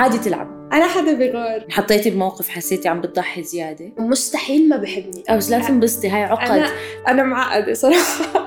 عادي 0.00 0.18
تلعب. 0.18 0.68
أنا 0.72 0.86
حدا 0.86 1.12
بغار 1.12 1.66
حطيتي 1.70 2.10
بموقف 2.10 2.48
حسيتي 2.48 2.88
عم 2.88 3.00
بتضحي 3.00 3.42
زيادة؟ 3.42 3.92
مستحيل 3.98 4.68
ما 4.68 4.76
بحبني. 4.76 5.22
أو 5.30 5.36
بس 5.36 5.50
لا 5.50 5.58
تنبسطي 5.58 6.08
هاي 6.08 6.22
عقد. 6.22 6.50
أنا 6.50 6.70
أنا 7.08 7.22
معقدة 7.22 7.74
صراحة. 7.74 8.39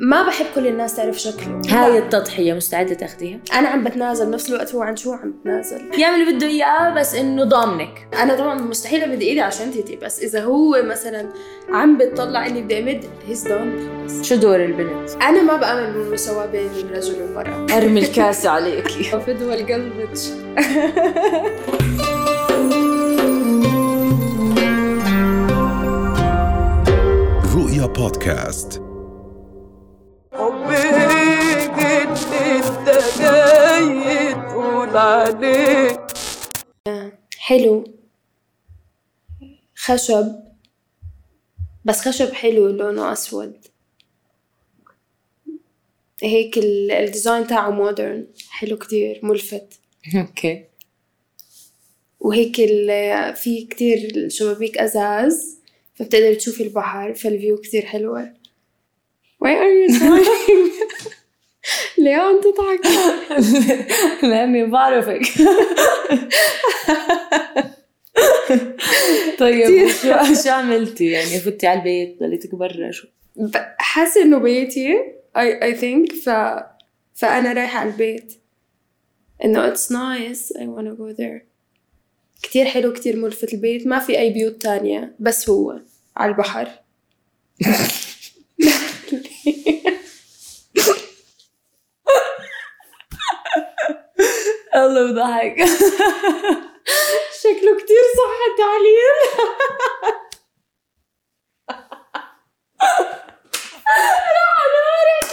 ما 0.00 0.26
بحب 0.26 0.46
كل 0.54 0.66
الناس 0.66 0.96
تعرف 0.96 1.18
شكله. 1.20 1.60
هاي 1.68 1.98
التضحية 1.98 2.52
مستعدة 2.52 2.94
تاخديها؟ 2.94 3.38
أنا 3.54 3.68
عم 3.68 3.84
بتنازل 3.84 4.26
بنفس 4.26 4.50
الوقت 4.50 4.74
هو 4.74 4.82
عن 4.82 4.96
شو 4.96 5.12
عم 5.12 5.32
بتنازل؟ 5.40 6.00
يعمل 6.00 6.20
اللي 6.22 6.32
بده 6.32 6.46
إياه 6.46 6.94
بس 6.94 7.14
إنه 7.14 7.44
ضامنك. 7.44 8.08
أنا 8.22 8.34
طبعا 8.36 8.54
مستحيل 8.54 9.02
امد 9.02 9.20
إيدي 9.22 9.40
على 9.40 9.52
شنطتي 9.52 9.96
بس 9.96 10.22
إذا 10.22 10.44
هو 10.44 10.82
مثلا 10.84 11.28
عم 11.72 11.98
بتطلع 11.98 12.46
إني 12.46 12.62
بدي 12.62 12.78
أمد 12.78 13.04
هيز 13.28 13.48
دون 13.48 13.88
خلص 14.08 14.28
شو 14.28 14.34
دور 14.34 14.64
البنت؟ 14.64 15.10
أنا 15.22 15.42
ما 15.42 15.56
بآمن 15.56 15.92
بالمساواة 15.92 16.46
بين 16.46 16.70
الرجل 16.84 17.22
والمرأة. 17.22 17.66
أرمي 17.76 18.00
الكاسه 18.00 18.50
عليكي 18.50 19.02
فدوى 19.26 19.54
القلبج 19.54 20.18
رؤيا 27.56 27.86
بودكاست. 27.86 28.81
اللي 30.34 32.02
انت 32.02 32.88
جاي 33.20 34.34
تقول 34.34 34.96
عليه 34.96 36.06
حلو. 37.38 37.84
خشب. 39.76 40.32
بس 41.84 42.00
خشب 42.08 42.32
حلو 42.32 42.68
لونه 42.68 43.12
أسود. 43.12 43.56
هيك 46.22 46.58
ال- 46.58 46.90
ال 46.90 46.98
design 46.98 47.46
تاعه 47.46 47.70
modern 47.70 48.26
حلو 48.50 48.76
كتير 48.76 49.20
ملفت. 49.22 49.80
okay. 50.16 50.64
وهيك 52.20 52.60
ال- 52.60 53.36
في 53.36 53.64
كتير 53.64 54.28
شبابيك 54.28 54.78
أزاز 54.78 55.58
فبتقدر 55.94 56.34
تشوفي 56.34 56.62
البحر 56.62 57.14
فال 57.14 57.28
view 57.28 57.56
كتير 57.56 57.86
حلوة. 57.86 58.41
Why 59.42 59.54
are 59.62 59.74
you 59.80 59.88
smiling؟ 59.98 60.72
ليه 61.98 62.16
عم 62.16 62.40
تضحك؟ 62.40 62.80
لاني 64.22 64.66
بعرفك 64.66 65.22
طيب 69.38 69.88
شو 70.02 70.34
شو 70.44 70.50
عملتي؟ 70.50 71.06
يعني 71.10 71.40
فتي 71.40 71.66
على 71.66 71.78
البيت 71.78 72.20
ضليتك 72.20 72.54
برا 72.54 72.90
شو؟ 72.90 73.08
حاسة 73.78 74.22
إنه 74.22 74.38
بيتي 74.38 74.96
I, 75.38 75.72
I 75.72 75.80
think 75.80 76.14
ف 76.24 76.30
فأنا 77.14 77.52
رايحة 77.52 77.78
على 77.78 77.90
البيت. 77.90 78.32
إنه 79.44 79.74
it's 79.74 79.78
nice 79.88 80.56
I 80.56 80.60
wanna 80.62 80.96
go 80.98 81.16
there. 81.18 81.42
كتير 82.42 82.66
حلو 82.66 82.92
كتير 82.92 83.16
ملفت 83.16 83.54
البيت. 83.54 83.86
ما 83.86 83.98
في 83.98 84.18
أي 84.18 84.30
بيوت 84.30 84.62
تانية 84.62 85.14
بس 85.20 85.50
هو 85.50 85.80
على 86.16 86.30
البحر. 86.32 86.68
الله 94.98 95.12
بضحك 95.12 95.56
شكله 97.42 97.76
كتير 97.80 98.04
صح 98.16 98.38
التعليل. 98.50 99.12
لا 103.62 104.48
أنا 104.48 104.78
ما 104.84 104.92
رح 105.08 105.28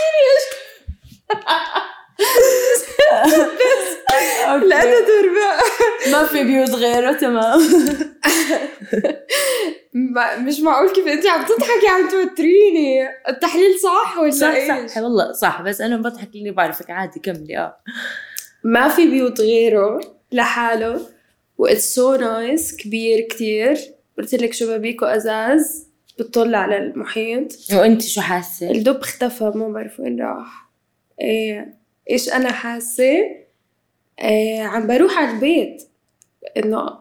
لا 4.64 4.82
تربع 4.82 5.60
ما 6.12 6.26
في 6.26 6.44
بيوت 6.44 6.70
غيره 6.70 7.14
تمام. 7.14 7.60
ما- 9.94 10.38
مش 10.38 10.60
معقول 10.60 10.90
كيف 10.92 11.08
أنت 11.08 11.28
عم 11.28 11.46
تضحكي 11.46 11.88
عم 11.88 12.10
توتريني. 12.10 13.08
التحليل 13.30 13.80
صح 13.80 14.17
ولا 14.17 14.32
صح 14.32 14.48
إيش؟ 14.48 14.92
صح 14.92 14.98
والله 14.98 15.32
صح 15.32 15.62
بس 15.62 15.82
أنا 15.82 15.98
بضحك 15.98 16.30
لأني 16.33 16.52
بعرفك. 16.52 16.89
عادي 16.89 17.20
كملي. 17.20 17.58
آه. 17.58 17.78
ما 18.64 18.87
في 18.87 19.09
بيوت 19.09 19.42
غيره 19.42 19.99
لحاله 20.31 21.02
و 21.58 21.65
it's 21.65 21.95
so 21.95 22.16
nice 22.16 22.76
كبير 22.75 23.21
كتير. 23.21 23.77
قلت 24.17 24.36
لك 24.36 24.53
شبابيكه 24.53 25.15
أزاز 25.15 25.87
بتطل 26.20 26.55
على 26.55 26.77
المحيط. 26.77 27.52
وأنت 27.73 28.02
شو 28.02 28.21
حاسة؟ 28.21 28.71
الدب 28.71 28.95
اختفى 29.02 29.43
ما 29.55 29.67
بعرف 29.67 29.99
وين 29.99 30.21
راح. 30.21 30.70
إيه 31.21 31.73
إيش 32.09 32.30
أنا 32.30 32.52
حاسة؟ 32.52 33.14
إيه 34.21 34.61
عم 34.61 34.87
بروح 34.87 35.17
على 35.17 35.31
البيت. 35.31 35.83
إنه 36.58 36.99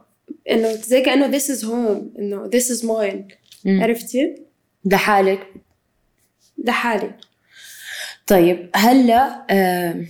إنه 0.50 0.72
زي 0.72 1.00
كأنه 1.00 1.38
this 1.38 1.42
is 1.42 1.62
home 1.62 2.18
إنه 2.18 2.50
this 2.50 2.64
is 2.64 2.82
mine. 2.82 3.34
مم. 3.64 3.82
عرفتي؟ 3.82 4.34
لحالك. 4.84 5.46
ده 6.58 6.72
حالي 6.72 7.14
طيب 8.26 8.70
هلأ 8.74 9.46
آم، 9.50 10.06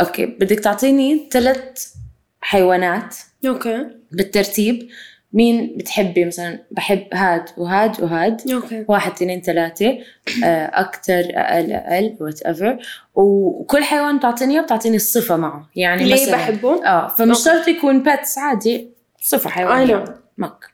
أوكي 0.00 0.26
بدك 0.26 0.60
تعطيني 0.60 1.28
ثلاث 1.32 1.94
حيوانات 2.40 3.16
okay. 3.46 3.86
بالترتيب. 4.12 4.88
مين 5.32 5.74
بتحبي؟ 5.76 6.24
مثلا 6.24 6.58
بحب 6.70 7.06
هاد 7.14 7.44
وهاد 7.56 8.00
وهاد. 8.00 8.50
okay. 8.52 8.84
واحد 8.88 9.12
اثنين 9.12 9.40
ثلاثة. 9.42 9.98
آه، 10.44 10.70
أكتر 10.80 11.22
أقل 11.30 11.72
أقل 11.72 12.16
whatever 12.20 12.78
وكل 13.14 13.84
حيوان 13.84 14.18
بتعطيني 14.18 14.60
بتعطيني 14.60 14.96
الصفة 14.96 15.36
معه. 15.36 15.68
يعني 15.76 16.04
ليه 16.04 16.12
مثلا 16.22 16.36
بحبه؟ 16.36 16.86
آه 16.86 17.08
فمش 17.08 17.46
okay. 17.46 17.58
شرط 17.58 17.68
يكون 17.68 18.02
pets 18.02 18.38
عادي. 18.38 18.90
صفة 19.20 19.50
حيوان. 19.50 19.86
No. 19.86 19.90
يعني. 19.90 20.04
مك. 20.38 20.64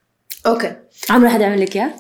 أوكي. 0.47 0.77
عمره 1.11 1.29
حدا 1.29 1.47
عمل 1.47 1.61
لك 1.61 1.77
إياه؟ 1.77 1.91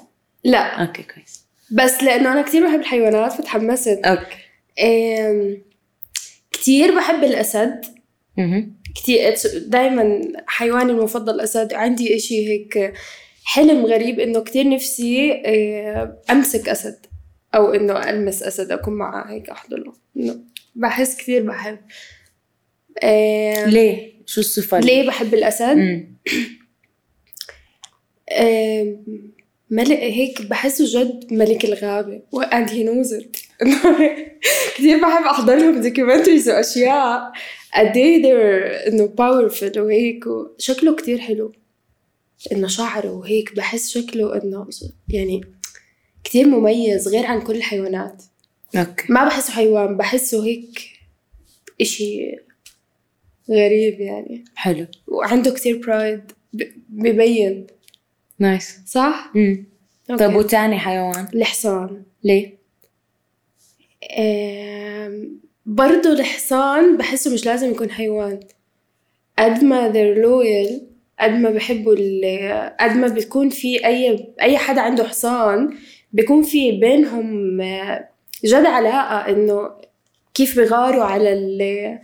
لا. 0.44 0.82
okay 0.82 1.02
كويس. 1.02 1.46
بس 1.70 2.02
لأنه 2.02 2.32
أنا 2.32 2.42
كثير 2.42 2.66
بحب 2.66 2.80
الحيوانات 2.80 3.32
فتحمست. 3.32 4.00
okay. 4.04 4.36
أم، 4.82 5.62
كتير 6.60 6.96
بحب 6.96 7.24
الأسد. 7.24 7.84
مهم. 8.38 8.76
كتير 8.94 9.34
دائما 9.66 10.22
حيواني 10.46 10.92
المفضل 10.92 11.34
الأسد. 11.34 11.72
عندي 11.72 12.16
إشي 12.16 12.48
هيك 12.48 12.92
حلم 13.44 13.86
غريب 13.86 14.20
إنه 14.20 14.40
كتير 14.40 14.68
نفسي 14.68 15.42
أه، 15.46 16.18
أمسك 16.30 16.68
أسد 16.68 17.06
أو 17.54 17.74
إنه 17.74 18.10
ألمس 18.10 18.42
أسد 18.42 18.72
أكون 18.72 18.94
معه 18.94 19.30
هيك 19.32 19.50
احضنه 19.50 19.92
إنه 20.16 20.40
بحس 20.74 21.16
كتير 21.16 21.42
بحب. 21.42 21.78
أم، 23.04 23.68
ليه؟ 23.70 24.12
شو 24.26 24.40
الصفة؟ 24.40 24.80
ليه 24.80 25.06
بحب. 25.06 25.34
أم، 28.32 29.04
ملك 29.70 29.98
هيك 29.98 30.42
بحسه 30.42 30.84
جد 31.02 31.32
ملك 31.32 31.64
الغابة. 31.64 32.22
and 32.36 32.68
he 32.70 32.84
knows 32.84 33.12
it. 33.22 33.49
كثير 34.76 35.00
بحب 35.02 35.24
أحضر 35.24 35.56
لهم 35.56 35.80
documentaries 35.80 36.48
وأشياء 36.48 37.32
قد 37.74 37.96
إيه 37.96 38.22
they're 38.22 38.88
إنه 38.88 39.06
powerful 39.06 39.76
وهيك 39.76 40.24
شكله 40.58 40.96
كتير 40.96 41.18
حلو. 41.18 41.52
إنه 42.52 42.68
شعره 42.68 43.10
وهيك 43.12 43.56
بحس 43.56 43.90
شكله 43.90 44.42
إنه 44.42 44.68
يعني 45.08 45.40
كتير 46.24 46.46
مميز 46.46 47.08
غير 47.08 47.26
عن 47.26 47.40
كل 47.40 47.56
الحيوانات. 47.56 48.22
okay. 48.76 49.12
ما 49.12 49.24
بحسه 49.24 49.52
حيوان 49.52 49.96
بحسه 49.96 50.44
هيك 50.44 50.80
إشي 51.80 52.36
غريب 53.50 54.00
يعني. 54.00 54.44
حلو. 54.54 54.86
وعنده 55.06 55.50
كتير 55.50 55.78
pride 55.78 56.32
ببين. 56.88 57.66
nice 58.38 58.78
صح؟ 58.86 59.30
مم. 59.34 59.66
okay. 60.10 60.26
طيب 60.26 60.36
وتاني 60.36 60.78
حيوان؟ 60.78 61.28
الحصان. 61.34 62.02
ليه؟ 62.24 62.59
برضو 65.66 66.12
الحصان 66.12 66.96
بحسه 66.96 67.34
مش 67.34 67.46
لازم 67.46 67.70
يكون 67.70 67.90
حيوان 67.90 68.40
قد 69.38 69.64
ما 69.64 69.92
they're 69.92 70.18
loyal 70.24 70.82
قد 71.20 71.30
ما 71.30 71.50
بحبوا 71.50 71.94
قد 72.84 72.96
ما 72.96 73.08
بيكون 73.08 73.48
في 73.50 73.86
أي 73.86 74.32
أي 74.42 74.58
حدا 74.58 74.80
عنده 74.80 75.04
حصان 75.04 75.74
بيكون 76.12 76.42
في 76.42 76.72
بينهم 76.72 77.60
آه، 77.60 78.08
جد 78.44 78.66
علاقة 78.66 79.32
إنه 79.32 79.70
كيف 80.34 80.56
بيغاروا 80.56 81.04
على 81.04 81.32
ال 81.32 81.98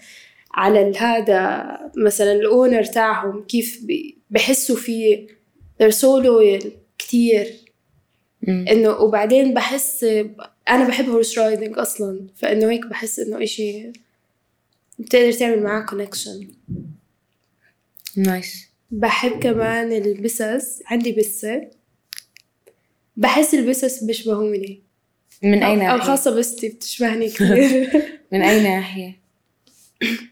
على 0.55 0.93
هذا 0.99 1.67
مثلا 1.97 2.33
الأونر 2.33 2.85
تاعهم 2.85 3.45
كيف 3.45 3.87
بحسوا 4.31 4.77
فيه 4.77 5.27
they're 5.83 5.95
so 5.95 6.23
loyal 6.25 6.67
كتير. 6.99 7.66
إنه 8.49 8.91
وبعدين 8.91 9.55
بحس 9.55 10.05
أنا 10.69 10.89
بحب 10.89 11.09
horse 11.09 11.39
riding 11.39 11.79
أصلا 11.79 12.27
فإنه 12.37 12.71
هيك 12.71 12.87
بحس 12.87 13.19
إنه 13.19 13.43
إشي 13.43 13.93
بتقدر 14.99 15.33
تعمل 15.33 15.63
معاه 15.63 15.87
connection 15.87 16.49
nice. 18.17 18.67
بحب 18.91 19.41
كمان 19.41 19.93
البسس 19.93 20.83
عندي 20.87 21.13
بسة. 21.13 21.71
بحس 23.17 23.55
البسس 23.55 24.05
بيشبهوني. 24.05 24.83
من 25.43 25.63
أي 25.63 25.77
ناحية؟ 25.77 25.99
خاصة 26.01 26.31
بستي 26.31 26.69
بتشبهني 26.69 27.29
كثير 27.37 28.03
من 28.33 28.43
أي 28.43 28.63
ناحية؟ 28.63 29.17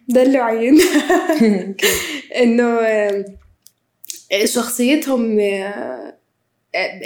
دلوعين 0.08 0.78
إنه 2.42 2.64
آه، 2.80 3.24
شخصيتهم 4.44 5.40
آه، 5.40 6.13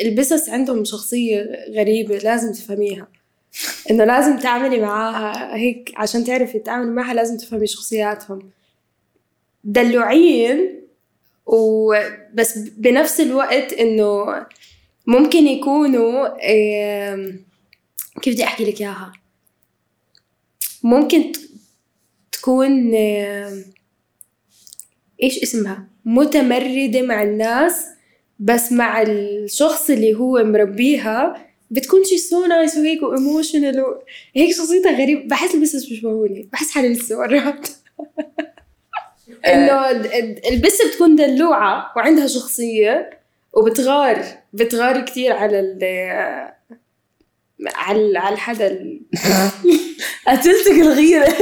البسس 0.00 0.48
عندهم 0.48 0.84
شخصية 0.84 1.66
غريبة 1.70 2.18
لازم 2.18 2.52
تفهميها. 2.52 3.08
إنه 3.90 4.04
لازم 4.04 4.38
تعملي 4.38 4.80
معاها 4.80 5.56
هيك 5.56 5.92
عشان 5.96 6.24
تعرفي 6.24 6.58
تتعاملي 6.58 6.90
معها 6.90 7.14
لازم 7.14 7.36
تفهمي 7.36 7.66
شخصياتهم. 7.66 8.50
دلوعين 9.64 10.80
وبس 11.46 12.58
بنفس 12.58 13.20
الوقت 13.20 13.72
إنه 13.72 14.46
ممكن 15.06 15.46
يكونوا 15.46 16.28
كيف 18.22 18.34
بدي 18.34 18.44
أحكي 18.44 18.64
لك 18.64 18.80
إياها؟ 18.80 19.12
ممكن 20.82 21.32
تكون 22.32 22.94
إيش 25.22 25.42
اسمها؟ 25.42 25.88
متمردة 26.04 27.02
مع 27.02 27.22
الناس 27.22 27.86
بس 28.38 28.72
مع 28.72 29.02
الشخص 29.02 29.90
اللي 29.90 30.14
هو 30.14 30.44
مربيها 30.44 31.46
بتكون 31.70 32.04
she 32.04 32.18
so 32.18 32.46
nice 32.46 32.76
وهيك 32.76 33.02
و 33.02 33.11
emotional 33.11 33.84
هيك 34.36 34.54
شخصيتها 34.56 34.92
غريب. 35.02 35.28
بحس 35.28 35.54
البسس 35.54 35.84
بيشبهوني 35.88 36.48
بحس 36.52 36.70
حالي 36.70 36.88
لسه 36.88 37.18
مرات 37.18 37.68
إنه 39.46 39.90
ال- 39.90 40.12
ال- 40.14 40.46
البسة 40.52 40.88
بتكون 40.88 41.16
دلوعة 41.16 41.92
وعندها 41.96 42.26
شخصية 42.26 43.10
وبتغار 43.52 44.24
بتغار 44.52 45.00
كتير 45.00 45.32
على 45.32 45.60
ال 45.60 45.78
على 47.74 48.18
على 48.18 48.34
الحدا 48.34 48.66
ال- 48.66 49.00
قتلتك 50.28 50.70
الغيرة. 50.80 51.34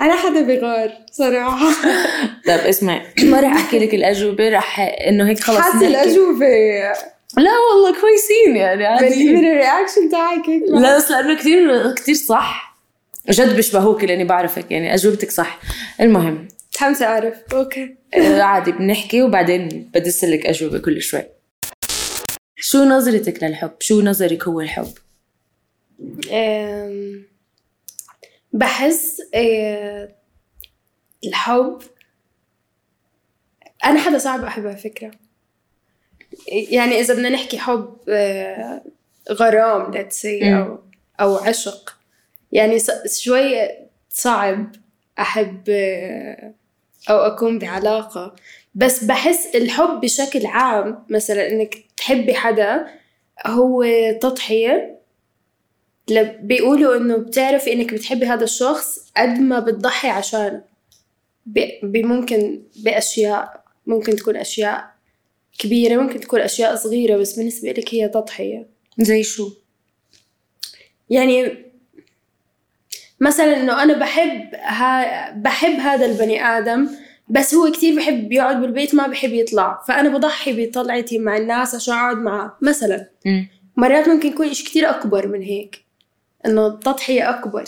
على 0.00 0.12
حدا 0.12 0.42
بغار 0.42 0.92
صراحة. 1.12 1.68
طيب 2.46 2.60
اسمعي 2.60 3.00
ما 3.22 3.40
رح 3.40 3.52
أحكي 3.52 3.78
لك 3.78 3.94
الأجوبة 3.94 4.48
رح 4.48 4.80
إنه 4.80 5.28
هيك 5.28 5.40
خلص 5.40 5.58
حاسة 5.58 5.74
نحكي. 5.76 5.86
الأجوبة. 5.86 6.46
لا 7.36 7.50
والله 7.58 8.00
كويسين 8.00 8.56
يعني 8.56 8.78
من 8.80 8.86
عادي 8.86 9.32
من 9.32 9.38
ال 9.38 9.46
reaction 9.46 10.08
تاعك 10.10 10.48
هيك 10.48 10.62
لا 10.68 10.96
بس 10.96 11.10
لأنه 11.10 11.34
كثير 11.36 11.92
كثير 11.94 12.14
صح. 12.14 12.76
جد 13.30 13.56
بيشبهوك 13.56 14.04
لأني 14.04 14.24
بعرفك 14.24 14.70
يعني 14.70 14.94
أجوبتك 14.94 15.30
صح. 15.30 15.60
المهم. 16.00 16.48
متحمسة 16.72 17.06
أعرف 17.06 17.34
okay. 17.52 17.94
آه، 18.14 18.42
عادي 18.42 18.72
بنحكي 18.72 19.22
وبعدين 19.22 19.90
بدس 19.94 20.24
لك 20.24 20.46
أجوبة 20.46 20.78
كل 20.78 21.02
شوي. 21.02 21.22
شو 22.56 22.78
نظرتك 22.84 23.42
للحب؟ 23.42 23.70
شو 23.80 24.00
نظرك 24.00 24.48
هو 24.48 24.60
الحب؟ 24.60 24.88
أم، 26.32 27.22
بحس 28.52 29.22
أه، 29.34 30.14
الحب 31.24 31.78
أنا 33.84 34.00
حدا 34.00 34.18
صعب 34.18 34.44
أحبه 34.44 34.68
على 34.68 34.76
فكرة. 34.78 35.10
يعني 36.48 37.00
إذا 37.00 37.14
بدنا 37.14 37.28
نحكي 37.28 37.58
حب 37.58 37.96
أه، 38.08 38.82
غرام 39.32 39.90
مم. 40.42 40.54
أو 40.54 40.78
أو 41.20 41.36
عشق 41.36 41.96
يعني 42.52 42.78
شوي 43.06 43.68
صعب 44.10 44.72
أحب 45.18 45.64
أه، 45.68 46.54
أو 47.10 47.16
أكون 47.18 47.58
بعلاقة. 47.58 48.34
بس 48.74 49.04
بحس 49.04 49.46
الحب 49.54 50.00
بشكل 50.00 50.46
عام 50.46 51.04
مثلا 51.08 51.48
إنك 51.50 51.74
تحبي 51.96 52.34
حدا 52.34 52.86
هو 53.46 53.84
تضحية. 54.22 54.72
ل- 54.72 54.99
بيقولوا 56.42 56.96
إنه 56.96 57.16
بتعرفي 57.16 57.72
إنك 57.72 57.94
بتحبي 57.94 58.26
هذا 58.26 58.44
الشخص 58.44 59.10
قد 59.16 59.28
ما 59.40 59.58
بتضحي 59.60 60.08
عشانه 60.08 60.62
ب- 61.46 61.68
بممكن 61.82 62.62
بأشياء 62.76 63.64
ممكن 63.86 64.16
تكون 64.16 64.36
أشياء 64.36 64.90
كبيرة 65.58 66.02
ممكن 66.02 66.20
تكون 66.20 66.40
أشياء 66.40 66.74
صغيرة 66.76 67.16
بس 67.16 67.36
بالنسبة 67.36 67.68
لك 67.72 67.94
هي 67.94 68.08
تضحية. 68.08 68.66
زي 68.98 69.22
شو؟ 69.22 69.50
يعني 71.10 71.64
مثلا 73.20 73.60
إنه 73.60 73.82
أنا 73.82 73.98
بحب 73.98 74.54
ها 74.54 75.30
بحب 75.32 75.72
هذا 75.80 76.06
البني 76.06 76.44
آدم 76.44 76.88
بس 77.28 77.54
هو 77.54 77.70
كتير 77.72 77.96
بحب 77.96 78.32
يقعد 78.32 78.60
بالبيت 78.60 78.94
ما 78.94 79.06
بحب 79.06 79.32
يطلع. 79.32 79.82
فأنا 79.88 80.08
بضحي 80.08 80.66
بطلعتي 80.66 81.18
مع 81.18 81.36
الناس 81.36 81.74
عشان 81.74 81.94
أقعد 81.94 82.16
معاه. 82.16 82.56
مثلا 82.62 83.08
مم. 83.26 83.48
مرات 83.76 84.08
ممكن 84.08 84.28
يكون 84.28 84.48
إشي 84.48 84.64
كتير 84.64 84.90
أكبر 84.90 85.28
من 85.28 85.42
هيك. 85.42 85.84
إنه 86.46 86.66
التضحية 86.66 87.30
أكبر. 87.30 87.64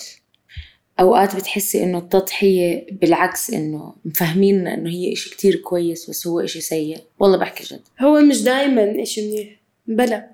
أوقات 1.01 1.37
بتحسي 1.37 1.85
إنه 1.85 1.99
التضحية 1.99 2.87
بالعكس 2.93 3.51
إنه 3.51 3.95
مفهميننا 4.05 4.75
إنه 4.75 4.91
هي 4.91 5.13
إشي 5.13 5.31
كتير 5.31 5.57
كويس 5.57 6.11
بس 6.11 6.27
هو 6.27 6.41
إشي 6.41 6.61
سيء. 6.61 7.05
والله 7.19 7.37
بحكي 7.37 7.65
جد. 7.65 7.83
هو 8.01 8.21
مش 8.21 8.43
دايما 8.43 9.03
إشي 9.03 9.29
منيح. 9.29 9.61
بلا. 9.87 10.31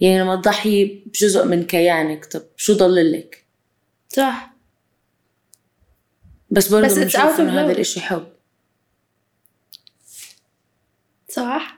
يعني 0.00 0.20
لما 0.20 0.36
تضحي 0.36 0.84
بجزء 0.84 1.44
من 1.44 1.66
كيانك 1.66 2.24
طب 2.24 2.42
شو 2.56 2.74
ضل 2.74 3.12
لك؟ 3.12 3.44
صح. 4.08 4.54
بس 6.50 6.68
برضه 6.68 6.94
بنشوف 6.94 7.40
إنه 7.40 7.64
هذا. 7.64 7.72
الإشي 7.72 8.00
حب. 8.00 8.26
صح. 11.28 11.77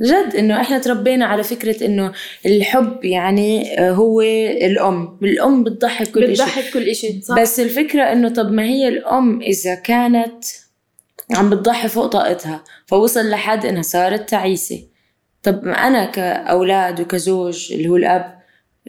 جد 0.00 0.36
إنه 0.38 0.60
إحنا 0.60 0.78
تربينا 0.78 1.26
على 1.26 1.42
فكرة 1.42 1.86
إنه 1.86 2.12
الحب 2.46 3.04
يعني 3.04 3.78
آه، 3.80 3.92
هو 3.92 4.20
الأم. 4.20 5.18
الأم 5.22 5.64
بتضحي 5.64 6.04
بكل 6.04 6.20
شيء 6.20 6.30
بتضحك 6.46 6.72
كل 6.72 6.82
إشي 6.82 7.20
صح. 7.22 7.40
بس 7.40 7.60
الفكرة 7.60 8.02
إنه 8.02 8.28
طب 8.28 8.52
ما 8.52 8.64
هي 8.64 8.88
الأم 8.88 9.40
إذا 9.40 9.74
كانت 9.74 10.44
عم 11.34 11.50
بتضحي 11.50 11.88
فوق 11.88 12.06
طاقتها 12.06 12.64
فوصل 12.86 13.30
لحد 13.30 13.66
إنها 13.66 13.82
صارت 13.82 14.30
تعيسة. 14.30 14.82
طب 15.42 15.64
ما 15.64 15.86
أنا 15.86 16.04
كأولاد 16.04 17.00
وكزوج 17.00 17.72
اللي 17.72 17.88
هو 17.88 17.96
الأب 17.96 18.36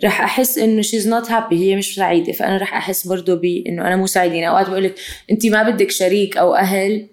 رح 0.03 0.21
أحس 0.21 0.57
إنه 0.57 0.81
she's 0.81 1.07
not 1.07 1.31
happy 1.31 1.55
هي 1.55 1.75
مش 1.75 1.95
سعيدة. 1.95 2.33
فأنا 2.33 2.57
رح 2.57 2.75
أحس 2.75 3.07
برضه 3.07 3.35
بانه 3.35 3.87
أنا 3.87 3.95
مو 3.95 4.07
سعيدة. 4.07 4.35
يعني 4.35 4.49
أوقات 4.49 4.69
بقول 4.69 4.83
لك 4.83 4.95
انت 5.31 5.45
ما 5.45 5.69
بدك 5.69 5.91
شريك 5.91 6.37
أو 6.37 6.55
أهل 6.55 7.07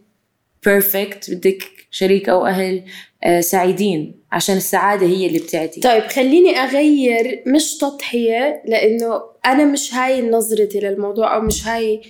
perfect 0.65 1.31
بدك 1.31 1.74
شريك 1.95 2.29
أو 2.29 2.47
أهل 2.47 2.83
آه، 3.25 3.41
سعيدين 3.41 4.15
عشان 4.33 4.57
السعادة 4.57 5.07
هي 5.07 5.27
اللي 5.27 5.39
بتعدي 5.39 5.81
طيب 5.81 6.03
خليني 6.03 6.57
أغير 6.57 7.43
مش 7.47 7.77
تضحية 7.77 8.63
لأنه 8.67 9.23
أنا 9.47 9.65
مش 9.65 9.95
هاي 9.95 10.23
نظرتي 10.31 10.81
للموضوع 10.81 11.37
أو 11.37 11.41
مش 11.41 11.67
هاي 11.67 12.03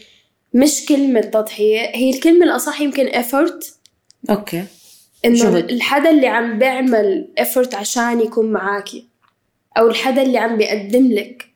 مش 0.55 0.87
كلمة 0.89 1.21
تضحية 1.21 1.81
هي 1.95 2.11
الكلمة 2.11 2.45
الأصح 2.45 2.81
يمكن 2.81 3.09
effort. 3.09 3.65
أوكي. 4.31 4.65
شو 5.35 5.49
إنه؟ 5.49 5.59
الحدا 5.59 6.11
اللي 6.11 6.27
عم 6.27 6.59
بيعمل 6.59 7.29
effort 7.41 7.75
عشان 7.75 8.21
يكون 8.21 8.53
معاكي 8.53 9.09
أو 9.79 9.89
الحدا 9.89 10.23
اللي 10.23 10.39
عم 10.39 10.57
بيقدم 10.57 11.13
لك 11.13 11.47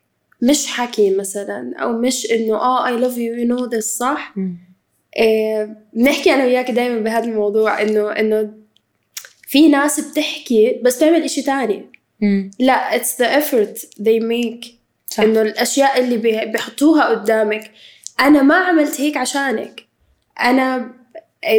مش 0.41 0.67
حكي 0.67 1.09
مثلا 1.15 1.73
أو 1.77 1.97
مش 1.97 2.31
إنه 2.31 2.55
آه 2.55 2.87
I 2.87 3.01
love 3.01 3.15
you 3.15 3.41
you 3.41 3.51
know 3.51 3.69
this 3.75 3.97
صح؟ 3.97 4.33
إيه، 4.37 4.68
بنحكي 5.93 6.33
أنا 6.33 6.43
وياك 6.45 6.71
دائما 6.71 6.99
بهذا 6.99 7.23
الموضوع 7.25 7.81
إنه 7.81 8.11
إنه 8.11 8.53
في 9.47 9.69
ناس 9.69 9.99
بتحكي 9.99 10.79
بس 10.83 10.99
تعمل 10.99 11.23
إشي 11.23 11.41
تاني. 11.41 11.85
مم. 12.21 12.51
لا 12.59 12.97
it's 12.99 13.07
the 13.21 13.41
effort 13.41 13.79
they 13.99 14.19
make. 14.21 14.67
صح. 15.07 15.23
إنه 15.23 15.41
الأشياء 15.41 15.99
اللي 15.99 16.17
بي- 16.17 16.45
بيحطوها 16.45 17.05
قدامك. 17.09 17.71
أنا 18.19 18.41
ما 18.41 18.55
عملت 18.55 19.01
هيك 19.01 19.17
عشانك. 19.17 19.85
أنا 20.39 20.91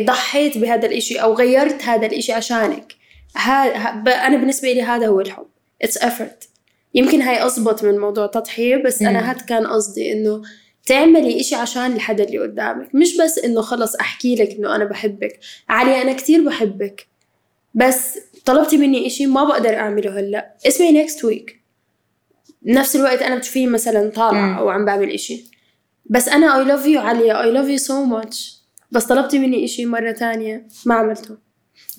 ضحيت 0.05 0.59
بهذا 0.59 0.87
الإشي 0.87 1.19
أو 1.19 1.35
غيرت 1.35 1.83
هذا 1.85 2.07
الإشي 2.07 2.33
عشانك. 2.33 2.93
ها 3.37 4.27
أنا 4.27 4.37
بالنسبة 4.37 4.73
لي 4.73 4.83
هذا 4.83 5.07
هو 5.07 5.21
الحب. 5.21 5.47
It's 5.85 5.99
effort. 6.03 6.47
يمكن 6.95 7.23
هاي 7.23 7.47
أزبط 7.47 7.85
من 7.85 7.99
موضوع 7.99 8.27
تضحية 8.27 8.77
بس 8.77 9.03
مم. 9.03 9.09
أنا 9.09 9.31
هاد 9.31 9.41
كان 9.41 9.67
قصدي 9.67 10.13
إنه 10.13 10.43
تعملي 10.91 11.41
إشي 11.41 11.55
عشان 11.55 11.93
الحدا 11.93 12.25
اللي 12.25 12.39
قدامك. 12.39 12.95
مش 12.95 13.17
بس 13.17 13.39
إنه 13.39 13.61
خلص 13.61 13.95
أحكي 13.97 14.35
لك 14.35 14.51
إنه 14.51 14.77
أنا 14.77 14.85
بحبك. 14.85 15.41
علي 15.69 16.03
أنا 16.03 16.13
كتير 16.13 16.45
بحبك. 16.45 17.07
بس 17.75 18.19
طلبتي 18.45 18.77
مني 18.77 19.07
إشي 19.07 19.27
ما 19.27 19.45
بقدر 19.45 19.75
أعمله 19.75 20.21
هلأ. 20.21 20.55
اسمعي 20.67 21.07
next 21.07 21.19
week. 21.21 21.53
نفس 22.65 22.97
الوقت 22.97 23.23
أنا 23.23 23.37
بتشوفيني 23.37 23.67
مثلا. 23.67 24.11
طالعة 24.11 24.59
أو 24.59 24.69
عم 24.69 24.85
بعمل 24.85 25.11
إشي. 25.11 25.45
بس 26.07 26.29
أنا 26.29 26.65
I 26.65 26.67
love 26.67 26.85
you 26.87 26.97
عليا 26.97 27.43
I 27.43 27.55
love 27.57 27.81
you 27.81 27.87
so 27.87 27.93
much. 27.93 28.37
بس 28.91 29.05
طلبتي 29.05 29.39
مني 29.39 29.65
إشي 29.65 29.87
مرة 29.87 30.13
تانية. 30.13 30.69
ما 30.87 30.95
عملته. 30.95 31.37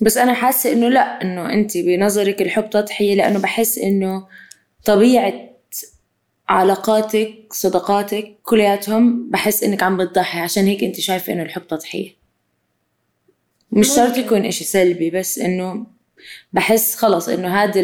بس 0.00 0.16
أنا 0.16 0.34
حاسة 0.34 0.72
إنه 0.72 0.88
لأ 0.88 1.22
إنه 1.22 1.52
انت 1.52 1.78
بنظرك 1.78 2.42
الحب 2.42 2.70
تضحية 2.70 3.14
لأنه 3.14 3.38
بحس 3.38 3.78
إنه 3.78 4.26
طبيعة 4.84 5.51
علاقاتك 6.48 7.52
صداقاتك 7.52 8.38
كلياتهم 8.42 9.30
بحس 9.30 9.62
إنك 9.62 9.82
عم 9.82 9.96
بتضحي. 9.96 10.38
عشان 10.38 10.64
هيك 10.66 10.84
أنت 10.84 11.00
شايفة 11.00 11.32
إنه 11.32 11.42
الحب 11.42 11.66
تضحية. 11.66 12.16
مش 13.72 13.88
شرط. 13.88 14.16
يكون 14.16 14.44
إشي 14.44 14.64
سلبي 14.64 15.10
بس 15.10 15.38
إنه 15.38 15.86
بحس 16.52 16.94
خلص 16.94 17.28
إنه 17.28 17.62
هذا 17.62 17.80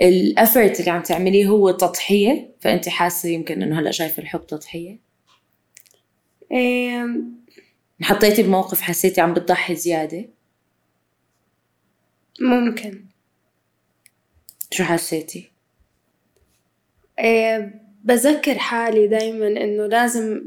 الافورت 0.00 0.80
اللي 0.80 0.90
عم 0.90 1.02
تعمليه 1.02 1.46
هو 1.46 1.70
تضحية. 1.70 2.50
فأنت 2.60 2.88
حاسة 2.88 3.28
يمكن 3.28 3.62
إنه 3.62 3.80
هلأ 3.80 3.90
شايفة 3.90 4.22
الحب 4.22 4.46
تضحية؟ 4.46 4.98
إيه 6.52 7.06
انحطيتي 8.00 8.42
بموقف 8.42 8.80
حسيتي 8.80 9.20
عم 9.20 9.34
بتضحي 9.34 9.76
زيادة؟ 9.76 10.28
ممكن. 12.40 13.04
شو 14.70 14.84
حسيتي؟ 14.84 15.50
إيه 17.20 17.74
بذكر 18.04 18.58
حالي 18.58 19.06
دايما 19.06 19.46
إنه 19.46 19.86
لازم 19.86 20.42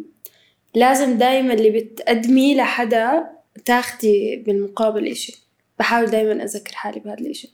لازم 0.75 1.17
دايما 1.17 1.53
اللي 1.53 1.69
بتقدميه 1.69 2.55
لحدا 2.55 3.29
تاخدي 3.65 4.35
بالمقابل 4.35 5.07
إشي. 5.07 5.43
بحاول 5.79 6.05
دايما 6.05 6.43
أذكر 6.43 6.73
حالي 6.73 6.99
بهذا 6.99 7.19
الإشي. 7.19 7.53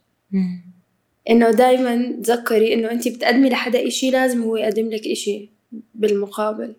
إنه 1.29 1.51
دايما 1.51 2.21
تذكري 2.23 2.73
إنه 2.73 2.91
انت 2.91 3.07
بتقدمي 3.07 3.49
لحدا 3.49 3.87
إشي 3.87 4.11
لازم 4.11 4.43
هو 4.43 4.57
يقدم 4.57 4.89
لك 4.89 5.07
إشي 5.07 5.49
بالمقابل. 5.95 6.75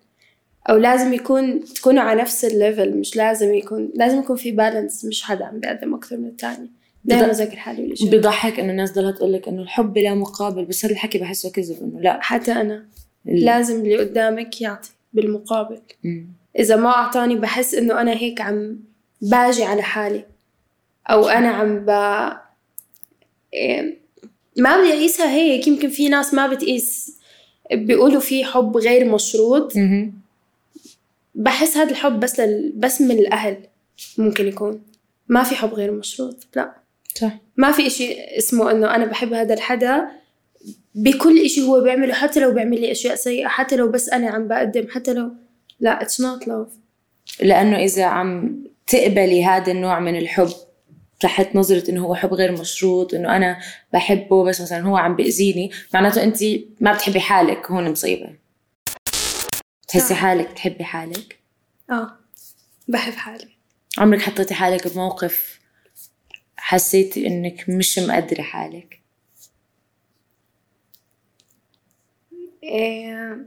أو 0.71 0.77
لازم 0.77 1.13
يكون 1.15 1.65
تكونوا 1.65 2.03
على 2.03 2.23
نفس 2.23 2.45
الليفل 2.45 2.97
مش 2.97 3.17
لازم 3.17 3.55
يكون 3.55 3.91
لازم 3.95 4.19
يكون 4.19 4.37
في 4.37 4.51
بالانس 4.51 5.05
مش 5.05 5.23
حدا 5.23 5.45
عم 5.45 5.61
بيقدم 5.61 5.95
أكثر 5.95 6.17
من 6.17 6.29
الثاني 6.29 6.71
دايما 7.05 7.27
بض- 7.27 7.31
اذكر 7.41 7.57
حالي 7.57 7.83
بالاشي 7.83 8.11
بضحك 8.11 8.61
إنه 8.61 8.71
الناس 8.71 8.93
ضلها 8.93 9.11
تقول 9.11 9.33
لك 9.33 9.49
إنه 9.49 9.63
الحب 9.63 9.93
بلا 9.93 10.15
مقابل 10.15 10.65
بس 10.65 10.85
هذا 10.85 10.93
الحكي 10.95 11.19
بحسه 11.19 11.51
كذب 11.51 11.83
إنه 11.83 12.01
لا. 12.01 12.19
حتى 12.23 12.53
أنا 12.53 12.87
ال- 13.29 13.45
لازم 13.45 13.81
اللي 13.81 13.97
قدامك 13.99 14.61
يعطي 14.61 14.91
بالمقابل. 15.13 15.79
مم. 16.05 16.27
إذا 16.59 16.77
ما 16.77 16.89
أعطاني 16.89 17.35
بحس 17.37 17.75
إنه 17.75 18.01
أنا 18.01 18.13
هيك 18.13 18.41
عم 18.41 18.79
باجي 19.23 19.65
على 19.65 19.83
حالي. 19.83 20.25
أو 21.11 21.29
أنا 21.29 21.49
عم 21.49 21.79
ب 21.85 21.91
إيه، 23.55 23.99
ما 24.59 24.81
بدي 24.81 24.93
أقيسها 24.93 25.31
هيك. 25.35 25.67
يمكن 25.69 25.89
في 25.89 26.09
ناس 26.09 26.35
ما 26.35 26.47
بتقيس 26.47 27.19
بيقولوا 27.73 28.21
في 28.21 28.45
حب 28.45 28.77
غير 28.77 29.05
مشروط. 29.13 29.73
بحس 31.35 31.77
هذا 31.77 31.91
الحب 31.91 32.21
بس 32.21 32.41
لل... 32.41 32.73
بس 32.77 33.01
من 33.01 33.11
الأهل 33.19 33.57
ممكن 34.19 34.47
يكون. 34.47 34.83
ما 35.29 35.43
في 35.43 35.55
حب 35.55 35.75
غير 35.75 35.93
مشروط 35.93 36.47
لا. 36.57 36.75
صح. 37.15 37.33
ما 37.57 37.73
في 37.73 37.87
إشي 37.87 38.15
اسمه 38.39 38.71
إنه 38.71 38.95
أنا 38.95 39.05
بحب 39.05 39.33
هذا 39.33 39.55
الحدا. 39.55 40.11
بكل 40.95 41.39
إشي 41.45 41.63
هو 41.63 41.81
بيعمله 41.81 42.15
حتى 42.15 42.41
لو 42.41 42.55
بيعمل 42.55 42.81
لي 42.81 42.93
أشياء 42.93 43.15
سيئة 43.15 43.49
حتى 43.49 43.77
لو 43.77 43.89
بس 43.89 44.09
أنا 44.09 44.31
عم 44.31 44.49
بقدم 44.49 44.87
حتى 44.91 45.13
لو 45.13 45.31
لا 45.81 45.99
it's 46.05 46.23
not 46.23 46.45
love. 46.47 46.73
لأنه 47.41 47.77
إذا 47.77 48.05
عم 48.05 48.65
تقبلي 48.87 49.45
هذا 49.45 49.73
النوع 49.73 50.01
من 50.01 50.17
الحب 50.19 50.51
تحت 51.21 51.57
نظرة 51.57 51.91
إنه 51.91 52.05
هو 52.05 52.15
حب 52.15 52.35
غير 52.35 52.53
مشروط 52.53 53.15
إنه 53.15 53.37
أنا 53.37 53.59
بحبه 53.93 54.45
بس 54.45 54.61
مثلا 54.61 54.81
هو 54.81 54.97
عم 54.97 55.17
بأذيني 55.17 55.71
معناته 55.95 56.23
انت 56.23 56.39
ما 56.81 56.93
بتحبي 56.93 57.21
حالك 57.21 57.71
هون 57.71 57.91
مصيبة. 57.91 58.37
تحسي 59.89 60.09
صح. 60.09 60.17
حالك 60.17 60.53
تحبي 60.53 60.85
حالك؟ 60.85 61.39
آه 61.91 62.19
بحب 62.89 63.13
حالي. 63.13 63.49
عمرك 63.99 64.23
حطيتي 64.23 64.55
حالك 64.55 64.95
بموقف 64.95 65.60
حسيتي 66.71 67.27
إنك 67.27 67.69
مش 67.69 67.99
مقدرة 67.99 68.43
حالك؟ 68.43 69.01
إيه 72.63 73.47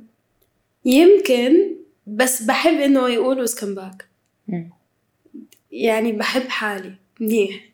يمكن 0.86 1.76
بس 2.08 2.42
بحب 2.42 2.74
إنه 2.74 3.10
يقولوا 3.10 3.46
كم 3.60 3.76
باك. 3.76 4.08
يعني 5.72 6.12
بحب 6.12 6.48
حالي 6.48 6.96
منيح. 7.20 7.70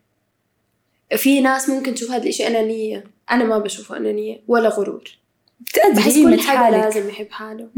في 1.15 1.41
ناس 1.41 1.69
ممكن 1.69 1.93
تشوف 1.93 2.11
هذا 2.11 2.23
الإشي 2.23 2.47
أنانية. 2.47 3.03
أنا 3.31 3.43
ما 3.43 3.57
بشوفه 3.57 3.97
أنانية 3.97 4.41
ولا 4.47 4.69
غرور. 4.69 5.17
بتقدري 5.59 5.93
بحس 5.93 6.13
كل 6.13 6.39
حدا 6.39 6.57
حالك. 6.57 6.95
لازم 6.95 7.09
يحب 7.09 7.31
حاله. 7.31 7.69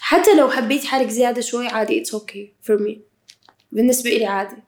حتى 0.00 0.34
لو 0.34 0.50
حبيت 0.50 0.84
حالك 0.84 1.08
زيادة 1.08 1.40
شوي 1.40 1.66
عادي 1.66 2.04
it's 2.04 2.08
okay 2.08 2.68
for 2.68 2.78
me. 2.80 2.92
بالنسبة 3.72 4.10
إلي 4.10 4.26
عادي. 4.26 4.67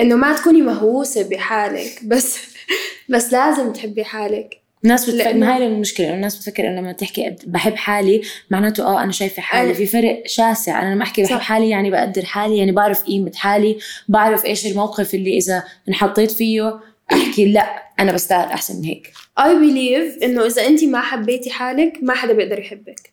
إنه 0.00 0.16
ما 0.16 0.32
تكوني 0.36 0.62
مهووسة 0.62 1.28
بحالك 1.28 2.04
بس 2.04 2.38
بس 3.08 3.32
لازم 3.32 3.72
تحبي 3.72 4.04
حالك. 4.04 4.56
الناس 4.84 5.10
بتفكر 5.10 5.30
لأنه- 5.32 5.36
ما 5.36 5.56
هاي 5.56 5.66
المشكلة 5.66 6.06
إنه 6.06 6.14
الناس 6.14 6.36
بتفكر 6.36 6.68
إنه 6.68 6.80
لما 6.80 6.92
تحكي 6.92 7.36
بحب 7.46 7.74
حالي 7.74 8.22
معناته 8.50 8.84
آه 8.84 9.02
أنا 9.02 9.12
شايفة 9.12 9.42
حالي. 9.42 9.74
أنا- 9.74 9.76
في 9.76 9.86
فرق 9.86 10.22
شاسع. 10.26 10.82
أنا 10.82 10.94
لما 10.94 11.02
أحكي 11.02 11.22
بحب 11.22 11.36
صح. 11.36 11.42
حالي 11.42 11.68
يعني 11.70 11.90
بقدر 11.90 12.24
حالي 12.24 12.58
يعني 12.58 12.72
بعرف 12.72 13.02
قيمة 13.02 13.32
حالي 13.34 13.78
بعرف 14.08 14.44
إيش 14.44 14.66
الموقف 14.66 15.14
اللي 15.14 15.36
إذا 15.38 15.64
انحطيت 15.88 16.30
فيه 16.30 16.80
أحكي 17.12 17.44
لأ 17.52 17.82
أنا 18.00 18.12
بستاهل 18.12 18.48
أحسن 18.48 18.76
من 18.76 18.84
هيك. 18.84 19.12
I 19.40 19.42
believe 19.42 20.22
إنه 20.24 20.46
إذا 20.46 20.66
أنت 20.66 20.84
ما 20.84 21.00
حبيتي 21.00 21.50
حالك 21.50 21.98
ما 22.02 22.14
حدا 22.14 22.32
بيقدر 22.32 22.58
يحبك. 22.58 23.12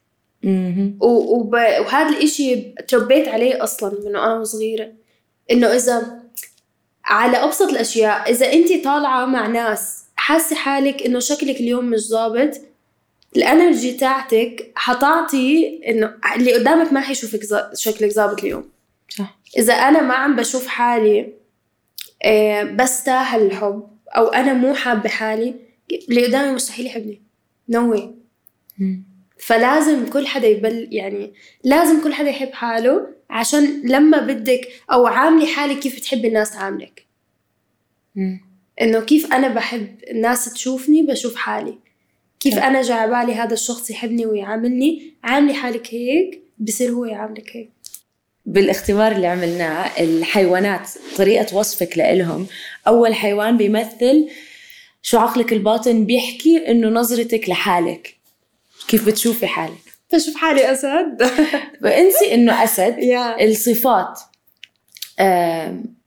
و- 1.00 1.36
وب... 1.38 1.53
وهذا 1.53 2.17
الإشي 2.17 2.55
تربيت 2.88 3.27
عليه 3.27 3.63
أصلا 3.63 3.93
من 4.05 4.15
أنا 4.15 4.43
صغيرة. 4.43 4.88
إنه 5.51 5.67
إذا 5.67 6.16
على 7.07 7.37
أبسط 7.37 7.69
الأشياء 7.69 8.31
إذا 8.31 8.53
أنت 8.53 8.83
طالعة 8.83 9.25
مع 9.25 9.47
ناس 9.47 10.03
حاسة 10.15 10.55
حالك 10.55 11.01
إنه 11.01 11.19
شكلك 11.19 11.55
اليوم 11.55 11.85
مش 11.85 11.99
ظابط 11.99 12.61
الإنرجي 13.35 13.91
تاعتك 13.91 14.71
حتعطي 14.75 15.81
إنه 15.87 16.13
اللي 16.35 16.53
قدامك 16.53 16.93
ما 16.93 17.01
حيشوفك 17.01 17.43
زا... 17.43 17.71
شكلك 17.75 18.11
ظابط 18.11 18.39
اليوم. 18.43 18.69
صح. 19.09 19.39
إذا 19.57 19.73
أنا 19.73 20.01
ما 20.01 20.13
عم 20.13 20.35
بشوف 20.35 20.67
حالي 20.67 21.33
آه، 22.23 22.63
بستاهل 22.63 23.41
الحب 23.41 23.87
أو 24.17 24.27
أنا 24.27 24.53
مو 24.53 24.73
حابة 24.73 25.09
حالي 25.09 25.55
اللي 26.09 26.25
قدامي 26.25 26.51
مستحيل 26.51 26.85
يحبني. 26.85 27.21
نو 27.69 27.95
no. 27.95 28.83
فلازم 29.39 30.09
كل 30.09 30.27
حدا 30.27 30.47
يبل 30.47 30.87
يعني 30.91 31.33
لازم 31.63 32.03
كل 32.03 32.13
حدا 32.13 32.29
يحب 32.29 32.53
حاله. 32.53 33.07
عشان 33.29 33.81
لما 33.86 34.19
بدك 34.19 34.67
أو 34.91 35.07
عاملي 35.07 35.48
حالك 35.48 35.79
كيف 35.79 36.00
تحبي 36.00 36.27
الناس 36.27 36.51
تعاملك. 36.51 37.05
إنه 38.81 39.00
كيف 39.00 39.34
أنا 39.34 39.48
بحب 39.48 39.96
الناس 40.12 40.53
تشوفني 40.53 41.01
بشوف 41.01 41.36
حالي 41.36 41.77
كيف. 42.39 42.57
أنا 42.57 42.81
جا 42.81 43.05
بالي 43.05 43.34
هذا 43.36 43.53
الشخص 43.53 43.89
يحبني 43.89 44.25
ويعاملني 44.25 45.13
عاملي 45.24 45.53
حالك 45.53 45.93
هيك 45.93 46.41
بصير 46.60 46.91
هو 46.91 47.05
يعاملك 47.05 47.55
هيك 47.55 47.69
بالاختبار 48.46 49.12
اللي 49.12 49.27
عملناه 49.27 50.03
الحيوانات 50.03 50.89
طريقة 51.17 51.55
وصفك 51.57 51.98
لإلهم 51.98 52.48
أول 52.88 53.13
حيوان 53.15 53.57
بيمثل 53.57 54.29
شو 55.01 55.17
عقلك 55.17 55.53
الباطن 55.53 56.05
بيحكي 56.05 56.72
إنه 56.72 56.88
نظرتك 56.89 57.50
لحالك 57.50 58.15
كيف 58.88 59.07
بتشوفي 59.07 59.48
حالك 59.48 59.87
بشوف 60.13 60.35
حالي 60.35 60.71
أسد. 60.71 61.23
فانسي 61.83 62.33
إنه 62.33 62.63
أسد 62.63 62.97
يا. 62.97 63.43
الصفات 63.45 64.19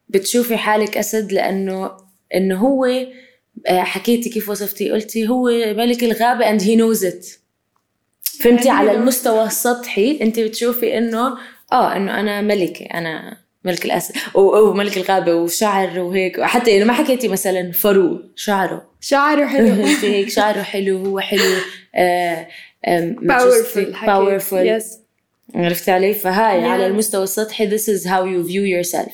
بتشوفي 0.08 0.56
حالك 0.56 0.96
أسد 0.98 1.32
لأنه 1.32 1.90
إنه 2.34 2.58
هو 2.58 2.86
آه، 3.66 3.80
حكيتي 3.80 4.30
كيف 4.30 4.48
وصفتي 4.48 4.90
قلتي 4.90 5.28
هو 5.28 5.44
ملك 5.76 6.04
الغابة 6.04 6.58
and 6.58 6.60
he 6.62 6.76
knows 6.76 7.04
it. 7.12 7.40
فهمتي 8.42 8.70
على 8.70 8.92
المستوى 8.92 9.44
السطحي؟ 9.44 10.18
انت 10.22 10.40
بتشوفي 10.40 10.98
إنه 10.98 11.38
آه 11.72 11.96
إنه 11.96 12.20
أنا 12.20 12.40
ملكة 12.40 12.84
أنا 12.84 13.36
ملك 13.64 13.84
الاسد 13.84 14.14
أو 14.36 14.56
أو 14.56 14.72
ملك 14.72 14.96
الغابة 14.96 15.34
وشعر 15.34 15.98
وهيك 16.00 16.40
حتى 16.40 16.76
اذا 16.76 16.84
ما 16.84 16.92
حكيتي 16.92 17.28
مثلا 17.28 17.72
فرو 17.72 18.22
شعره. 18.36 18.90
شعره 19.00 19.46
حلو. 19.46 19.84
هيك 20.02 20.28
شعره 20.28 20.62
حلو 20.62 21.04
هو 21.06 21.20
حلو. 21.20 21.56
powerful 23.22 23.96
powerful 24.06 24.52
yes 24.54 24.98
عرفتي 25.54 25.90
علي؟ 25.90 26.14
فهاي 26.14 26.60
Yeah. 26.60 26.64
على 26.64 26.86
المستوى 26.86 27.22
السطحي 27.24 27.70
this 27.78 27.82
is 27.82 28.04
how 28.06 28.22
you 28.24 28.48
view 28.50 28.64
yourself. 28.86 29.12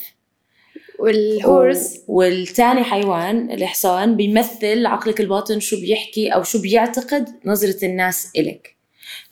والهورس 0.99 1.97
و- 2.09 2.17
والتاني 2.19 2.85
حيوان 2.85 3.51
الحصان 3.51 4.17
بيمثل 4.17 4.87
عقلك 4.87 5.21
الباطن 5.21 5.61
شو 5.61 5.81
بيحكي 5.81 6.29
أو 6.29 6.43
شو 6.43 6.59
بيعتقد 6.61 7.29
نظرة 7.45 7.85
الناس 7.87 8.31
إلك. 8.37 8.76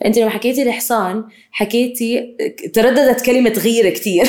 فأنت 0.00 0.18
لما 0.18 0.30
حكيتي 0.30 0.62
الحصان 0.62 1.24
حكيتي 1.50 2.36
ترددت 2.74 3.24
كلمة 3.26 3.50
غيرة 3.50 3.90
كتير 3.90 4.24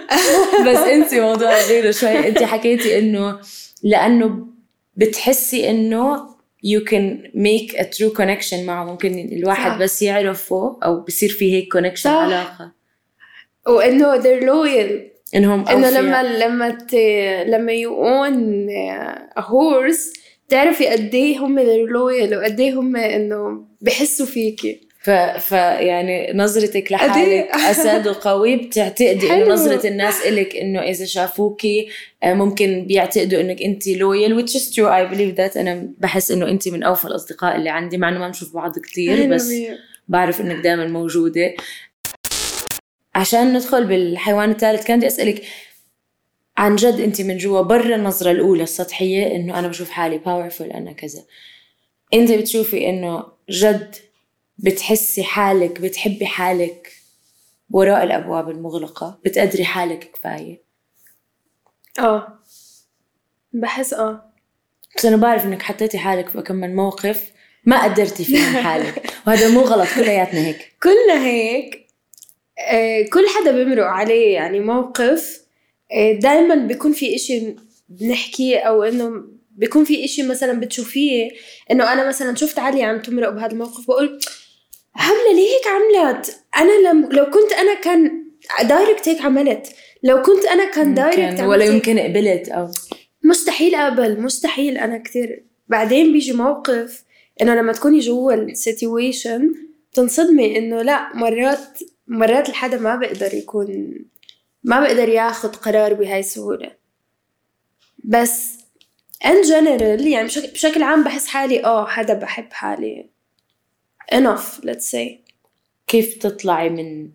بس 0.66 0.78
أنت 0.78 1.14
موضوع 1.14 1.60
الغيرة 1.60 1.90
شوي 1.90 2.28
أنت 2.28 2.42
حكيتي 2.42 2.98
إنه 2.98 3.38
لأنه 3.82 4.46
بتحسي 4.96 5.70
إنه 5.70 6.36
you 6.66 6.80
can 6.80 7.30
make 7.34 7.74
a 7.78 7.84
true 7.84 8.12
connection 8.18 8.54
معه 8.54 8.84
ممكن 8.84 9.28
الواحد 9.32 9.70
صح. 9.70 9.78
بس 9.78 10.02
يعرفه 10.02 10.78
أو 10.84 11.00
بصير 11.00 11.28
في 11.28 11.52
هيك 11.52 11.76
connection 11.76 12.02
صح. 12.02 12.10
علاقة 12.10 12.72
وإنه 13.68 14.20
they're 14.20 14.42
loyal 14.42 15.16
إنهم 15.34 15.68
إنه. 15.68 15.90
لما 15.90 16.22
لما 16.22 16.70
ت... 16.70 16.94
لما 17.48 17.72
يقون 17.72 18.66
هورس 19.38 20.12
تعرفي 20.48 20.86
قد 20.86 21.14
إيه 21.14 21.38
هم 21.38 21.58
loyal 21.88 22.32
وقد 22.36 22.60
إيه 22.60 22.72
هم 22.72 22.96
إنه 22.96 23.64
بحسوا 23.80 24.26
فيكي. 24.26 24.86
ف... 25.02 25.10
ف 25.10 25.52
يعني 25.52 26.32
نظرتك 26.34 26.86
قد 26.86 26.92
لحالك 26.92 27.16
إيه؟ 27.16 27.70
أسد 27.70 28.08
وقوي 28.08 28.56
بتعتقدي 28.56 29.32
إنه. 29.32 29.48
نظرة 29.48 29.86
الناس 29.88 30.26
إلك 30.26 30.56
إنه 30.56 30.80
إذا 30.80 31.04
شافوكي 31.04 31.88
آه، 32.22 32.34
ممكن 32.34 32.84
بيعتقدوا 32.88 33.40
إنك 33.40 33.62
أنت 33.62 33.88
لويال 33.88 34.46
which 34.46 34.50
is 34.50 34.74
true. 34.74 34.88
I 34.88 35.14
believe 35.14 35.36
that. 35.36 35.56
أنا 35.56 35.88
بحس 35.98 36.30
إنه 36.30 36.48
أنت 36.48 36.68
من 36.68 36.82
أوفى 36.82 37.04
الأصدقاء 37.04 37.56
اللي 37.56 37.70
عندي 37.70 37.98
مع 37.98 38.08
إنه 38.08 38.18
ما 38.18 38.26
بنشوف 38.26 38.54
بعض 38.54 38.78
كتير 38.78 39.34
بس 39.34 39.52
بعرف 40.08 40.40
إنك 40.40 40.56
دائما 40.64 40.86
موجودة. 40.86 41.54
عشان 43.14 43.52
ندخل 43.52 43.84
بالحيوان 43.86 44.50
الثالث 44.50 44.86
كان 44.86 44.98
بدي 44.98 45.06
أسألك 45.06 45.42
عن 46.58 46.76
جد 46.76 47.00
انت 47.00 47.20
من 47.20 47.36
جوا 47.38 47.60
برا 47.62 47.96
النظرة 47.96 48.30
الأولى 48.30 48.62
السطحية 48.62 49.36
إنه 49.36 49.58
أنا 49.58 49.68
بشوف 49.68 49.90
حالي 49.90 50.18
باورفul 50.18 50.74
أنا 50.74 50.92
كذا. 50.92 51.24
انت 52.14 52.32
بتشوفي 52.32 52.88
إنه 52.88 53.24
جد 53.50 53.94
بتحسي 54.58 55.24
حالك 55.24 55.80
بتحبي 55.80 56.26
حالك 56.26 56.92
وراء 57.70 58.02
الأبواب 58.04 58.50
المغلقة 58.50 59.18
بتقدري 59.24 59.64
حالك 59.64 60.10
كفاية. 60.12 60.62
آه. 61.98 62.38
بحس 63.52 63.94
آه. 63.94 64.32
بس 64.96 65.04
أنا 65.04 65.16
بعرف 65.16 65.44
إنك 65.44 65.62
حطيتي 65.62 65.98
حالك 65.98 66.28
في 66.28 66.42
كم 66.42 66.54
من 66.56 66.76
موقف 66.76 67.30
ما 67.64 67.84
قدرتي 67.84 68.24
فيهم 68.24 68.56
حالك. 68.56 69.10
وهذا 69.26 69.48
مو 69.48 69.60
غلط 69.60 69.88
كلياتنا 69.94 70.40
هيك. 70.40 70.72
كلنا 70.82 71.26
هيك. 71.26 71.86
آه، 72.58 73.02
كل 73.12 73.24
حدا 73.28 73.50
بيمرق 73.52 73.86
عليه 73.86 74.34
يعني 74.34 74.60
موقف 74.60 75.45
دائما 76.20 76.54
بيكون 76.54 76.92
في 76.92 77.14
إشي 77.14 77.56
بنحكيه 77.88 78.58
أو 78.58 78.82
إنه 78.82 79.24
بيكون 79.50 79.84
في 79.84 80.04
إشي 80.04 80.22
مثلا 80.22 80.60
بتشوفيه 80.60 81.30
إنه 81.70 81.92
أنا 81.92 82.08
مثلا 82.08 82.36
شفت 82.36 82.58
علي 82.58 82.82
عم 82.82 83.02
تمرق 83.02 83.28
بهذا 83.28 83.52
الموقف 83.52 83.86
بقول 83.86 84.18
هبله 84.94 85.32
ليه 85.34 85.48
هيك 85.48 85.66
عملت 85.66 86.40
أنا 86.56 86.88
لم 86.88 87.08
لو 87.12 87.24
كنت 87.24 87.52
أنا 87.52 87.74
كان 87.74 88.24
direct 88.62 89.08
هيك 89.08 89.20
عملت 89.20 89.66
لو 90.02 90.22
كنت 90.22 90.44
أنا 90.44 90.70
كان 90.70 90.94
direct 90.94 91.40
ولا. 91.40 91.64
يمكن 91.64 91.98
قبلت 91.98 92.48
أو 92.48 92.70
مستحيل 93.22 93.74
أقبل 93.74 94.20
مستحيل 94.20 94.78
أنا 94.78 94.98
كثير 94.98 95.44
بعدين 95.68 96.12
بيجي 96.12 96.32
موقف 96.32 97.04
إنه 97.42 97.54
لما 97.54 97.72
تكوني 97.72 97.98
جوا 97.98 98.34
ال 98.34 98.46
situation 98.46 99.54
بتنصدمي 99.92 100.58
إنه 100.58 100.82
لا 100.82 101.16
مرات 101.16 101.78
مرات 102.06 102.48
الحدا 102.48 102.78
ما 102.78 102.96
بيقدر 102.96 103.34
يكون 103.34 103.94
ما 104.66 104.80
بيقدر 104.80 105.08
ياخد 105.08 105.56
قرار 105.56 105.94
بهاي 105.94 106.20
السهولة. 106.20 106.76
بس 108.04 108.58
in 109.26 109.42
general 109.42 110.06
يعني 110.06 110.26
بشكل, 110.26 110.46
بشكل 110.46 110.82
عام 110.82 111.04
بحس 111.04 111.26
حالي 111.26 111.64
آه 111.64 111.86
حدا 111.86 112.14
بحب 112.14 112.52
حالي. 112.52 113.10
Enough 114.14 114.60
let's 114.64 114.90
say. 114.92 115.08
كيف 115.86 116.18
تطلعي 116.18 116.68
من 116.68 117.10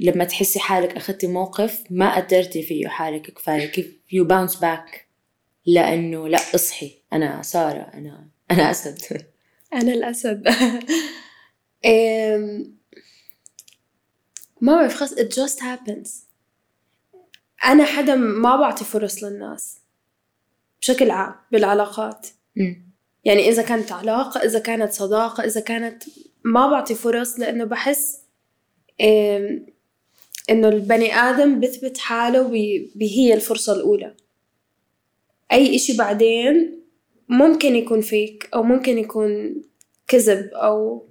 لما 0.00 0.24
تحسي 0.24 0.60
حالك 0.60 0.96
أخذتي 0.96 1.26
موقف 1.26 1.84
ما 1.90 2.16
قدرتي 2.16 2.62
فيه 2.62 2.88
حالك 2.88 3.30
كفاية؟ 3.30 3.66
كيف 3.66 3.96
you 4.12 4.24
bounce 4.24 4.56
back 4.56 5.08
لأنه 5.66 6.28
لا 6.28 6.38
اصحي. 6.54 7.02
أنا 7.12 7.42
سارة 7.42 7.90
أنا 7.94 8.28
أنا 8.50 8.70
أسد. 8.70 9.22
أنا 9.74 9.92
الأسد. 9.92 10.48
ما 14.60 14.74
بعرف 14.74 14.94
خلص 14.94 15.14
it 15.14 15.28
just 15.32 15.60
happens. 15.60 16.29
أنا 17.64 17.84
حدا 17.84 18.14
ما 18.14 18.56
بعطي 18.56 18.84
فرص 18.84 19.24
للناس 19.24 19.78
بشكل 20.80 21.10
عام 21.10 21.34
بالعلاقات. 21.52 22.26
مم. 22.56 22.90
يعني 23.24 23.48
إذا 23.48 23.62
كانت 23.62 23.92
علاقة 23.92 24.44
إذا 24.44 24.58
كانت 24.58 24.92
صداقة 24.92 25.44
إذا 25.44 25.60
كانت 25.60 26.02
ما 26.44 26.70
بعطي 26.70 26.94
فرص 26.94 27.40
لأنه 27.40 27.64
بحس 27.64 28.20
إنه 30.50 30.68
البني 30.68 31.14
آدم 31.14 31.60
بثبت 31.60 31.98
حاله 31.98 32.42
بهي 32.94 33.34
الفرصة 33.34 33.72
الأولى. 33.72 34.14
أي 35.52 35.76
إشي 35.76 35.96
بعدين 35.96 36.80
ممكن 37.28 37.76
يكون 37.76 38.00
فيك 38.00 38.48
أو 38.54 38.62
ممكن 38.62 38.98
يكون 38.98 39.62
كذب 40.08 40.50
أو 40.54 41.06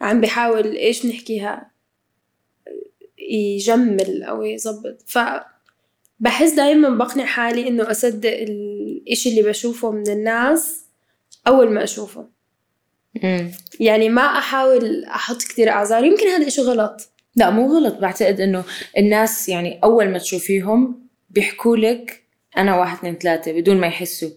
عم 0.00 0.20
بحاول 0.20 0.76
إيش 0.76 1.06
نحكيها؟ 1.06 1.70
يجمل 3.18 4.22
أو 4.22 4.42
يظبط. 4.42 5.02
فبحس 6.20 6.52
دايما 6.52 6.88
بقنع 6.88 7.24
حالي 7.24 7.68
إنه 7.68 7.90
أصدق 7.90 8.32
الإشي 8.32 9.30
اللي 9.30 9.42
بشوفه 9.42 9.90
من 9.90 10.08
الناس 10.08 10.84
أول 11.46 11.70
ما 11.70 11.84
أشوفه. 11.84 12.28
مم. 13.22 13.50
يعني 13.80 14.08
ما 14.08 14.22
أحاول 14.22 15.04
أحط 15.04 15.42
كتير 15.42 15.70
أعذار. 15.70 16.04
يمكن 16.04 16.26
هذا 16.26 16.46
إشي 16.46 16.60
غلط. 16.60 17.10
لا 17.36 17.50
مو 17.50 17.76
غلط. 17.76 17.94
بعتقد 17.98 18.40
إنه 18.40 18.64
الناس 18.98 19.48
يعني 19.48 19.80
أول 19.84 20.08
ما 20.08 20.18
تشوفيهم 20.18 21.08
بيحكوا 21.30 21.76
لك 21.76 22.22
أنا 22.58 22.76
واحد 22.76 22.96
اثنين 22.96 23.14
ثلاثة 23.14 23.52
بدون 23.52 23.76
ما 23.76 23.86
يحسوا. 23.86 24.30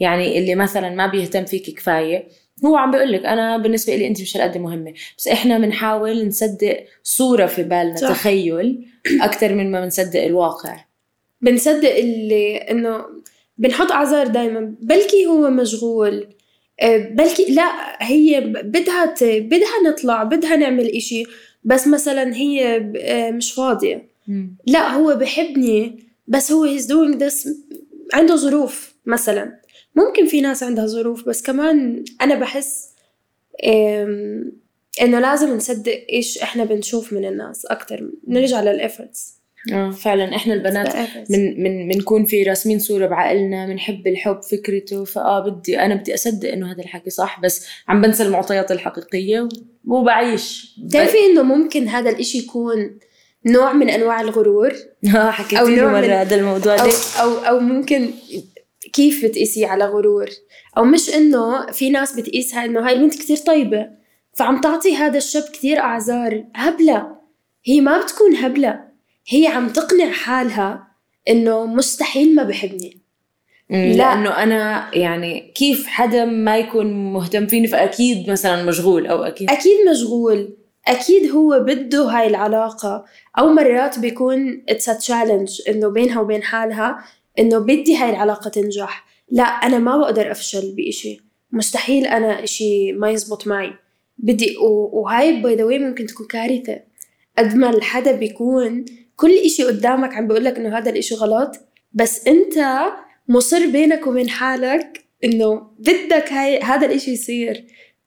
يعني 0.00 0.38
اللي 0.38 0.54
مثلا 0.54 0.90
ما 0.90 1.06
بيهتم 1.06 1.44
فيك 1.44 1.70
كفاية 1.76 2.28
هو 2.64 2.76
عم 2.76 2.90
بيقول 2.90 3.12
لك 3.12 3.24
أنا 3.24 3.56
بالنسبة 3.56 3.96
لي 3.96 4.06
أنت 4.06 4.20
مش 4.20 4.36
هالقد 4.36 4.58
مهمة. 4.58 4.94
بس 5.18 5.28
إحنا 5.28 5.58
بنحاول 5.58 6.28
نصدق 6.28 6.84
صورة 7.02 7.46
في 7.46 7.62
بالنا 7.62 7.96
صح. 7.96 8.08
تخيل 8.08 8.86
أكثر 9.20 9.54
من 9.54 9.70
ما 9.70 9.80
بنصدق 9.80 10.22
الواقع. 10.22 10.76
بنصدق 11.40 11.96
اللي 11.96 12.56
إنه 12.56 13.04
بنحط 13.58 13.92
أعذار 13.92 14.26
دايما. 14.26 14.74
بلكي 14.80 15.26
هو 15.26 15.50
مشغول 15.50 16.26
آه، 16.80 16.96
بلكي 16.98 17.44
لا 17.54 17.96
هي 18.06 18.40
بدها 18.40 19.14
بدها 19.22 19.82
نطلع 19.86 20.22
بدها 20.22 20.56
نعمل 20.56 20.86
إشي 20.86 21.22
بس 21.64 21.86
مثلا 21.86 22.34
هي 22.34 22.76
آه، 23.00 23.30
مش 23.30 23.52
فاضية. 23.52 24.08
لا 24.66 24.88
هو 24.94 25.14
بحبني 25.14 26.06
بس 26.28 26.52
هو 26.52 26.78
he's 26.78 26.82
doing 26.82 27.18
this 27.20 27.48
عنده 28.14 28.36
ظروف 28.36 28.94
مثلا. 29.06 29.60
ممكن 29.94 30.26
في 30.26 30.40
ناس 30.40 30.62
عندها 30.62 30.86
ظروف 30.86 31.28
بس 31.28 31.42
كمان 31.42 32.04
أنا 32.20 32.34
بحس 32.34 32.88
إنه 35.02 35.20
لازم 35.20 35.56
نصدق 35.56 36.06
إيش 36.12 36.38
إحنا 36.38 36.64
بنشوف 36.64 37.12
من 37.12 37.24
الناس 37.24 37.66
أكتر. 37.66 38.10
نرجع 38.28 38.62
للإفرتس 38.62 39.36
آه. 39.72 39.90
فعلا 39.90 40.36
إحنا 40.36 40.54
البنات 40.54 40.96
من 41.30 41.62
من 41.62 41.88
بنكون 41.88 42.24
في 42.24 42.42
راسمين 42.42 42.78
صورة 42.78 43.06
بعقلنا 43.06 43.66
بنحب 43.66 44.06
الحب 44.06 44.40
فكرته 44.42 45.04
فآه 45.04 45.48
بدي 45.48 45.80
أنا 45.80 45.94
بدي 45.94 46.14
أصدق 46.14 46.52
إنه 46.52 46.72
هذا 46.72 46.82
الحكي 46.82 47.10
صح 47.10 47.40
بس 47.40 47.66
عم 47.88 48.02
بنسى 48.02 48.22
المعطيات 48.22 48.72
الحقيقية 48.72 49.48
وبعيش. 49.86 50.76
بتعرفي 50.84 51.18
إنه 51.32 51.42
ممكن 51.42 51.88
هذا 51.88 52.10
الإشي 52.10 52.38
يكون 52.38 52.98
نوع 53.46 53.72
من 53.72 53.90
أنواع 53.90 54.20
الغرور؟ 54.20 54.72
آه 55.16 55.30
حكيتي 55.30 55.60
أو 55.60 55.66
لي 55.66 55.86
من- 55.86 56.10
هذا 56.10 56.36
الموضوع 56.36 56.74
أو 56.80 56.88
أو 57.20 57.30
أو 57.38 57.60
ممكن 57.60 58.10
كيف 58.92 59.24
بتقيسيه 59.24 59.66
على 59.66 59.84
غرور؟ 59.84 60.26
أو 60.78 60.84
مش 60.84 61.14
إنه 61.14 61.66
في 61.66 61.90
ناس 61.90 62.12
بتقيسها 62.20 62.64
إنه 62.64 62.86
هاي 62.86 62.92
البنت 62.92 63.14
كتير 63.14 63.36
طيبة 63.36 63.86
فعم 64.34 64.60
تعطي 64.60 64.96
هذا 64.96 65.18
الشاب 65.18 65.42
كتير 65.42 65.78
أعذار 65.78 66.44
هبلة. 66.54 67.16
هي 67.64 67.80
ما 67.80 68.02
بتكون 68.04 68.36
هبلة. 68.36 68.85
هي 69.28 69.46
عم 69.46 69.68
تقنع 69.68 70.10
حالها 70.10 70.86
إنه 71.28 71.66
مستحيل 71.66 72.34
ما 72.34 72.42
بحبني. 72.42 72.98
لا. 73.70 73.92
لأنه 73.92 74.42
أنا 74.42 74.90
يعني 74.94 75.52
كيف 75.54 75.86
حدا 75.86 76.24
ما 76.24 76.58
يكون 76.58 77.12
مهتم 77.12 77.46
فيني 77.46 77.66
فأكيد 77.66 78.30
مثلا 78.30 78.64
مشغول 78.64 79.06
أو 79.06 79.22
أكيد. 79.22 79.50
أكيد 79.50 79.76
مشغول. 79.90 80.56
أكيد 80.86 81.30
هو 81.30 81.60
بده 81.60 82.02
هاي 82.02 82.26
العلاقة. 82.26 83.04
أو 83.38 83.48
مرات 83.48 83.98
بيكون 83.98 84.62
a 84.70 84.74
challenge 84.74 85.68
إنه 85.68 85.88
بينها 85.88 86.20
وبين 86.20 86.42
حالها 86.42 87.04
إنه 87.38 87.58
بدي 87.58 87.96
هاي 87.96 88.10
العلاقة 88.10 88.50
تنجح. 88.50 89.06
لا 89.30 89.42
أنا 89.42 89.78
ما 89.78 89.98
بقدر 89.98 90.30
أفشل 90.30 90.74
بإشي. 90.76 91.20
مستحيل 91.52 92.06
أنا 92.06 92.44
إشي 92.44 92.92
ما 92.92 93.10
يزبط 93.10 93.46
معي. 93.46 93.72
بدي 94.18 94.56
وهاي 94.92 95.42
by 95.42 95.54
the 95.54 95.64
ممكن 95.64 96.06
تكون 96.06 96.26
كارثة. 96.26 96.80
قد 97.38 97.54
ما 97.54 97.70
الحدا 97.70 98.12
بيكون 98.12 98.84
كل 99.16 99.30
إشي 99.30 99.64
قدامك 99.64 100.14
عم 100.14 100.26
بيقولك 100.26 100.56
إنه 100.56 100.78
هذا 100.78 100.90
الإشي 100.90 101.14
غلط 101.14 101.56
بس 101.92 102.26
أنت 102.26 102.84
مصر 103.28 103.66
بينك 103.66 104.06
وبين 104.06 104.28
حالك 104.28 105.04
إنه 105.24 105.70
بدك 105.78 106.32
هاي 106.32 106.60
هذا 106.60 106.86
الإشي 106.86 107.10
يصير. 107.10 107.64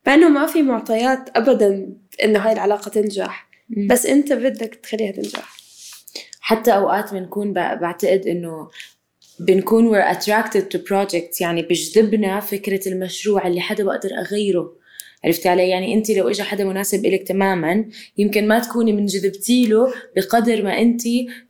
مع 0.08 0.14
إنه 0.14 0.30
ما 0.30 0.46
في 0.46 0.62
معطيات 0.62 1.30
أبدا 1.36 1.94
إنه 2.24 2.40
هاي 2.40 2.54
العلاقة 2.54 2.90
تنجح. 2.90 3.50
بس 3.90 4.06
أنت 4.06 4.34
بدك 4.34 4.76
تخليها 4.76 5.12
تنجح. 5.12 5.58
حتى 6.40 6.72
أوقات 6.72 7.14
بنكون 7.14 7.54
بعتقد 7.54 8.28
إنه 8.28 8.70
بنكون 9.40 9.92
we're 9.92 10.16
attracted 10.16 10.64
to 10.76 10.80
projects 10.80 11.42
يعني 11.42 11.62
بجذبنا 11.62 12.40
فكرة 12.40 12.90
المشروع 12.90 13.48
اللي 13.48 13.62
حدا 13.62 13.84
بقدر 13.84 14.10
أغيره. 14.20 14.76
عرفتي 15.26 15.50
علي؟ 15.50 15.70
يعني 15.70 15.94
انت 15.94 16.12
لو 16.12 16.30
اجى 16.30 16.44
حدا 16.44 16.64
مناسب 16.64 17.06
إلك 17.06 17.28
تماما 17.28 17.86
يمكن 18.18 18.48
ما 18.48 18.60
تكوني 18.60 18.94
منجذبتي 18.94 19.66
له 19.66 19.94
بقدر 20.16 20.64
ما 20.64 20.82
انت 20.82 21.02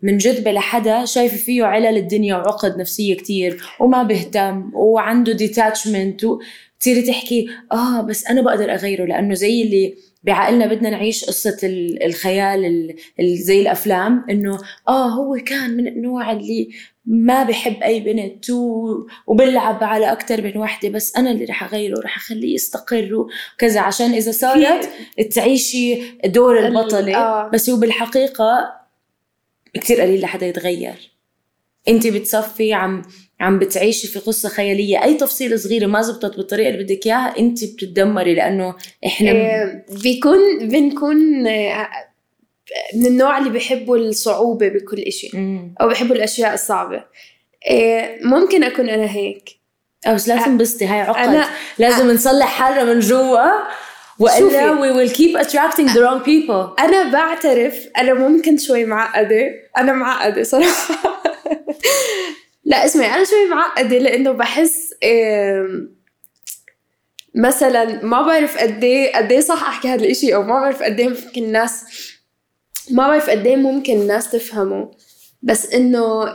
منجذبة 0.01 0.51
لحدا 0.51 1.05
شايفة 1.05 1.37
فيه 1.37 1.63
علل 1.63 1.97
الدنيا 1.97 2.35
وعقد 2.35 2.77
نفسية 2.77 3.15
كتير 3.15 3.61
وما 3.79 4.03
بيهتم 4.03 4.71
وعنده 4.73 5.31
ديتاتشمنت 5.33 6.21
تصيري 6.79 7.01
تحكي 7.01 7.47
آه 7.71 8.01
بس 8.01 8.25
أنا 8.27 8.41
بقدر 8.41 8.73
أغيره 8.73 9.05
لأنه 9.05 9.33
زي 9.33 9.61
اللي 9.61 9.93
بعقلنا 10.23 10.67
بدنا 10.67 10.89
نعيش 10.89 11.25
قصة 11.25 11.57
ال- 11.63 12.03
الخيال 12.03 12.65
ال- 12.65 12.95
ال- 13.19 13.37
زي 13.37 13.61
الأفلام 13.61 14.25
إنه 14.29 14.57
آه 14.87 15.07
هو 15.07 15.35
كان 15.45 15.77
من 15.77 15.87
النوع 15.87 16.31
اللي 16.31 16.69
ما 17.11 17.43
بحب 17.43 17.83
أي 17.83 17.99
بنت 17.99 18.49
و... 18.49 18.87
وبلعب 19.27 19.83
على 19.83 20.11
أكتر 20.11 20.41
من 20.41 20.57
وحدة 20.57 20.89
بس 20.89 21.15
أنا 21.17 21.31
اللي 21.31 21.45
رح 21.45 21.63
أغيره 21.63 21.99
رح 21.99 22.17
أخليه 22.17 22.53
يستقر 22.55 23.15
وكذا. 23.55 23.79
عشان 23.81 24.13
إذا 24.13 24.31
صارت 24.31 24.89
تعيشي 25.35 26.01
دور 26.25 26.59
ال- 26.59 26.65
البطلة 26.65 27.15
آه. 27.17 27.49
بس 27.53 27.69
هو 27.69 27.77
بالحقيقة 27.77 28.73
كتير 29.73 30.01
قليل 30.01 30.21
لحدا 30.21 30.47
يتغير. 30.47 31.11
أنت 31.87 32.07
بتصفي 32.07 32.73
عم 32.73 33.01
عم 33.39 33.59
بتعيشي 33.59 34.07
في 34.07 34.19
قصة 34.19 34.49
خيالية. 34.49 35.03
أي 35.03 35.13
تفصيلة 35.13 35.55
صغيرة 35.57 35.85
ما 35.87 36.01
زبطت 36.01 36.37
بالطريقة 36.37 36.69
اللي 36.69 36.83
بدك 36.83 37.05
إياها 37.05 37.39
أنت 37.39 37.63
بتتدمري 37.63 38.35
لأنه 38.35 38.75
إحنا 39.05 39.31
آه، 39.31 39.85
بيكون 40.03 40.37
بنكون 40.67 41.47
آه، 41.47 41.87
من 42.95 43.05
النوع 43.05 43.37
اللي 43.37 43.49
بيحبوا 43.49 43.97
الصعوبة 43.97 44.67
بكل 44.67 44.97
إشي. 44.99 45.31
أو 45.81 45.87
بيحبوا 45.87 46.15
الأشياء 46.15 46.53
الصعبة. 46.53 47.03
آه، 47.69 48.17
ممكن 48.23 48.63
أكون 48.63 48.89
أنا 48.89 49.11
هيك. 49.11 49.49
أو 50.07 50.13
بس 50.15 50.27
لازم 50.27 50.57
بسطي 50.57 50.85
هاي 50.85 51.01
عقد 51.01 51.43
أنا- 51.43 51.47
لازم 51.77 52.11
نصلح 52.11 52.47
حالنا 52.47 52.93
من 52.93 52.99
جوا. 52.99 53.49
وإلا 54.19 54.75
we 54.75 54.93
will 55.07 55.13
keep 55.15 55.45
attracting 55.45 55.87
the 55.93 55.97
wrong 55.99 56.23
people. 56.25 56.79
أنا 56.83 57.11
بعترف 57.11 57.87
أنا 57.97 58.13
ممكن 58.13 58.57
شوي 58.57 58.85
معقدة. 58.85 59.51
أنا 59.77 59.93
معقدة 59.93 60.43
صراحة. 60.43 60.95
لا 62.65 62.85
اسمعي 62.85 63.07
أنا 63.15 63.23
شوي 63.23 63.45
معقدة 63.45 63.97
لأنه 63.97 64.31
بحس 64.31 64.93
آم، 65.03 65.95
مثلا 67.35 68.05
ما 68.05 68.21
بعرف 68.21 68.57
قد 68.57 68.83
إيه 68.83 69.15
قد 69.17 69.31
إيه 69.31 69.39
صح 69.39 69.67
أحكي 69.67 69.87
هذا 69.87 70.03
الإشي 70.05 70.35
أو 70.35 70.41
ما 70.43 70.53
بعرف 70.61 70.83
قد 70.83 70.99
إيه 70.99 71.09
ممكن 71.09 71.43
الناس 71.43 71.83
ما 72.91 73.07
بعرف 73.07 73.29
قد 73.29 73.47
إيه 73.47 73.55
ممكن 73.55 73.93
الناس 73.93 74.31
تفهمه 74.31 74.91
بس 75.41 75.73
إنه 75.73 76.33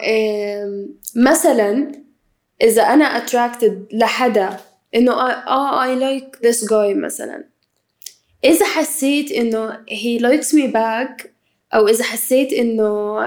مثلا 1.17 1.93
إذا 2.63 2.83
أنا 2.83 3.27
attracted 3.27 3.73
لحدا 3.93 4.57
إنه 4.95 5.13
آه 5.13 5.85
I 5.85 5.99
like 5.99 6.39
this 6.39 6.69
guy 6.69 6.97
مثلا. 6.97 7.45
إذا 8.45 8.67
حسيت 8.67 9.33
إنه 9.33 9.73
he 9.73 10.21
likes 10.21 10.53
me 10.53 10.73
back 10.73 11.27
أو 11.75 11.89
إذا 11.89 12.05
حسيت 12.05 12.53
إنه 12.53 13.19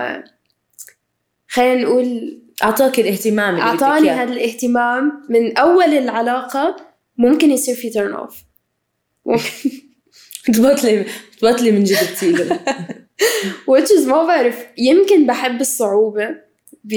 خلينا 1.48 1.84
نقول 1.84 2.40
أعطاك 2.64 3.00
الاهتمام 3.00 3.50
اللي 3.54 3.64
أعطاني. 3.64 4.10
هذا 4.10 4.34
الاهتمام 4.34 5.26
من 5.30 5.58
أول 5.58 5.94
العلاقة 5.94 6.76
ممكن 7.18 7.52
يصير 7.52 7.76
في 7.76 7.90
turn 7.90 8.14
off 8.14 8.44
تبطلي 10.54 11.06
تبطلي 11.40 11.72
من 11.72 11.84
جد 11.84 12.58
which 13.72 13.90
is 13.92 14.08
ما 14.08 14.24
بعرف 14.24 14.66
يمكن 14.78 15.28
بحب 15.28 15.62
الصعوبة 15.62 16.36
ب... 16.84 16.96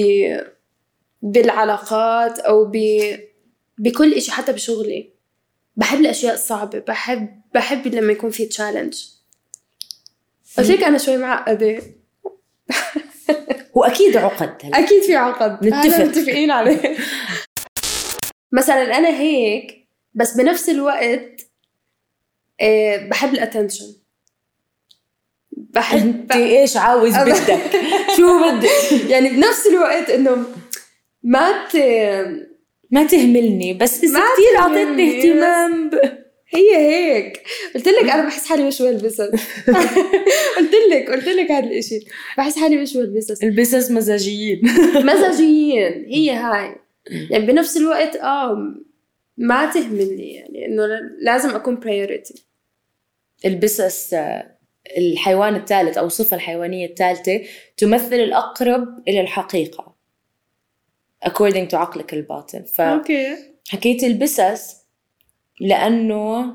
بالعلاقات 1.22 2.38
أو 2.38 2.64
ب... 2.64 2.76
بكل 3.78 4.14
إشي 4.14 4.33
حتى 4.33 4.52
بشغلي. 4.52 5.12
بحب 5.76 6.00
الأشياء 6.00 6.35
الصعبة. 6.35 6.78
بحب 6.78 7.40
بحب 7.54 7.87
لما 7.87 8.12
يكون 8.12 8.30
في 8.30 8.46
challenge 8.46 9.04
قلت 10.59 10.70
لك 10.70 10.85
أنا 10.85 10.98
شوي 10.98 11.16
معقدة 11.16 11.83
وأكيد 13.74 14.16
عقد. 14.16 14.56
هلا 14.64 14.78
أكيد 14.78 15.02
في 15.02 15.14
عقد. 15.16 15.66
نتفق. 15.66 16.04
متفقين 16.04 16.50
عليه. 16.50 16.96
مثلا 18.52 18.98
أنا 18.98 19.09
هيك 19.09 19.88
بس 20.14 20.37
بنفس 20.37 20.68
الوقت 20.68 21.40
آه، 22.61 23.09
بحب 23.09 23.35
ال 23.34 23.40
attention 23.40 23.94
بحب 25.74 26.00
انت 26.00 26.33
إيش 26.33 26.76
عاوز 26.76 27.16
بدك؟ 27.16 27.61
شو 28.16 28.42
بدك؟ 28.44 29.11
يعني 29.11 29.28
بنفس 29.28 29.66
الوقت 29.66 30.11
إنه 30.11 30.44
ما 31.22 31.66
ت... 31.72 31.76
ما 32.90 33.06
تهملني 33.06 33.74
بس 33.74 34.04
ما 34.04 34.20
كثير 34.20 34.59
أعطيتني 34.59 35.18
اهتمام. 35.18 35.90
ب... 35.90 35.94
هي 36.54 36.76
هيك. 36.76 37.42
قلت 37.74 37.88
لك 37.88 38.11
أنا 38.11 38.26
بحس 38.26 38.46
حالي 38.46 38.64
مش 38.66 38.83
بلبسها 38.83 39.26
قلت 40.56 40.74
لك 40.90 41.11
قلت 41.11 41.28
لك 41.28 41.50
هذا 41.50 41.66
الإشي. 41.66 42.00
بحس 42.38 42.59
حالي 42.59 42.76
مش 42.76 42.96
بلبسها 42.96 43.37
البسس 43.42 43.90
مزاجيين. 43.90 44.61
مزاجيين 45.12 46.04
هي 46.09 46.30
هاي. 46.30 46.76
يعني 47.30 47.46
بنفس 47.46 47.76
الوقت 47.76 48.16
آه 48.16 48.74
ما 49.37 49.66
تهملني. 49.66 50.35
يعني 50.35 50.66
إنه 50.66 50.83
لازم 51.22 51.50
أكون 51.50 51.80
priority. 51.80 52.40
البسس 53.44 54.14
آه، 54.14 54.59
الحيوان 54.98 55.54
الثالث 55.54 55.98
أو 55.98 56.06
الصفه 56.06 56.34
الحيوانية 56.36 56.86
الثالثة 56.86 57.40
تمثل 57.76 58.14
الأقرب 58.14 58.88
إلى 59.08 59.20
الحقيقة. 59.20 59.94
According 61.26 61.68
to 61.70 61.74
عقلك 61.74 62.14
الباطن. 62.14 62.64
أوكي. 62.80 63.36
فحكيت 63.64 64.04
البسس 64.04 64.76
لأنه 65.60 66.54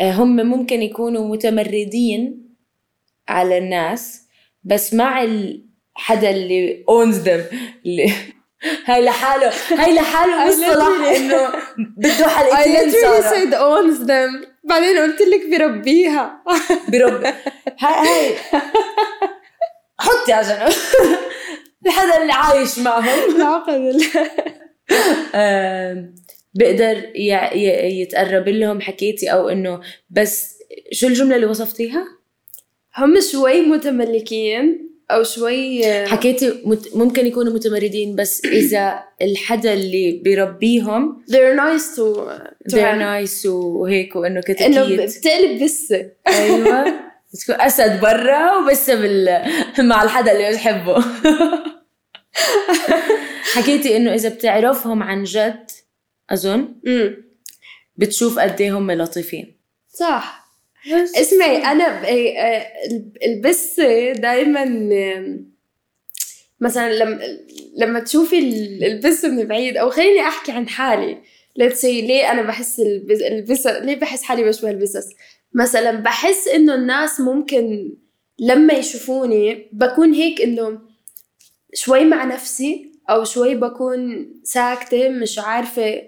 آه، 0.00 0.12
هم 0.12 0.36
ممكن 0.36 0.82
يكونوا 0.82 1.28
متمردين 1.28 2.48
على 3.28 3.58
الناس 3.58 4.26
بس 4.64 4.94
مع 4.94 5.22
ال- 5.22 5.66
حدا 5.94 6.30
اللي 6.30 6.84
owns 6.90 7.24
them 7.26 7.54
اللي 7.86 8.12
هاي 8.84 9.04
لحاله 9.04 9.52
هاي 9.70 9.94
لحاله 9.94 10.44
I 10.44 10.48
مصطلح 10.48 10.86
literally- 10.86 11.16
إنه 11.16 11.48
بده 11.96 12.26
I 12.26 12.28
حلقتين 12.28 12.90
literally 12.92 13.22
صار 13.22 13.22
said 13.22 13.52
owns 13.54 13.98
them. 14.06 14.46
بعدين 14.64 14.98
قلت 14.98 15.22
لك 15.22 15.60
بربيها. 15.60 16.42
برب. 16.88 17.24
هاي 17.78 18.08
هاي. 18.08 18.34
حطي 19.98 20.32
على 20.32 20.46
جنب 20.46 20.72
الحدا 21.86 22.22
اللي 22.22 22.32
عايش 22.32 22.78
معهم. 22.78 23.18
العقد 23.36 24.00
آم، 25.34 26.14
بقدر 26.54 27.10
يتقرب 27.84 28.48
لهم 28.48 28.80
حكيتي 28.80 29.32
أو 29.32 29.48
إنه 29.48 29.80
بس 30.10 30.54
شو 30.92 31.06
الجملة 31.06 31.36
اللي 31.36 31.46
وصفتيها؟ 31.46 32.04
هم 32.96 33.20
شوي 33.32 33.60
متملكين. 33.60 34.89
أو 35.14 35.22
شوي 35.22 35.82
حكيتي 36.06 36.62
مت- 36.64 36.96
ممكن 36.96 37.26
يكونوا 37.26 37.52
متمردين 37.52 38.16
بس 38.16 38.44
إذا 38.44 39.02
الحدا 39.22 39.72
اللي 39.72 40.12
بيربيهم 40.24 41.22
they're 41.30 41.56
nice 41.60 41.96
to, 41.96 42.16
to 42.70 42.74
they're 42.76 42.94
have. 42.94 43.28
nice 43.30 43.46
وهيك 43.46 44.16
وإنه 44.16 44.26
إنه 44.34 44.40
كتاكيت 44.40 45.00
بتقلب 45.18 45.64
بسه 45.64 46.10
أيوه. 46.28 46.84
بتكون 47.34 47.60
أسد 47.60 48.00
برا 48.00 48.56
وبس 48.56 48.90
بال... 48.90 49.42
مع 49.78 50.02
الحدا 50.02 50.32
اللي 50.32 50.50
بتحبه. 50.50 51.04
حكيتي 53.54 53.96
إنه 53.96 54.14
إذا 54.14 54.28
بتعرفهم 54.28 55.02
عن 55.02 55.24
جد 55.24 55.70
أظن 56.30 56.68
بتشوف 57.96 58.38
قد 58.38 58.60
إيه 58.60 58.78
هم 58.78 58.90
لطيفين. 58.90 59.56
صح. 59.88 60.39
اسمعي 61.16 61.56
أنا 61.56 62.06
إيه، 62.08 62.38
آه، 62.38 62.66
البسه 63.26 64.12
دائما 64.12 64.64
مثلا 66.60 66.92
لما 66.94 67.20
لما 67.76 68.00
تشوفي 68.00 68.38
ال- 68.38 68.84
البسه 68.84 69.28
من 69.28 69.44
بعيد 69.44 69.76
أو 69.76 69.90
خليني 69.90 70.20
أحكي 70.20 70.52
عن 70.52 70.68
حالي. 70.68 71.18
Say 71.60 71.84
ليه 71.84 72.30
أنا 72.32 72.42
بحس 72.42 72.80
البس 73.20 73.66
ليه 73.66 73.96
بحس 74.00 74.22
حالي 74.22 74.44
بشبه 74.44 74.70
البسس 74.70 75.08
مثلا 75.54 75.90
بحس 75.90 76.48
إنه 76.48 76.74
الناس 76.74 77.20
ممكن 77.20 77.92
لما 78.38 78.74
يشوفوني 78.74 79.68
بكون 79.72 80.12
هيك 80.14 80.40
إنه 80.40 80.78
شوي 81.74 82.04
مع 82.04 82.24
نفسي 82.24 82.92
أو 83.10 83.24
شوي 83.24 83.54
بكون 83.54 84.30
ساكتة 84.44 85.08
مش 85.08 85.38
عارفة 85.38 85.82
أو 85.92 86.00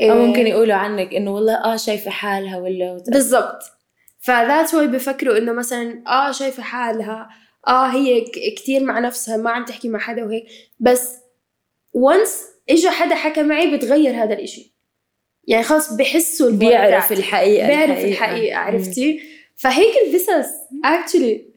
إيه، 0.00 0.12
ممكن 0.12 0.46
يقولوا 0.46 0.74
عنك 0.74 1.14
إنه 1.14 1.34
والله 1.34 1.54
آه 1.54 1.76
شايفة 1.76 2.10
حالها 2.10 2.58
ولا 2.58 3.02
بالضبط. 3.08 3.62
فذات 4.20 4.68
شوي 4.68 4.86
بفكروا 4.86 5.38
إنه 5.38 5.52
مثلا 5.52 6.02
آه 6.06 6.32
شايفة 6.32 6.62
حالها 6.62 7.28
آه 7.68 7.86
هي 7.86 8.20
كتير 8.56 8.84
مع 8.84 8.98
نفسها 8.98 9.36
ما 9.36 9.50
عم 9.50 9.64
تحكي 9.64 9.88
مع 9.88 9.98
حدا 9.98 10.24
وهيك. 10.24 10.46
بس 10.80 11.14
once 11.92 12.44
اجى 12.70 12.90
حدا 12.90 13.14
حكى 13.14 13.42
معي 13.42 13.76
بتغير 13.76 14.14
هذا 14.22 14.34
الإشي. 14.34 14.74
يعني 15.44 15.62
خلص 15.64 15.92
بحسوا 15.92 16.50
بيعرف. 16.50 17.12
الحقيقة 17.12 17.66
بيعرف 17.66 18.04
الحقيقة. 18.04 18.58
عرفتي؟ 18.58 19.20
فهيك 19.56 19.94
البسس 20.06 20.50
actually 20.84 21.50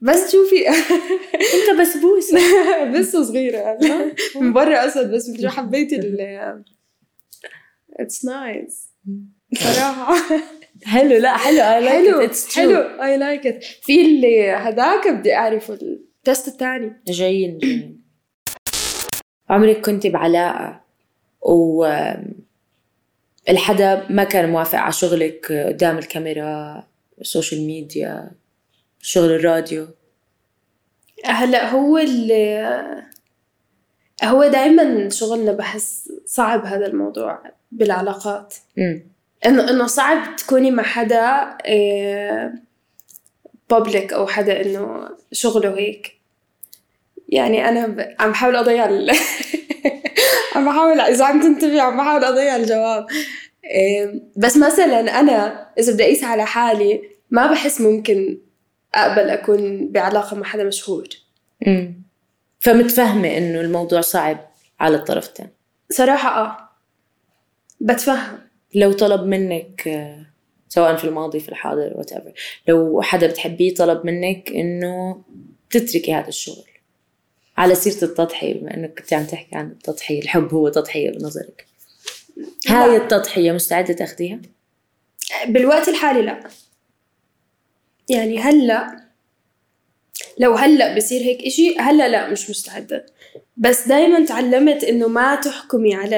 بس 0.00 0.28
تشوفي 0.28 0.68
أنت 1.54 1.80
بسبوسه 1.80 2.38
بسة 2.98 3.22
صغيرة 3.22 3.78
من 4.36 4.52
برا 4.52 4.86
اسد 4.86 5.14
بس 5.14 5.44
حبيت 5.46 5.92
ال 5.92 6.20
it's 8.00 8.24
nice 8.24 8.88
صراحة 9.54 10.14
حلو 10.84 11.16
لا 11.16 11.36
حلو 11.36 11.56
I 11.56 11.88
like 11.88 11.92
حلو 11.92 12.28
true. 12.28 12.56
حلو 12.56 12.76
I 13.02 13.16
like 13.16 13.46
it 13.46 13.64
في 13.64 14.06
اللي 14.06 14.50
هداك 14.50 15.08
بدي 15.08 15.34
اعرفه 15.34 15.74
التست 15.74 16.48
الثاني. 16.48 17.02
جايين 17.06 17.58
عمرك 19.50 19.80
كنت 19.80 20.06
بعلاقة 20.06 20.80
و 21.42 21.86
الحدا 23.48 24.06
ما 24.10 24.24
كان 24.24 24.50
موافق 24.50 24.78
على 24.78 24.92
شغلك 24.92 25.52
قدام 25.52 25.98
الكاميرا 25.98 26.84
السوشيال 27.20 27.66
ميديا 27.66 28.30
شغل 29.00 29.30
الراديو؟ 29.30 29.86
هلأ 31.24 31.70
هو 31.70 31.98
اللي 31.98 32.72
هو 34.24 34.46
دائما 34.48 35.08
شغلنا 35.08 35.52
بحس 35.52 36.12
صعب 36.26 36.64
هذا 36.64 36.86
الموضوع 36.86 37.42
بالعلاقات. 37.72 38.54
امم 38.78 39.11
إنه 39.46 39.70
إنه 39.70 39.86
صعب 39.86 40.36
تكوني 40.36 40.70
مع 40.70 40.82
حدا 40.82 41.58
بابليك 43.70 44.12
أو 44.12 44.26
حدا 44.26 44.60
إنه 44.60 45.08
شغله 45.32 45.78
هيك. 45.78 46.18
يعني 47.28 47.68
أنا 47.68 47.86
ب... 47.86 48.14
عم 48.20 48.30
بحاول 48.30 48.56
أضيع 48.56 48.84
ال... 48.84 49.10
عم 50.54 50.64
بحاول 50.64 51.00
إذا 51.00 51.24
عم 51.24 51.42
تنتبه 51.42 51.82
عم 51.82 51.96
بحاول 51.96 52.24
أضيع 52.24 52.56
الجواب. 52.56 53.06
بس 54.36 54.56
مثلا 54.56 55.20
أنا 55.20 55.66
إذا 55.78 55.92
بدي 55.92 56.04
أقيس 56.04 56.24
على 56.24 56.46
حالي 56.46 57.02
ما 57.30 57.46
بحس 57.46 57.80
ممكن 57.80 58.38
أقبل 58.94 59.30
أكون 59.30 59.92
بعلاقة 59.92 60.36
مع 60.36 60.44
حدا 60.44 60.64
مشهور. 60.64 61.08
مم. 61.66 62.02
فمتفهمة 62.60 63.36
إنه 63.36 63.60
الموضوع 63.60 64.00
صعب 64.00 64.38
على 64.80 64.96
الطرفتين. 64.96 65.48
صراحة 65.90 66.44
آه. 66.44 66.68
بتفهم. 67.80 68.38
لو 68.74 68.92
طلب 68.92 69.26
منك 69.26 69.88
سواء 70.68 70.96
في 70.96 71.04
الماضي 71.04 71.40
في 71.40 71.48
الحاضر 71.48 71.92
وات 71.94 72.10
لو 72.68 73.02
حدا 73.02 73.26
بتحبيه 73.26 73.74
طلب 73.74 74.06
منك 74.06 74.50
إنه 74.50 75.22
تتركي 75.70 76.14
هذا 76.14 76.28
الشغل. 76.28 76.64
على 77.56 77.74
سيرة 77.74 78.04
التضحية 78.04 78.54
بما 78.54 78.74
إنك 78.74 79.00
كنت 79.00 79.12
عم 79.12 79.24
تحكي 79.24 79.56
عن 79.56 79.70
التضحية 79.70 80.22
الحب 80.22 80.54
هو 80.54 80.68
تضحية 80.68 81.10
بنظرك. 81.10 81.66
هاي 82.68 82.96
التضحية 82.96 83.52
مستعدة 83.52 83.94
تاخديها؟ 83.94 84.40
بالوقت 85.46 85.88
الحالي 85.88 86.22
لا. 86.22 86.40
يعني 88.08 88.38
هلأ 88.38 89.01
لو 90.38 90.54
هلأ 90.54 90.96
بصير 90.96 91.20
هيك 91.20 91.42
إشي 91.42 91.74
هلأ 91.78 92.08
لا 92.08 92.30
مش 92.30 92.50
مستعدة. 92.50 93.06
بس 93.56 93.88
دايما 93.88 94.24
تعلمت 94.24 94.84
إنه 94.84 95.08
ما 95.08 95.34
تحكمي 95.34 95.94
على 95.94 96.16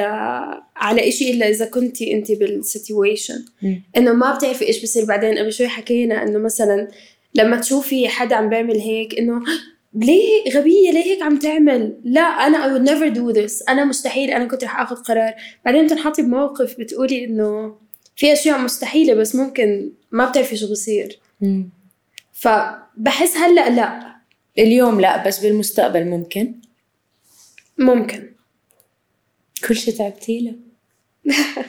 على 0.76 1.08
إشي 1.08 1.30
إلا 1.30 1.48
إذا 1.48 1.66
كنتي 1.66 2.14
انت 2.14 2.32
بالسيتويشن. 2.32 3.44
إنه 3.96 4.12
ما 4.12 4.34
بتعرفي 4.34 4.66
إيش 4.66 4.82
بصير 4.82 5.04
بعدين. 5.04 5.38
قبل 5.38 5.52
شوي 5.52 5.68
حكينا 5.68 6.22
إنه 6.22 6.38
مثلا 6.38 6.88
لما 7.34 7.56
تشوفي 7.60 8.08
حدا 8.08 8.36
عم 8.36 8.48
بيعمل 8.48 8.80
هيك 8.80 9.18
إنه 9.18 9.42
ليه 9.94 10.50
غبية 10.54 10.90
ليه 10.90 11.04
هيك 11.04 11.22
عم 11.22 11.38
تعمل؟ 11.38 11.96
لا 12.04 12.20
أنا 12.20 12.58
I 12.58 12.78
would 12.78 12.88
never 12.90 13.16
do 13.16 13.36
this. 13.40 13.68
أنا 13.68 13.84
مستحيل 13.84 14.30
أنا 14.30 14.44
كنت 14.44 14.64
رح 14.64 14.80
أخذ 14.80 14.96
قرار. 14.96 15.34
بعدين 15.64 15.86
بتنحطي 15.86 16.22
بموقف 16.22 16.80
بتقولي 16.80 17.24
إنه 17.24 17.76
في 18.16 18.32
أشياء 18.32 18.58
مستحيلة 18.58 19.14
بس 19.14 19.34
ممكن 19.34 19.92
ما 20.10 20.28
بتعرفي 20.28 20.56
شو 20.56 20.70
بصير. 20.70 21.18
فبحس 22.34 23.36
هلأ 23.36 23.70
لا. 23.70 24.14
اليوم 24.58 25.00
لا 25.00 25.26
بس 25.26 25.38
بالمستقبل 25.38 26.04
ممكن. 26.04 26.54
ممكن. 27.78 28.30
كل 29.68 29.76
شيء 29.76 29.94
تعبتي 29.94 30.40
له. 30.40 30.54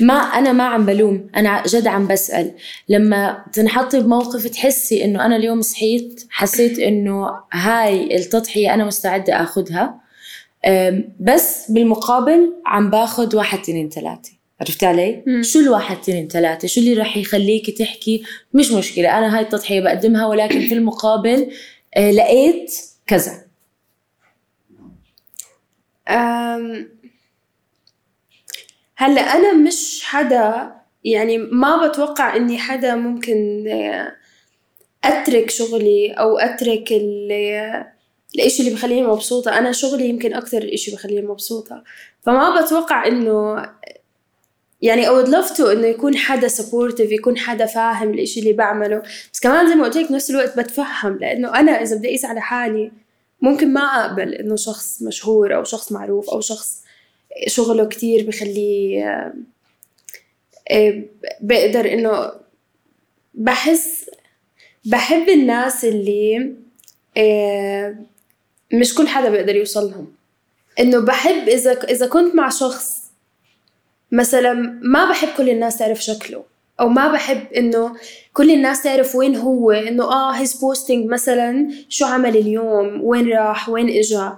ما 0.00 0.14
أنا 0.14 0.52
ما 0.52 0.64
عم 0.64 0.86
بلوم 0.86 1.30
أنا 1.36 1.62
جد 1.66 1.86
عم 1.86 2.06
بسأل. 2.06 2.54
لما 2.88 3.44
تنحطي 3.52 4.00
بموقف 4.00 4.46
تحسي 4.46 5.04
إنه 5.04 5.26
أنا 5.26 5.36
اليوم 5.36 5.62
صحيت 5.62 6.26
حسيت 6.30 6.78
إنه 6.78 7.40
هاي 7.52 8.16
التضحية 8.16 8.74
أنا 8.74 8.84
مستعدة 8.84 9.42
آخذها. 9.42 10.00
بس 11.20 11.70
بالمقابل 11.70 12.54
عم 12.66 12.90
باخذ 12.90 13.36
واحد 13.36 13.58
اثنين 13.58 13.88
ثلاثة 13.88 14.37
عرفتي 14.60 14.86
علي؟ 14.86 15.22
مم. 15.26 15.42
شو 15.42 15.58
الواحد 15.60 15.96
اثنين 15.96 16.28
ثلاثة؟ 16.28 16.68
شو 16.68 16.80
اللي 16.80 16.94
رح 16.94 17.16
يخليكي 17.16 17.72
تحكي 17.72 18.22
مش 18.54 18.72
مشكلة 18.72 19.18
أنا 19.18 19.36
هاي 19.36 19.42
التضحية 19.42 19.80
بقدمها 19.80 20.26
ولكن 20.26 20.60
في 20.68 20.74
المقابل 20.74 21.50
آه 21.96 22.10
لقيت 22.10 22.72
كذا 23.06 23.44
أم 26.08 26.88
هلأ 28.96 29.20
أنا 29.20 29.54
مش 29.54 30.00
حدا 30.04 30.72
يعني 31.04 31.38
ما 31.38 31.86
بتوقع 31.88 32.36
إني 32.36 32.58
حدا 32.58 32.94
ممكن 32.94 33.68
آه، 33.68 34.12
أترك 35.04 35.50
شغلي 35.50 36.12
أو 36.12 36.38
أترك 36.38 36.92
ال- 36.92 37.84
الإشي 38.34 38.62
اللي 38.62 38.74
بخليني 38.74 39.06
مبسوطة 39.06 39.58
أنا 39.58 39.72
شغلي 39.72 40.08
يمكن 40.08 40.34
أكثر 40.34 40.70
إشي 40.74 40.90
بخليني 40.90 41.26
مبسوطة 41.26 41.84
فما 42.22 42.60
بتوقع 42.62 43.06
إنه 43.06 43.56
يعني 44.82 45.06
I 45.06 45.10
would 45.10 45.28
love 45.28 45.56
to 45.56 45.60
إنه 45.60 45.86
يكون 45.86 46.16
حدا 46.16 46.48
supportive 46.48 47.12
يكون 47.12 47.38
حدا 47.38 47.66
فاهم 47.66 48.10
الإشي 48.10 48.40
اللي 48.40 48.52
بعمله. 48.52 49.02
بس 49.32 49.40
كمان 49.40 49.68
زي 49.68 49.74
ما 49.74 49.84
قلت 49.84 49.96
لك 49.96 50.12
نفس 50.12 50.30
الوقت 50.30 50.58
بتفهم 50.58 51.18
لأنه 51.18 51.60
أنا 51.60 51.82
إذا 51.82 51.96
بدي 51.96 52.08
أقيس 52.08 52.24
على 52.24 52.40
حالي 52.40 52.92
ممكن 53.40 53.72
ما 53.72 53.80
أقبل 53.80 54.34
إنه 54.34 54.56
شخص 54.56 55.02
مشهور 55.02 55.56
أو 55.56 55.64
شخص 55.64 55.92
معروف 55.92 56.30
أو 56.30 56.40
شخص 56.40 56.82
شغله 57.46 57.84
كتير 57.84 58.26
بخليه 58.26 59.04
آه، 60.70 61.02
بقدر 61.40 61.92
إنه 61.92 62.32
بحس 63.34 64.10
بحب 64.84 65.28
الناس 65.28 65.84
اللي 65.84 66.52
آه، 67.16 67.96
مش 68.72 68.94
كل 68.94 69.08
حدا 69.08 69.30
بيقدر 69.30 69.56
يوصل 69.56 69.90
لهم 69.90 70.12
إنه 70.80 71.00
بحب 71.00 71.48
إذا 71.48 71.72
إذا 71.72 72.06
كنت 72.06 72.34
مع 72.34 72.48
شخص 72.48 72.97
مثلا 74.12 74.80
ما 74.82 75.10
بحب 75.10 75.28
كل 75.36 75.50
الناس 75.50 75.78
تعرف 75.78 76.00
شكله 76.02 76.44
أو 76.80 76.88
ما 76.88 77.12
بحب 77.12 77.52
إنه 77.56 77.96
كل 78.32 78.50
الناس 78.50 78.82
تعرف 78.82 79.16
وين 79.16 79.36
هو 79.36 79.70
إنه 79.70 80.04
آه 80.04 80.30
he's 80.30 80.54
posting 80.54 81.10
مثلا 81.10 81.68
شو 81.88 82.06
عمل 82.06 82.36
اليوم 82.36 83.00
وين 83.04 83.32
راح 83.32 83.68
وين 83.68 83.88
إجا. 83.88 84.36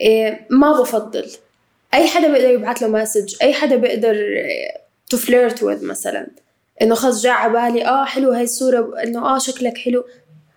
إيه 0.00 0.46
ما 0.50 0.80
بفضل. 0.80 1.26
أي 1.94 2.06
حدا 2.06 2.28
بيقدر 2.28 2.50
يبعث 2.50 2.82
له 2.82 2.88
message 2.88 3.34
أي 3.42 3.52
حدا 3.52 3.76
بيقدر 3.76 4.16
to 5.10 5.16
flirt 5.16 5.62
with 5.62 5.86
مثلا. 5.86 6.26
إنه 6.82 6.94
خلص 6.94 7.22
جاء 7.22 7.32
على 7.32 7.52
بالي 7.52 7.86
آه 7.86 8.04
حلو 8.04 8.32
هاي 8.32 8.44
الصورة 8.44 9.02
إنه 9.04 9.34
آه 9.34 9.38
شكلك 9.38 9.78
حلو. 9.78 10.04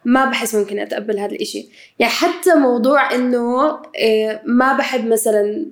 ما 0.06 0.26
بحس 0.26 0.56
ممكن 0.56 0.80
أتقبل 0.80 1.20
هذا 1.20 1.32
الإشي. 1.32 1.68
يعني 2.00 2.14
حتى 2.14 2.56
موضوع 2.56 3.16
إنه 3.16 3.80
إيه 3.96 4.42
ما 4.46 4.74
بحب 4.78 5.08
مثلا 5.08 5.66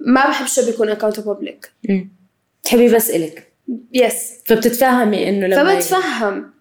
ما 0.00 0.28
بحب 0.28 0.44
الشاب 0.44 0.68
يكون 0.68 0.88
account 0.88 1.20
public. 1.20 1.72
تحبي 2.62 2.88
بسألك 2.94 3.52
yes 3.92 4.32
فبتتفهمي 4.46 5.28
إنه 5.28 5.46
لما 5.46 5.74
فبتفهم. 5.74 6.52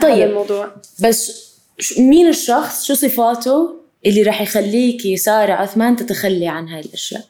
طيب. 0.00 0.12
هذا 0.12 0.24
الموضوع. 0.24 0.74
بس 1.02 1.50
مين 1.98 2.28
الشخص؟ 2.28 2.84
شو 2.84 2.94
صفاته 2.94 3.80
اللي 4.06 4.22
رح 4.22 4.42
يخليكي 4.42 5.16
سارة 5.16 5.52
عثمان 5.52 5.96
تتخلي 5.96 6.48
عن 6.48 6.68
هاي 6.68 6.80
الأشياء. 6.80 7.24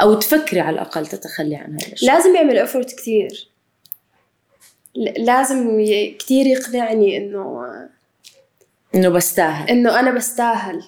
أو 0.00 0.14
تفكري 0.14 0.60
على 0.60 0.74
الأقل 0.74 1.06
تتخلي 1.06 1.56
عن 1.56 1.72
هاي 1.72 1.88
الأشياء. 1.88 2.16
لازم 2.16 2.34
يعمل 2.34 2.58
effort 2.58 2.92
كتير. 2.92 3.48
ل- 4.96 5.24
لازم 5.24 5.84
كتير 6.18 6.46
يقنعني 6.46 7.16
انه 7.16 7.66
إنه 8.94 9.08
بستاهل. 9.08 9.68
إنه 9.68 10.00
أنا 10.00 10.10
بستاهل. 10.10 10.82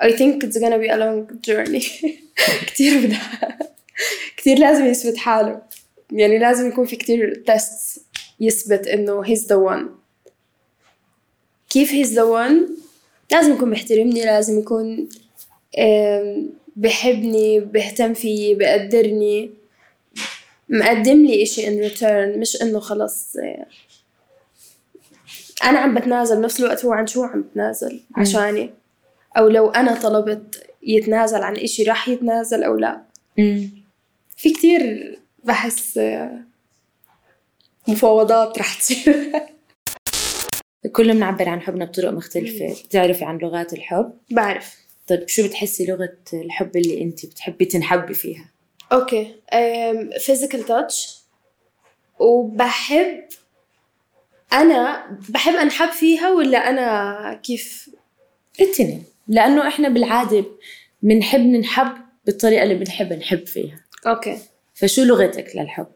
I 0.00 0.12
think 0.12 0.44
it's 0.44 0.58
gonna 0.58 0.78
be 0.78 0.88
a 0.88 0.96
long 0.96 1.26
journey. 1.42 1.84
كتير 2.66 3.06
بدها 3.06 3.58
كتير 4.36 4.58
لازم 4.58 4.86
يثبت 4.86 5.16
حاله. 5.16 5.62
يعني 6.12 6.38
لازم 6.38 6.68
يكون 6.68 6.86
في 6.86 6.96
كتير 6.96 7.44
tests 7.50 8.00
يثبت 8.40 8.86
إنه 8.86 9.24
he's 9.24 9.40
the 9.42 9.56
one. 9.72 9.84
كيف 11.70 11.90
he's 11.90 12.14
the 12.14 12.24
one 12.24 12.70
لازم 13.32 13.52
يكون 13.52 13.70
بيحترمني 13.70 14.24
لازم 14.24 14.58
يكون 14.58 15.08
بحبني 16.76 17.60
بهتم 17.60 18.14
فيي 18.14 18.54
بقدرني. 18.54 19.50
مقدم 20.68 21.26
لي 21.26 21.42
إشي 21.42 21.62
in 21.66 21.90
return 21.90 22.38
مش 22.38 22.62
إنه 22.62 22.80
خلص 22.80 23.36
آه، 23.36 23.66
أنا 25.64 25.78
عم 25.78 25.94
بتنازل 25.94 26.36
بنفس 26.36 26.60
الوقت 26.60 26.84
هو 26.84 26.92
عن 26.92 27.06
شو 27.06 27.22
عم 27.22 27.42
بتنازل؟ 27.42 28.00
عشاني. 28.16 28.70
أو 29.36 29.48
لو 29.48 29.70
أنا 29.70 30.00
طلبت 30.00 30.66
يتنازل 30.82 31.42
عن 31.42 31.56
إشي 31.56 31.82
راح 31.82 32.08
يتنازل 32.08 32.62
أو 32.62 32.76
لا. 32.76 33.02
مم. 33.38 33.70
في 34.36 34.50
كتير 34.52 35.18
بحس 35.44 36.00
مفاوضات 37.88 38.58
رح 38.58 38.78
تصير. 38.78 39.32
كلنا 40.92 41.12
بنعبر 41.12 41.48
عن 41.48 41.60
حبنا 41.60 41.84
بطرق 41.84 42.10
مختلفة. 42.10 42.76
بتعرفي 42.84 43.24
عن 43.24 43.38
لغات 43.38 43.72
الحب؟ 43.72 44.12
بعرف. 44.30 44.74
طيب 45.08 45.28
شو 45.28 45.46
بتحسي 45.46 45.86
لغة 45.86 46.16
الحب 46.32 46.76
اللي 46.76 47.02
انت 47.02 47.26
بتحبي 47.26 47.64
تنحبي 47.64 48.14
فيها؟ 48.14 48.44
أوكي. 48.92 49.34
physical 50.20 50.64
touch 50.64 51.18
وبحب 52.18 53.24
أنا 54.52 55.06
بحب 55.28 55.54
أنحب 55.54 55.90
فيها 55.90 56.30
ولا 56.30 56.58
أنا 56.70 57.40
كيف؟ 57.42 57.90
التنين. 58.60 59.04
لأنه 59.28 59.68
إحنا 59.68 59.88
بالعادة 59.88 60.44
بنحب 61.02 61.40
ننحب 61.40 61.92
بالطريقة 62.26 62.62
اللي 62.62 62.74
بنحب 62.74 63.12
نحب 63.12 63.46
فيها. 63.46 63.84
أوكي. 64.06 64.38
فشو 64.74 65.02
لغتك 65.02 65.56
للحب؟ 65.56 65.86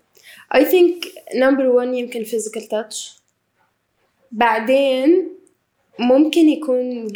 I 0.54 0.60
think 0.60 1.06
number 1.34 1.80
one 1.80 1.94
يمكن 1.94 2.24
physical 2.24 2.62
touch. 2.62 3.22
بعدين 4.32 5.28
ممكن 5.98 6.48
يكون 6.48 7.08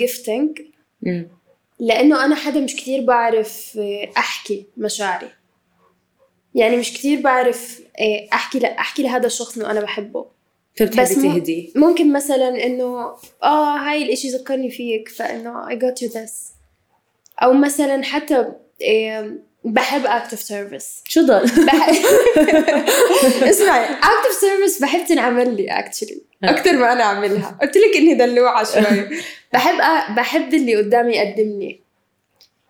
مم. 1.02 1.28
لأنه 1.78 2.24
أنا 2.24 2.34
حدا 2.34 2.60
مش 2.60 2.76
كتير 2.76 3.04
بعرف 3.04 3.78
أحكي 4.16 4.66
مشاعري. 4.76 5.28
يعني 6.54 6.76
مش 6.76 6.92
كتير 6.92 7.20
بعرف 7.20 7.80
آه، 8.00 8.28
أحكي 8.32 8.58
لا 8.58 8.78
أحكي 8.78 9.02
لهذا 9.02 9.26
الشخص 9.26 9.56
إنه 9.56 9.70
أنا 9.70 9.80
بحبه. 9.80 10.26
فبتحبي 10.76 11.02
بس 11.02 11.14
تهدي؟ 11.14 11.72
ممكن 11.76 12.12
مثلا 12.12 12.66
إنه 12.66 13.16
آه 13.42 13.76
هاي 13.76 14.02
الإشي 14.02 14.28
ذكرني 14.28 14.70
فيك 14.70 15.08
فإنه 15.08 15.68
I 15.68 15.72
got 15.72 16.06
you 16.06 16.12
this. 16.12 16.32
أو 17.42 17.52
مثلا 17.52 18.02
حتى 18.02 18.46
إيه 18.80 19.40
بحب 19.64 20.06
active 20.06 20.40
service. 20.40 20.84
شو 21.04 21.20
ضل؟ 21.26 21.66
بحب 21.66 21.94
اسمعي 23.50 23.86
active 23.86 24.36
service 24.40 24.82
بحب 24.82 25.06
تنعمل 25.06 25.56
لي 25.56 25.68
actually. 25.70 26.18
أكثر 26.44 26.72
ما 26.72 26.92
أنا 26.92 27.02
أعملها. 27.02 27.58
قلت 27.62 27.76
لك 27.76 27.96
إني 27.96 28.14
دلوعة 28.14 28.64
شوي. 28.64 29.08
بحب 29.52 29.80
أ... 29.80 30.14
بحب 30.16 30.54
اللي 30.54 30.76
قدامي 30.76 31.12
يقدم 31.16 31.58
لي 31.58 31.80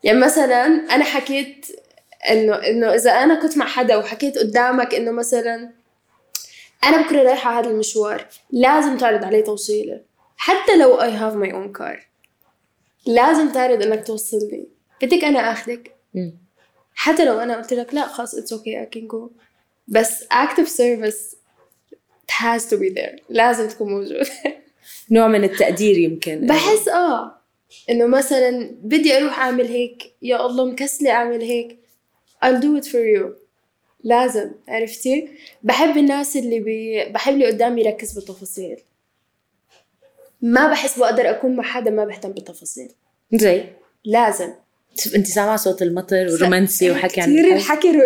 يعني 0.02 0.18
مثلا 0.18 0.64
أنا 0.66 1.04
حكيت 1.04 1.66
إنه 2.30 2.54
إنه 2.54 2.94
إذا 2.94 3.10
أنا 3.10 3.42
كنت 3.42 3.56
مع 3.56 3.66
حدا 3.66 3.96
وحكيت 3.96 4.38
قدامك 4.38 4.94
إنه 4.94 5.10
مثلا 5.10 5.70
أنا 6.84 7.06
بكره 7.06 7.22
رايحة 7.22 7.58
هذا 7.60 7.70
المشوار. 7.70 8.26
لازم 8.50 8.98
تعرض 8.98 9.24
عليه 9.24 9.44
توصيله 9.44 10.00
حتى 10.36 10.76
لو 10.76 10.98
I 10.98 11.10
have 11.10 11.36
my 11.36 11.52
own 11.52 11.80
car. 11.82 11.98
لازم 13.06 13.52
تعرض 13.52 13.82
إنك 13.82 14.06
توصلني. 14.06 14.68
بدك 15.02 15.24
أنا 15.24 15.52
اخذك. 15.52 15.96
حتى 16.94 17.24
لو 17.24 17.38
أنا 17.38 17.56
قلت 17.56 17.72
لك 17.72 17.94
لا 17.94 18.06
خلاص 18.06 18.34
it's 18.36 18.52
okay 18.58 18.86
I 18.86 18.96
can 18.98 19.06
go. 19.16 19.30
بس 19.88 20.24
active 20.24 20.68
service 20.68 21.36
it 22.24 22.30
has 22.30 22.62
to 22.70 22.76
be 22.76 22.94
there. 22.96 23.20
لازم 23.28 23.68
تكون 23.68 23.90
موجود. 23.90 24.26
نوع 25.10 25.28
من 25.28 25.44
التقدير 25.44 25.98
يمكن. 25.98 26.46
بحس 26.46 26.88
آه 26.88 27.40
إنه 27.90 28.06
مثلا 28.06 28.70
بدي 28.82 29.16
أروح 29.18 29.38
أعمل 29.38 29.66
هيك 29.66 30.12
يا 30.22 30.46
الله 30.46 30.64
مكسلة 30.64 31.10
أعمل 31.10 31.40
هيك. 31.40 31.78
I'll 32.44 32.60
do 32.60 32.80
it 32.80 32.86
for 32.86 33.02
you. 33.16 33.45
لازم 34.06 34.50
عرفتي؟ 34.68 35.28
بحب 35.62 35.96
الناس 35.96 36.36
اللي 36.36 36.60
بي... 36.60 37.04
بحب 37.04 37.32
اللي 37.32 37.46
قدامي 37.46 37.80
يركز 37.80 38.12
بالتفاصيل. 38.12 38.76
ما 40.42 40.70
بحس 40.70 40.98
بقدر 40.98 41.30
أكون 41.30 41.56
مع 41.56 41.64
حدا 41.64 41.90
ما 41.90 42.04
بهتم 42.04 42.32
بالتفاصيل. 42.32 42.88
زي 43.34 43.64
لازم. 44.04 44.52
انت 45.14 45.26
سامعة 45.26 45.56
صوت 45.56 45.82
المطر 45.82 46.28
ورومانسي 46.32 46.90
وحكي 46.90 47.20
عن 47.20 47.26
كثير. 47.26 47.54
الحكي 47.54 47.90
رو... 47.90 48.00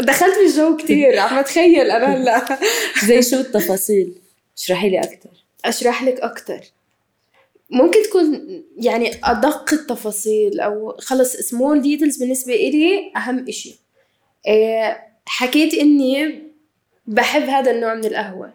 دخلت 0.00 0.38
بالجو 0.38 0.76
كثير 0.76 1.18
عم 1.18 1.38
اتخيل 1.38 1.90
أنا 1.90 2.14
هلا. 2.14 2.58
زي 3.08 3.22
شو 3.22 3.36
التفاصيل؟ 3.36 4.14
اشرحي 4.58 4.90
لي 4.90 5.00
أكثر 5.00 5.30
أشرح 5.64 6.02
لك 6.02 6.20
أكثر 6.20 6.60
ممكن 7.70 8.02
تكون 8.02 8.62
يعني 8.76 9.10
أدق 9.24 9.74
التفاصيل 9.74 10.60
أو 10.60 10.96
خلص 10.98 11.36
small 11.36 11.82
details 11.82 12.16
بالنسبة 12.16 12.54
إلي 12.54 13.12
أهم 13.16 13.48
إشي. 13.48 13.84
إيه 14.46 15.13
حكيت 15.26 15.74
إني 15.74 16.42
بحب 17.06 17.42
هذا 17.42 17.70
النوع 17.70 17.94
من 17.94 18.04
القهوة. 18.04 18.52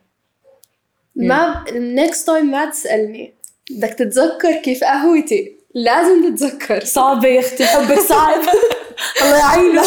ما 1.15 1.63
next 1.67 2.25
time 2.25 2.51
ما 2.51 2.65
تسألني. 2.69 3.33
بدك 3.71 3.93
تتذكر 3.93 4.53
كيف 4.53 4.83
قهوتي. 4.83 5.55
لازم 5.75 6.35
تتذكر. 6.35 6.83
صعبة 6.85 7.27
يا 7.27 7.39
أختي 7.39 7.65
حبك 7.65 7.99
صعب. 7.99 8.39
الله 9.21 9.37
يعينه. 9.37 9.83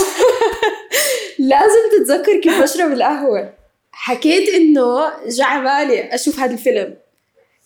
لازم 1.39 1.79
تتذكر 1.99 2.41
كيف 2.41 2.63
بشرب 2.63 2.93
القهوة. 2.93 3.53
حكيت 3.93 4.49
إنه 4.55 5.11
جا 5.29 5.45
على 5.45 5.63
بالي 5.85 6.15
أشوف 6.15 6.41
هذا 6.41 6.53
الفيلم. 6.53 6.95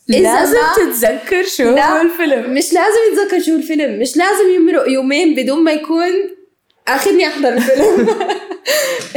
لازم 0.08 0.58
ما- 0.58 0.74
تتذكر 0.76 1.42
شو 1.42 1.62
لا. 1.74 1.86
هو 1.92 2.00
الفيلم. 2.02 2.54
مش 2.54 2.72
لازم 2.72 2.98
يتذكر 3.12 3.40
شو 3.40 3.54
الفيلم. 3.56 4.00
مش 4.00 4.16
لازم 4.16 4.50
يمرق 4.54 4.88
يومين 4.90 5.34
بدون 5.34 5.64
ما 5.64 5.72
يكون 5.72 6.12
أخذني 6.88 7.28
أحضر 7.28 7.48
الفيلم. 7.52 8.06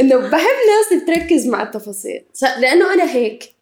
إنه 0.00 0.16
بحب 0.16 0.56
ناس 0.68 1.02
بتركز 1.02 1.46
مع 1.46 1.62
التفاصيل. 1.62 2.24
لأنه 2.58 2.94
أنا 2.94 3.12
هيك. 3.12 3.54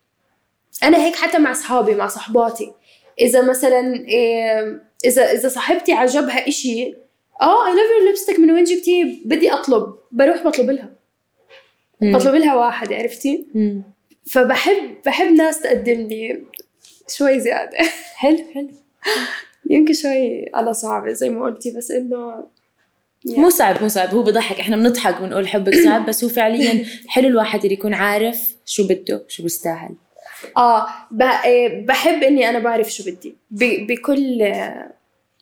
أنا 0.83 1.05
هيك 1.05 1.14
حتى 1.16 1.38
مع 1.38 1.51
أصحابي 1.51 1.94
مع 1.94 2.07
صحباتي. 2.07 2.72
إذا 3.20 3.42
مثلا 3.42 3.94
إيه، 4.09 4.83
إذا 5.05 5.33
إذا 5.33 5.48
صاحبتي 5.48 5.92
عجبها 5.92 6.48
إشي 6.48 6.94
آه 7.40 7.66
I 7.66 7.75
love 7.75 7.90
your 7.90 8.07
lipstick 8.07 8.38
من 8.38 8.51
وين 8.51 8.64
جبتيه 8.64 9.05
بدي 9.24 9.53
أطلب. 9.53 9.94
بروح 10.12 10.42
بطلب 10.42 10.70
لها. 10.70 10.90
بطلب 12.01 12.35
لها 12.35 12.55
واحد 12.57 12.92
عرفتي؟ 12.92 13.46
مم. 13.55 13.83
فبحب 14.27 14.96
بحب 15.07 15.33
ناس 15.33 15.61
تقدم 15.61 16.01
لي 16.01 16.42
شوي 17.09 17.40
زيادة. 17.40 17.79
حلو 18.14 18.44
حلو. 18.55 18.70
يمكن 19.70 19.92
شوي 19.92 20.51
على 20.55 20.74
صعبة 20.74 21.12
زي 21.12 21.31
ما 21.31 21.44
قلتي 21.44 21.70
بس 21.70 21.90
إنه 21.90 22.46
مو 23.37 23.49
صعب 23.49 23.83
مو 23.83 23.88
صعب. 23.88 24.14
هو 24.14 24.23
بضحك. 24.23 24.61
إحنا 24.61 24.77
بنضحك 24.77 25.21
بنقول 25.21 25.49
حبك 25.49 25.75
صعب 25.75 26.07
بس 26.07 26.25
هو 26.25 26.31
فعليا 26.31 26.85
حلو 27.09 27.29
الواحد 27.29 27.62
اللي 27.62 27.75
يكون 27.75 27.95
عارف 27.95 28.57
شو 28.64 28.87
بده 28.87 29.25
شو 29.29 29.43
بيستاهل. 29.43 29.95
آه 30.57 30.87
إيه، 31.45 31.87
بحب 31.87 32.23
إني 32.23 32.49
أنا 32.49 32.59
بعرف 32.59 32.93
شو 32.93 33.05
بدي. 33.05 33.37
بكل 33.87 34.55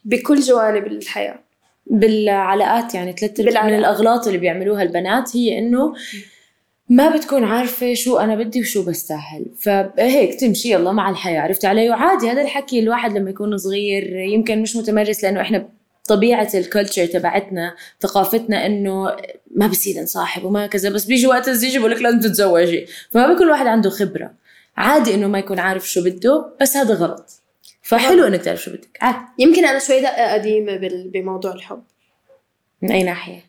بكل 0.05 0.41
جوانب 0.41 0.87
الحياة. 0.87 1.39
بالعلاقات 1.87 2.95
يعني 2.95 3.13
ثلاث 3.13 3.41
من. 3.41 3.75
الأغلاط 3.75 4.27
اللي 4.27 4.39
بيعملوها 4.39 4.83
البنات 4.83 5.37
هي 5.37 5.59
إنه 5.59 5.95
ما 6.89 7.17
بتكون 7.17 7.45
عارفة 7.45 7.95
شو 7.95 8.19
أنا 8.19 8.35
بدي 8.35 8.61
وشو 8.61 8.85
بستاهل. 8.85 9.47
فهيك 9.61 10.41
تمشي 10.41 10.73
يلا 10.73 10.93
مع 10.93 11.11
الحياة. 11.11 11.41
عرفت 11.41 11.65
علي؟ 11.65 11.91
وعادي 11.91 12.31
هذا 12.31 12.43
الحكي 12.43 12.79
الواحد 12.79 13.19
لما 13.19 13.31
يكون 13.31 13.57
صغير 13.57 14.17
يمكن 14.17 14.63
مش 14.63 14.77
متمرس 14.77 15.25
لأنه 15.25 15.41
إحنا 15.41 15.69
طبيعة 16.07 16.49
الكلتشر 16.55 17.07
تبعتنا 17.07 17.75
ثقافتنا 18.01 18.67
إنه 18.67 19.17
ما 19.55 19.67
بصير 19.67 20.03
نصاحب 20.03 20.45
وما 20.45 20.67
كذا 20.67 20.89
بس 20.91 21.05
بيجي 21.05 21.27
وقت 21.27 21.49
الزيجة 21.49 21.79
بقول 21.79 21.91
لك 21.91 22.03
لازم 22.03 22.21
تتزوجي 22.21 22.87
فما 23.11 23.27
بيكون 23.29 23.47
الواحد 23.47 23.67
عنده 23.67 23.91
خبرة. 23.91 24.31
عادي 24.77 25.15
إنه 25.15 25.27
ما 25.27 25.39
يكون 25.39 25.59
عارف 25.59 25.89
شو 25.91 26.05
بده 26.05 26.47
بس 26.61 26.77
هذا 26.77 26.95
غلط. 26.95 27.31
فحلو 27.83 28.27
إنك 28.27 28.43
تعرف 28.43 28.63
شو 28.63 28.71
بدك. 28.71 28.99
عادي 29.01 29.19
يمكن 29.39 29.65
أنا 29.65 29.79
شوي 29.79 30.01
دقة 30.01 30.33
قديمة 30.33 30.77
بال- 30.77 31.09
بموضوع 31.11 31.53
الحب. 31.53 31.83
من 32.83 32.93
أي 32.93 33.03
ناحية؟ 33.03 33.41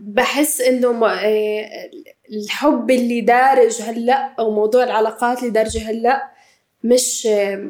بحس 0.00 0.60
إنه 0.60 1.20
إيه، 1.20 1.66
الحب 2.32 2.90
اللي 2.90 3.20
دارج 3.20 3.82
هلأ 3.82 4.34
أو 4.38 4.50
موضوع 4.50 4.84
العلاقات 4.84 5.38
اللي 5.38 5.50
دارجة 5.50 5.90
هلأ 5.90 6.30
مش 6.84 7.26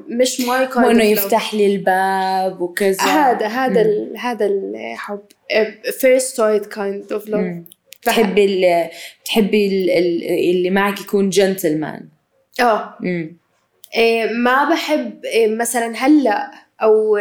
مش 0.09 0.41
my 0.41 0.69
مو 0.77 0.91
إنه 0.91 1.05
يفتح 1.05 1.55
لي 1.55 1.67
الباب 1.67 2.61
وكذا. 2.61 3.03
هذا 3.03 3.47
هذا 3.47 3.81
ال- 3.83 4.15
هذا 4.19 4.47
الحب 4.47 5.23
first 6.01 6.37
sight 6.37 6.67
kind 6.67 7.13
of 7.13 7.29
love. 7.29 7.43
بتحبي 8.03 8.45
ال 8.45 8.89
بتحبي 9.23 9.67
ال 9.67 9.91
ال 9.91 10.23
اللي 10.51 10.71
معك 10.71 11.01
يكون 11.01 11.29
جنتلمان 11.31 12.09
آه. 12.61 12.95
إيه 13.97 14.33
ما 14.33 14.71
بحب 14.71 15.25
إيه 15.25 15.49
مثلا 15.49 15.93
هلأ 15.97 16.51
أو 16.83 17.19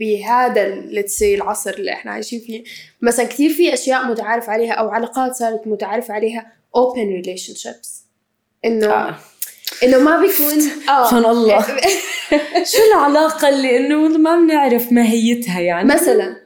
بهذا 0.00 0.82
say 1.06 1.22
العصر 1.22 1.70
اللي 1.70 1.92
إحنا 1.92 2.10
عايشين 2.12 2.40
فيه 2.40 2.64
مثلا 3.02 3.26
كثير 3.26 3.50
في 3.50 3.74
أشياء 3.74 4.04
متعارف 4.06 4.50
عليها 4.50 4.72
أو 4.72 4.88
علاقات 4.88 5.32
صارت 5.34 5.66
متعارف 5.66 6.10
عليها 6.10 6.52
open 6.76 7.24
relationships. 7.24 7.88
إنه 8.64 8.86
آه. 8.92 9.14
إنه 9.82 9.98
ما 9.98 10.20
بيكون 10.20 10.58
آه. 10.88 11.04
سبحان 11.04 11.24
الله. 11.24 11.66
شو 12.72 12.78
العلاقة 12.94 13.48
اللي 13.48 13.76
إنه 13.76 14.08
ما 14.08 14.36
بنعرف 14.36 14.92
ماهيتها 14.92 15.60
يعني؟ 15.60 15.88
مثلا 15.94 16.36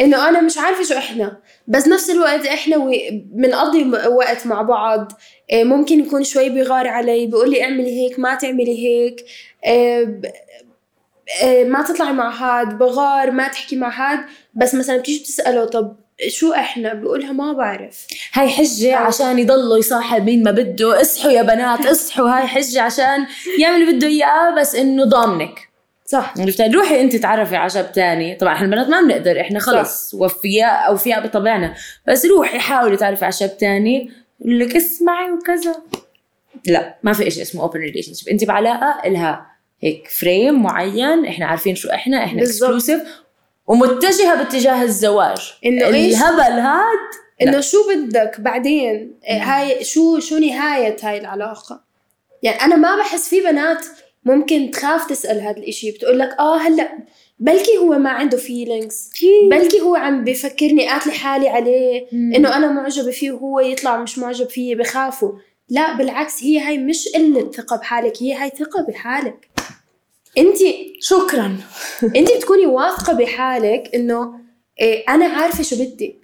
إنه 0.00 0.28
أنا 0.28 0.40
مش 0.40 0.58
عارفة 0.58 0.84
شو 0.84 0.94
إحنا. 0.94 1.40
بس 1.68 1.88
نفس 1.88 2.10
الوقت 2.10 2.46
إحنا 2.46 2.76
بنقضي 3.12 3.90
وقت 4.08 4.46
مع 4.46 4.62
بعض. 4.62 5.12
إيه، 5.52 5.64
ممكن 5.64 6.00
يكون 6.00 6.24
شوي 6.24 6.48
بيغار 6.48 6.88
علي 6.88 7.26
بيقول 7.26 7.50
لي 7.50 7.62
اعملي 7.62 8.00
هيك 8.00 8.18
ما 8.18 8.34
تعملي 8.34 8.86
هيك. 8.86 9.24
إيه، 9.66 10.20
إيه، 11.42 11.64
ما 11.64 11.82
تطلعي 11.82 12.12
مع 12.12 12.30
هاد 12.30 12.78
بغار 12.78 13.30
ما 13.30 13.48
تحكي 13.48 13.76
مع 13.76 13.88
هاد 14.12 14.24
بس 14.54 14.74
مثلا 14.74 14.96
بتيجي 14.96 15.18
بتسأله 15.18 15.64
طب 15.64 15.96
شو 16.28 16.52
إحنا؟ 16.52 16.94
بقولها 16.94 17.32
ما 17.32 17.52
بعرف. 17.52 18.06
هاي 18.32 18.48
حجة 18.48 18.96
عشان 18.96 19.38
يضلوا 19.38 19.78
يصاحب 19.78 20.24
مين 20.24 20.42
ما 20.42 20.50
بده. 20.50 21.00
اصحوا 21.00 21.30
يا 21.30 21.42
بنات 21.42 21.86
اصحوا. 21.86 22.28
هاي 22.28 22.46
حجة 22.46 22.82
عشان 22.82 23.26
يعمل 23.58 23.82
اللي 23.82 23.92
بده 23.92 24.06
إياه 24.06 24.54
بس 24.60 24.74
إنه 24.74 25.04
ضامنك. 25.04 25.68
صح. 26.06 26.34
عرفتي؟ 26.38 26.66
روحي 26.66 27.00
أنت 27.00 27.16
تعرفي 27.16 27.56
على 27.56 27.70
شاب 27.70 27.92
تاني. 27.92 28.34
طبعا 28.34 28.54
إحنا 28.54 28.66
البنات 28.66 28.88
ما 28.88 29.00
بنقدر 29.00 29.40
إحنا 29.40 29.58
خلص 29.58 30.14
وفياء 30.14 30.88
اوفياء 30.88 31.26
بطبعنا. 31.26 31.74
بس 32.08 32.26
روحي 32.26 32.58
حاولي 32.58 32.96
تعرفي 32.96 33.24
على 33.24 33.32
شاب 33.32 33.58
تاني. 33.58 34.10
يقول 34.40 34.58
لك 34.58 34.76
اسمعي 34.76 35.30
وكذا. 35.30 35.76
لا 36.66 36.98
ما 37.02 37.12
في 37.12 37.30
شيء 37.30 37.42
اسمه 37.42 37.62
open 37.62 37.80
relationship 37.80 38.28
أنت 38.28 38.44
بعلاقة 38.44 39.00
إلها 39.06 39.46
هيك 39.82 40.08
frame 40.08 40.62
معين. 40.62 41.26
إحنا 41.26 41.46
عارفين 41.46 41.74
شو 41.74 41.88
إحنا 41.90 42.24
إحنا. 42.24 42.42
exclusive 42.42 43.00
ومتجهة 43.66 44.34
باتجاه 44.34 44.82
الزواج. 44.82 45.52
إنه 45.66 45.86
إيش؟ 45.86 46.14
الهبل 46.14 46.58
هاد. 46.60 46.98
إنه 47.42 47.60
شو 47.60 47.78
بدك 47.88 48.40
بعدين؟ 48.40 49.14
إيه، 49.28 49.42
هاي 49.42 49.84
شو 49.84 50.18
شو 50.18 50.38
نهاية 50.38 50.96
هاي 51.02 51.18
العلاقة؟ 51.18 51.84
يعني 52.42 52.62
أنا 52.62 52.76
ما 52.76 52.96
بحس 52.96 53.28
في 53.28 53.40
بنات 53.40 53.84
ممكن 54.24 54.70
تخاف 54.70 55.06
تسأل 55.06 55.40
هذا 55.40 55.56
الإشي 55.56 55.90
بتقول 55.90 56.18
لك 56.18 56.36
آه 56.38 56.56
هلأ 56.56 56.98
بلكي 57.38 57.78
هو 57.78 57.98
ما 57.98 58.10
عنده 58.10 58.36
feelings 58.36 59.10
بلكي 59.50 59.80
هو 59.80 59.96
عم 59.96 60.24
بفكرني 60.24 60.88
قاتلة 60.88 61.12
حالي 61.12 61.48
عليه 61.48 62.06
إنه 62.12 62.56
أنا 62.56 62.72
معجبة 62.72 63.10
فيه 63.10 63.32
وهو 63.32 63.60
يطلع 63.60 63.96
مش 63.96 64.18
معجب 64.18 64.48
فيي 64.48 64.74
بخافوا 64.74 65.32
لا 65.68 65.96
بالعكس 65.96 66.44
هي 66.44 66.60
هاي 66.60 66.78
مش 66.78 67.08
قلة 67.14 67.50
ثقة 67.50 67.76
بحالك 67.76 68.22
هي 68.22 68.34
هاي 68.34 68.50
ثقة 68.50 68.82
بحالك. 68.88 69.48
انت 70.38 70.56
شكرا. 71.00 71.56
انت 72.16 72.28
بتكوني 72.36 72.66
واثقة 72.66 73.12
بحالك 73.12 73.90
إنه 73.94 74.32
إيه 74.80 75.04
أنا 75.08 75.26
عارفة 75.26 75.62
شو 75.62 75.76
بدي. 75.76 76.16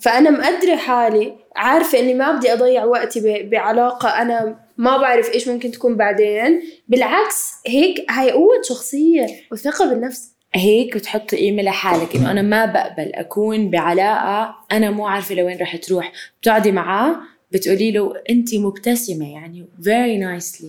فأنا 0.00 0.30
مقدرة 0.30 0.76
حالي 0.76 1.32
عارفة 1.56 1.98
إني 1.98 2.14
ما 2.14 2.32
بدي 2.32 2.52
أضيع 2.52 2.84
وقتي 2.84 3.20
ب- 3.20 3.50
بعلاقة 3.50 4.08
أنا 4.08 4.58
ما 4.76 4.96
بعرف 4.96 5.34
إيش 5.34 5.48
ممكن 5.48 5.70
تكون 5.70 5.96
بعدين. 5.96 6.62
بالعكس 6.88 7.52
هيك 7.66 8.10
هاي 8.10 8.30
قوة 8.30 8.62
شخصية 8.68 9.26
وثقة 9.52 9.86
بالنفس. 9.88 10.30
هيك 10.54 10.96
بتحط 10.96 11.34
قيمة 11.34 11.62
لحالك 11.62 12.16
إنه 12.16 12.30
أنا 12.30 12.42
ما 12.42 12.64
بقبل 12.66 13.12
أكون 13.14 13.70
بعلاقة 13.70 14.54
أنا 14.72 14.90
مو 14.90 15.06
عارفة 15.06 15.34
لوين 15.34 15.58
رح 15.60 15.76
تروح. 15.76 16.12
بتقعدي 16.40 16.72
معاه 16.72 17.16
بتقولي 17.52 17.90
له 17.92 18.12
أنت 18.30 18.54
مبتسمة 18.54 19.32
يعني 19.32 19.66
very 19.82 20.40
nicely. 20.40 20.66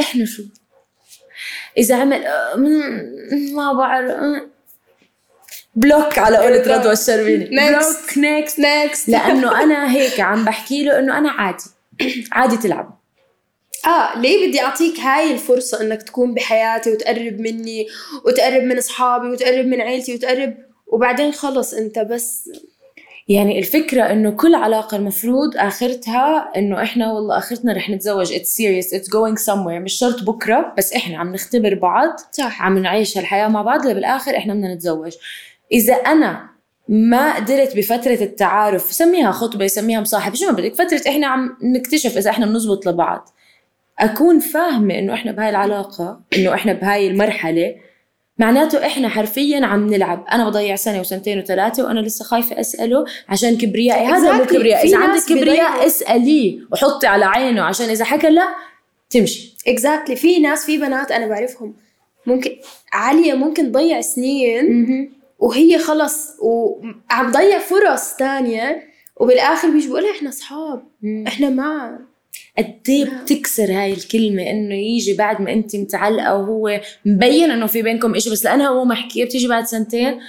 أم 0.00 0.04
إحنا 0.04 0.24
شو؟ 0.24 0.42
إذا 1.78 1.96
عمل 2.00 2.26
أم، 2.26 2.62
ما 3.54 3.72
بعرف 3.72 4.10
أم. 4.10 4.50
block 5.74 6.18
على 6.18 6.36
قولة 6.36 6.76
رضوى 6.76 6.92
الشربيني. 6.92 7.44
block 7.44 8.18
next 8.18 8.58
next 8.58 9.08
لأنه 9.12 9.62
أنا 9.62 9.92
هيك 9.92 10.20
عم 10.20 10.44
بحكي 10.44 10.84
له 10.84 10.98
إنه 10.98 11.18
أنا 11.18 11.30
عادي 11.30 11.64
عادي 12.32 12.56
تلعب. 12.56 12.98
آه 13.86 14.18
ليه 14.20 14.48
بدي 14.48 14.60
أعطيك 14.60 15.00
هاي 15.00 15.32
الفرصة 15.32 15.80
إنك 15.80 16.02
تكون 16.02 16.34
بحياتي 16.34 16.92
وتقرب 16.92 17.40
مني 17.40 17.86
وتقرب 18.24 18.62
من 18.62 18.78
أصحابي 18.78 19.28
وتقرب 19.28 19.66
من 19.66 19.80
عيلتي 19.80 20.14
وتقرب 20.14 20.54
وبعدين 20.86 21.32
خلص 21.32 21.74
أنت 21.74 21.98
بس. 21.98 22.50
يعني 23.28 23.58
الفكرة 23.58 24.02
إنه 24.02 24.30
كل 24.30 24.54
علاقة 24.54 24.96
المفروض 24.96 25.56
آخرتها 25.56 26.52
إنه 26.56 26.82
إحنا 26.82 27.12
والله 27.12 27.38
آخرتنا 27.38 27.72
رح 27.72 27.90
نتزوج. 27.90 28.32
It's 28.32 28.48
serious. 28.48 28.98
It's 28.98 29.08
going 29.08 29.44
somewhere. 29.46 29.80
مش 29.82 29.92
شرط 29.92 30.22
بكرة 30.22 30.74
بس 30.78 30.92
إحنا 30.92 31.18
عم 31.18 31.32
نختبر 31.32 31.74
بعض. 31.74 32.16
صح. 32.32 32.62
عم 32.62 32.78
نعيش 32.78 33.18
هالحياة 33.18 33.48
مع 33.48 33.62
بعض 33.62 33.86
بالاخر 33.86 34.36
إحنا 34.36 34.54
بدنا 34.54 34.74
نتزوج. 34.74 35.12
إذا 35.72 35.94
أنا 35.94 36.48
ما 36.88 37.36
قدرت 37.36 37.76
بفترة 37.76 38.18
التعارف 38.20 38.82
سميها 38.82 39.30
خطبة 39.30 39.66
سميها 39.66 40.00
مصاحبة 40.00 40.34
شو 40.34 40.46
ما 40.46 40.52
بدك 40.52 40.74
فترة 40.74 41.00
إحنا 41.08 41.26
عم 41.26 41.56
نكتشف 41.62 42.16
إذا 42.18 42.30
إحنا 42.30 42.46
بنزبط 42.46 42.86
لبعض. 42.86 43.28
أكون 43.98 44.38
فاهمة 44.38 44.98
إنه 44.98 45.14
إحنا 45.14 45.32
بهاي 45.32 45.50
العلاقة 45.50 46.20
إنه 46.36 46.54
إحنا 46.54 46.72
بهاي 46.72 47.08
المرحلة 47.08 47.74
معناته 48.38 48.86
إحنا 48.86 49.08
حرفيا 49.08 49.66
عم 49.66 49.86
نلعب. 49.86 50.24
أنا 50.32 50.48
بضيع 50.48 50.76
سنة 50.76 51.00
وسنتين 51.00 51.38
وثلاثة 51.38 51.84
وأنا 51.84 52.00
لسه 52.00 52.24
خايفة 52.24 52.60
أسأله 52.60 53.04
عشان 53.28 53.56
كبريائي. 53.58 54.06
هذا 54.06 54.32
مو 54.32 54.44
Exactly. 54.44 54.48
كبرياء 54.48 54.86
إذا 54.86 54.98
عندك 54.98 55.22
كبرياء. 55.28 55.86
اساليه 55.86 56.58
وحطي 56.72 57.06
على 57.06 57.24
عينه 57.24 57.62
عشان 57.62 57.88
إذا 57.88 58.04
حكى 58.04 58.30
لا 58.30 58.48
تمشي. 59.10 59.56
اكزاكتلي 59.68 60.16
في 60.16 60.38
ناس 60.38 60.66
في 60.66 60.78
بنات 60.78 61.12
أنا 61.12 61.26
بعرفهم. 61.26 61.74
ممكن 62.26 62.50
عالية 62.92 63.34
ممكن 63.34 63.72
تضيع 63.72 64.00
سنين 64.00 65.10
وهي 65.38 65.78
خلص 65.78 66.30
وعم 66.42 67.32
تضيع 67.32 67.58
فرص 67.58 68.16
تانية 68.16 68.82
وبالآخر 69.16 69.70
بيجي 69.70 69.88
بقولها 69.88 70.10
إحنا 70.10 70.28
أصحاب. 70.28 70.82
إحنا 71.26 71.50
مع 71.50 71.98
قد 72.58 72.80
إيه 72.88 73.04
بتكسر 73.04 73.72
هاي 73.72 73.92
الكلمة 73.92 74.50
إنه 74.50 74.74
يجي 74.74 75.14
بعد 75.14 75.42
ما 75.42 75.52
انت 75.52 75.76
متعلقة 75.76 76.34
وهو 76.36 76.80
مبين 77.04 77.50
إنه 77.50 77.66
في 77.66 77.82
بينكم 77.82 78.14
إشي 78.14 78.30
بس 78.30 78.44
لأنها 78.44 78.68
هو 78.68 78.84
محكيه 78.84 79.24
بتيجي 79.24 79.48
بعد 79.48 79.64
سنتين 79.64 80.20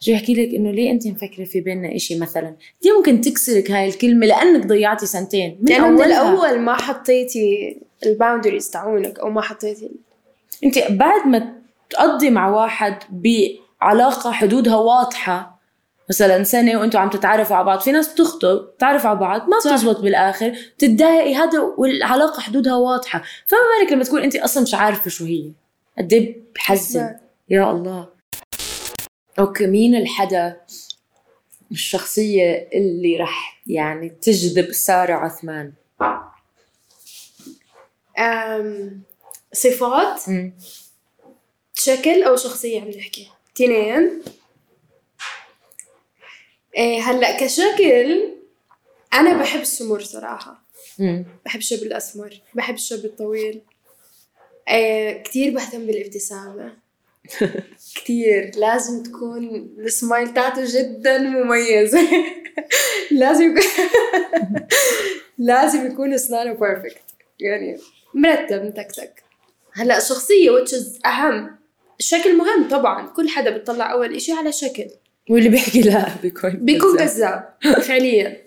شو 0.00 0.10
يحكي 0.10 0.34
لك 0.34 0.54
إنه 0.54 0.70
ليه 0.70 0.90
انت 0.90 1.06
مفكرة 1.06 1.44
في 1.44 1.60
بيننا 1.60 1.96
إشي 1.96 2.18
مثلا؟ 2.18 2.56
دي 2.82 2.90
ممكن 2.98 3.20
تكسرك 3.20 3.70
هاي 3.70 3.88
الكلمة 3.88 4.26
لأنك 4.26 4.66
ضيعتي 4.66 5.06
سنتين؟ 5.06 5.58
من 5.60 5.68
لأنه 5.68 5.88
من. 5.88 6.02
الأول 6.02 6.58
ما 6.58 6.74
حطيتي 6.76 7.76
ال 8.06 8.12
boundaries 8.12 8.70
تاعونك 8.70 9.18
أو 9.18 9.30
ما 9.30 9.40
حطيتي 9.40 9.90
انت 10.64 10.78
بعد 10.90 11.26
ما 11.26 11.52
تقضي 11.90 12.30
مع 12.30 12.48
واحد 12.50 12.94
بعلاقة 13.10 14.32
حدودها 14.32 14.76
واضحة 14.76 15.51
مثلا 16.12 16.44
سنة 16.44 16.80
وأنتم 16.80 16.98
عم 16.98 17.10
تتعرفوا 17.10 17.56
على 17.56 17.64
بعض 17.64 17.80
في 17.80 17.92
ناس 17.92 18.12
بتخطب 18.12 18.76
تعرفوا 18.78 19.10
على 19.10 19.18
بعض 19.18 19.48
ما. 19.48 19.58
بتزبط 19.58 20.00
بالآخر 20.00 20.56
تتضايقي 20.78 21.34
هذا 21.34 21.60
والعلاقة 21.78 22.40
حدودها 22.40 22.74
واضحة. 22.74 23.22
فما 23.46 23.58
بالك 23.80 23.92
لما 23.92 24.04
تكون 24.04 24.22
انت 24.22 24.36
أصلا 24.36 24.62
مش 24.62 24.74
عارفة 24.74 25.10
شو 25.10 25.24
هي. 25.24 25.52
قد 25.98 26.12
إيه 26.12 26.40
بحزن. 26.54 27.14
يا 27.48 27.70
الله. 27.70 28.08
أوكي 29.38 29.66
مين 29.66 29.94
الحدا؟ 29.94 30.60
الشخصية 31.70 32.68
اللي 32.74 33.16
رح 33.16 33.62
يعني 33.66 34.08
تجذب 34.08 34.72
سارة 34.72 35.12
عثمان. 35.12 35.72
أم 38.18 39.02
صفات؟ 39.52 40.22
شكل 41.74 42.22
أو 42.22 42.36
شخصية 42.36 42.80
عم 42.80 42.88
نحكي 42.88 43.28
تنين 43.54 44.22
إيه 46.76 47.00
هلأ 47.00 47.36
كشكل 47.40 48.28
أنا 49.14 49.38
بحب 49.42 49.60
السمر 49.60 50.00
صراحة. 50.00 50.62
مم. 50.98 51.24
بحب 51.44 51.58
الشاب 51.58 51.82
الأسمر 51.82 52.40
بحب 52.54 52.74
الشاب 52.74 53.04
الطويل. 53.04 53.60
إيه 54.68 55.22
كثير 55.22 55.54
بهتم 55.54 55.86
بالابتسامة. 55.86 56.72
كثير 57.96 58.50
لازم 58.56 59.02
تكون 59.02 59.68
السمايل 59.78 60.34
تاعته 60.34 60.62
جدا 60.66 61.18
مميزة. 61.18 62.08
لازم 63.10 63.44
يكون 63.50 63.62
لازم 65.38 65.86
يكون 65.86 66.14
اسنانه 66.14 66.52
perfect 66.52 67.02
يعني 67.40 67.78
مرتب 68.14 68.62
متكتك. 68.64 69.22
هلأ 69.72 69.98
which 70.00 70.70
is 70.72 71.06
أهم. 71.06 71.56
الشكل 72.00 72.36
مهم 72.36 72.68
طبعا. 72.68 73.06
كل 73.06 73.28
حدا 73.28 73.50
بيطلع 73.50 73.92
أول 73.92 74.14
إشي 74.14 74.32
على 74.32 74.52
شكل. 74.52 74.86
واللي 75.30 75.48
بيحكي 75.48 75.80
لا 75.80 76.06
بيكون 76.22 76.50
بيكون 76.50 76.98
كذاب. 76.98 77.54
فعليا. 77.82 78.42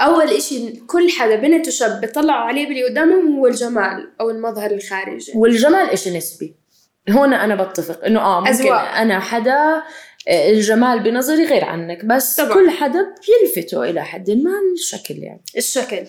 أول 0.00 0.28
إشي 0.28 0.72
كل 0.86 1.10
حدا 1.10 1.36
بنت 1.36 1.68
وشاب 1.68 2.00
بيطلعوا 2.00 2.40
عليه 2.40 2.66
باللي 2.66 2.84
قدامهم 2.84 3.36
هو 3.38 3.46
الجمال 3.46 4.10
أو 4.20 4.30
المظهر 4.30 4.70
الخارجي. 4.70 5.32
والجمال 5.34 5.90
إشي 5.90 6.16
نسبي. 6.18 6.54
هون 7.10 7.34
أنا 7.34 7.64
بتفق 7.64 8.04
إنه 8.04 8.20
آه 8.20 8.40
ممكن 8.40 8.52
أذواق. 8.52 8.80
أنا 8.96 9.20
حدا 9.20 9.82
آه، 10.28 10.50
الجمال 10.50 11.00
بنظري 11.02 11.44
غير 11.44 11.64
عنك 11.64 12.04
بس 12.04 12.36
طبعاً. 12.36 12.54
كل 12.54 12.70
حدا 12.70 13.14
بيلفته 13.28 13.90
إلى 13.90 14.04
حد 14.04 14.30
ما 14.30 14.50
الشكل 14.74 15.18
يعني. 15.18 15.42
الشكل. 15.56 16.04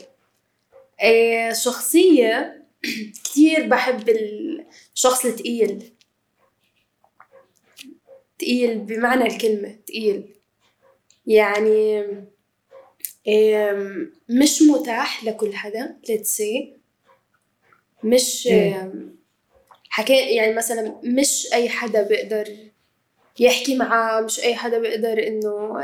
إيه 1.03 1.53
شخصية 1.53 2.63
كتير 3.23 3.67
بحب 3.67 4.09
الشخص 4.95 5.25
التقيل. 5.25 5.83
تقيل 8.39 8.79
بمعنى 8.79 9.23
الكلمة 9.27 9.75
تقيل. 9.87 10.23
يعني 11.27 12.05
مش 14.29 14.61
متاح 14.61 15.23
لكل 15.23 15.55
حدا 15.55 15.95
let's 16.07 16.37
say. 16.37 16.67
مش 18.03 18.49
حكي 19.89 20.35
يعني 20.35 20.53
مثلا 20.53 20.95
مش 21.03 21.47
أي 21.53 21.69
حدا 21.69 22.03
بيقدر 22.07 22.57
يحكي 23.39 23.75
معاه 23.75 24.21
مش 24.21 24.39
أي 24.39 24.55
حدا 24.55 24.79
بيقدر 24.79 25.27
إنه 25.27 25.79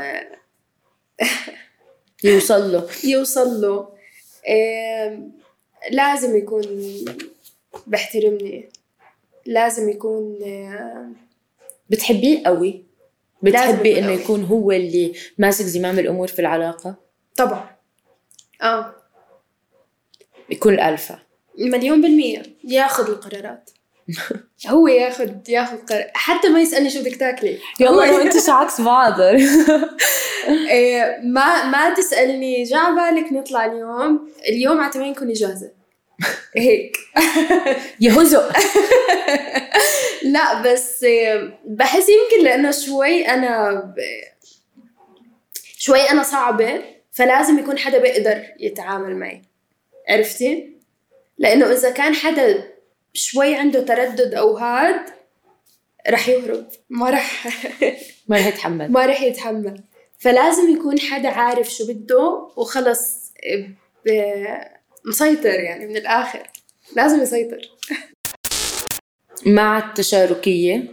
يوصل 2.24 2.72
له. 2.72 2.88
يوصل 3.04 3.60
له. 3.60 3.88
لازم 5.90 6.36
يكون 6.36 6.64
بيحترمني 7.86 8.68
لازم 9.46 9.88
يكون 9.90 10.38
بتحبيه 11.90 12.42
قوي؟ 12.46 12.84
بتحبي 13.42 14.02
قوي. 14.02 14.14
يكون 14.14 14.44
هو 14.44 14.72
اللي 14.72 15.12
ماسك 15.38 15.64
زمام 15.64 15.98
الأمور 15.98 16.28
في 16.28 16.38
العلاقة؟ 16.38 16.94
طبعا. 17.36 17.70
آه. 18.62 18.94
يكون 20.50 20.74
الألفا 20.74 21.18
مليون 21.58 22.02
بالمية. 22.02 22.42
ياخذ 22.64 23.10
القرارات. 23.10 23.70
هو 24.68 24.88
ياخذ 24.88 25.30
ياخذ 25.48 25.76
قرار. 25.76 26.10
حتى 26.14 26.48
ما 26.48 26.60
يسألني 26.60 26.90
شو 26.90 27.00
بدك 27.00 27.16
تاكلي. 27.16 27.58
يلا 27.80 27.90
وانت 27.90 28.38
شو 28.46 28.52
عكس 28.52 28.80
بعض 28.80 29.20
إيه، 30.70 31.20
ما 31.22 31.64
ما 31.64 31.94
تسألني 31.94 32.62
جا 32.62 32.90
بالك 32.90 33.32
نطلع 33.32 33.64
اليوم. 33.64 34.28
اليوم 34.48 34.80
على 34.80 34.92
تمام 34.92 35.14
كوني 35.14 35.32
جاهزة. 35.32 35.70
هيك. 36.56 36.96
يهزق 38.00 38.52
لا 40.34 40.62
بس 40.62 41.06
بحس 41.64 42.06
يمكن 42.08 42.44
لأنه 42.44 42.70
شوي 42.70 43.28
أنا 43.28 43.74
ب... 43.74 43.94
شوي 45.78 46.00
أنا 46.00 46.22
صعبة 46.22 46.82
فلازم 47.12 47.58
يكون 47.58 47.78
حدا 47.78 47.98
بيقدر 47.98 48.42
يتعامل 48.60 49.16
معي. 49.16 49.42
عرفتي؟ 50.08 50.76
لأنه 51.38 51.72
إذا 51.72 51.90
كان 51.90 52.14
حدا 52.14 52.72
شوي 53.14 53.54
عنده 53.54 53.80
تردد 53.80 54.34
أو 54.34 54.56
هاد 54.56 55.00
رح 56.08 56.28
يهرب. 56.28 56.66
ما 56.90 57.10
رح 57.10 57.46
ما 58.28 58.36
رح 58.36 58.46
يتحمل. 58.46 58.92
ما 58.92 59.06
رح 59.06 59.22
يتحمل. 59.22 59.80
فلازم 60.18 60.70
يكون 60.70 61.00
حدا 61.00 61.28
عارف 61.28 61.74
شو 61.74 61.86
بده 61.86 62.48
وخلص 62.56 63.32
آه، 64.10 64.75
مسيطر 65.06 65.60
يعني 65.60 65.86
من 65.86 65.96
الآخر. 65.96 66.42
لازم 66.96 67.22
يسيطر. 67.22 67.60
مع 69.46 69.78
التشاركية 69.78 70.92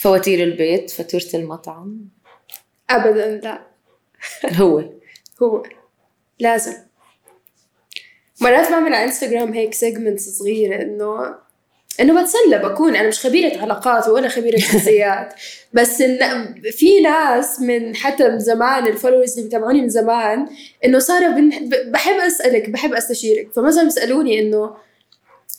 فواتير 0.00 0.42
البيت 0.44 0.90
فاتورة 0.90 1.42
المطعم. 1.42 2.08
أبدا 2.90 3.36
لا. 3.36 3.66
هو. 4.52 4.84
هو. 5.42 5.62
لازم. 6.38 6.74
مرات 8.40 8.70
بعمل 8.70 8.94
على 8.94 9.04
انستغرام 9.04 9.52
هيك 9.52 9.74
segments 9.74 10.28
صغيرة 10.28 10.82
إنه 10.82 11.34
إنه 12.00 12.22
بتسلى 12.22 12.58
بكون 12.58 12.96
أنا 12.96 13.08
مش 13.08 13.18
خبيرة 13.26 13.58
علاقات 13.58 14.08
ولا 14.08 14.28
خبيرة 14.28 14.56
شخصيات. 14.58 15.34
بس 15.72 16.00
إن 16.00 16.18
في 16.72 17.00
ناس 17.00 17.60
من 17.60 17.96
حتى 17.96 18.28
من 18.28 18.38
زمان 18.38 18.86
ال 18.86 18.90
followers 18.90 19.30
اللي 19.30 19.42
بيتابعوني 19.42 19.80
من 19.80 19.88
زمان 19.88 20.46
إنه 20.84 20.98
صار 20.98 21.30
بن... 21.30 21.48
ب- 21.68 21.92
بحب 21.92 22.14
أسألك 22.20 22.70
بحب 22.70 22.92
أستشيرك. 22.94 23.52
فمثلا 23.56 23.84
بيسألوني 23.84 24.40
إنه 24.40 24.76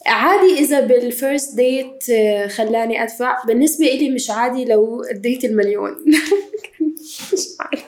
عادي 0.06 0.60
إذا 0.60 0.80
بال 0.80 1.01
first 1.01 1.56
date 1.56 2.04
خلاني 2.52 3.04
أدفع؟ 3.04 3.44
بالنسبة 3.44 3.86
إلي 3.88 4.10
مش 4.10 4.30
عادي 4.30 4.66
لو 4.66 5.04
I 5.04 5.14
did 5.14 5.46
المليون. 5.46 5.96
مش 7.34 7.48
عارفة. 7.60 7.88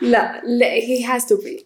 لا 0.00 0.42
لا 0.44 0.80
he 0.80 1.02
has 1.06 1.24
to 1.24 1.36
be. 1.40 1.62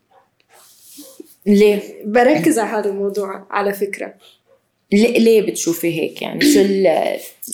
ليه؟ 1.46 1.80
بركز 2.04 2.58
على 2.58 2.70
هذا 2.78 2.88
الموضوع 2.90 3.46
على 3.50 3.72
فكرة. 3.72 4.14
ليه, 4.96 5.42
بتشوفي 5.42 6.00
هيك 6.00 6.22
يعني؟ 6.22 6.40
شو 6.40 6.60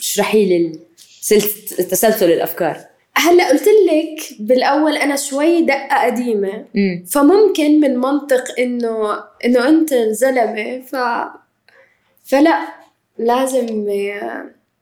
اشرحي 0.01 0.45
لي 0.45 0.73
تسلسل 1.91 2.33
الأفكار. 2.33 2.77
هلأ 3.15 3.49
قلت 3.49 3.63
لك 3.69 4.21
بالأول 4.41 4.97
أنا 4.97 5.17
شوي 5.17 5.63
دقة 5.63 6.05
قديمة. 6.07 6.65
امم 6.77 7.05
فممكن 7.11 7.81
من 7.81 7.97
منطق 7.97 8.45
انه 8.59 9.19
إنه 9.45 9.69
أنت 9.69 9.95
زلمه 9.95 10.81
ف 10.81 10.97
فلأ 12.25 12.69
لازم 13.19 13.89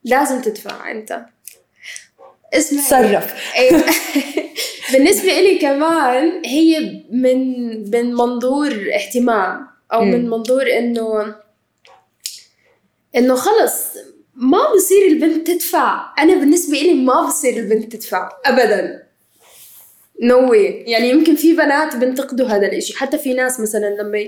لازم 0.05 0.41
تدفع 0.41 0.91
أنت. 0.91 1.21
اسمع 2.55 2.81
تصرف 2.83 3.55
أيوة. 3.57 3.85
بالنسبة 4.93 5.39
إلي 5.39 5.59
كمان 5.59 6.43
هي 6.45 7.03
من 7.11 7.69
من 7.91 8.15
منظور 8.15 8.91
اهتمام 8.95 9.67
أو 9.93 10.05
مم. 10.05 10.11
من 10.11 10.31
منظور 10.31 10.79
إنه 10.79 11.35
إنه 13.19 13.35
خلص 13.35 13.85
ما 14.35 14.73
بصير 14.75 15.07
البنت 15.07 15.47
تدفع. 15.47 16.15
أنا 16.19 16.35
بالنسبة 16.35 16.79
إلي 16.81 16.95
ما 16.95 17.27
بصير 17.27 17.57
البنت 17.57 17.97
تدفع 17.97 18.29
أبدا. 18.45 19.09
نو 20.23 20.49
no 20.49 20.55
يعني 20.87 21.11
يمكن 21.11 21.35
في 21.35 21.53
بنات 21.53 21.97
بينتقدوا 21.97 22.47
هذا 22.47 22.67
الإشي. 22.67 22.97
حتى 22.97 23.19
في 23.19 23.35
ناس 23.35 23.61
مثلا 23.61 24.03
لما 24.03 24.19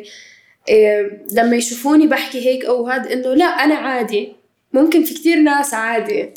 إيه 0.68 1.24
لما 1.32 1.56
يشوفوني 1.56 2.06
بحكي 2.06 2.48
هيك 2.48 2.64
أو 2.64 2.88
هذا 2.88 3.12
إنه 3.12 3.34
لا 3.34 3.44
أنا 3.44 3.74
عادي. 3.74 4.32
ممكن 4.72 5.04
في 5.04 5.14
كتير 5.14 5.38
ناس 5.38 5.74
عادي. 5.74 6.34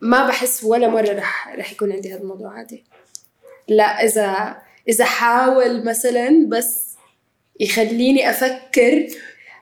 ما 0.00 0.26
بحس 0.26 0.64
ولا 0.64 0.88
مرة 0.88 1.12
رح 1.12 1.54
رح 1.56 1.72
يكون 1.72 1.92
عندي 1.92 2.12
هذا 2.12 2.20
الموضوع 2.20 2.58
عادي. 2.58 2.84
لا 3.68 4.04
إذا 4.04 4.56
إذا 4.88 5.04
حاول 5.04 5.84
مثلا 5.84 6.46
بس 6.48 6.94
يخليني 7.60 8.30
أفكر 8.30 9.06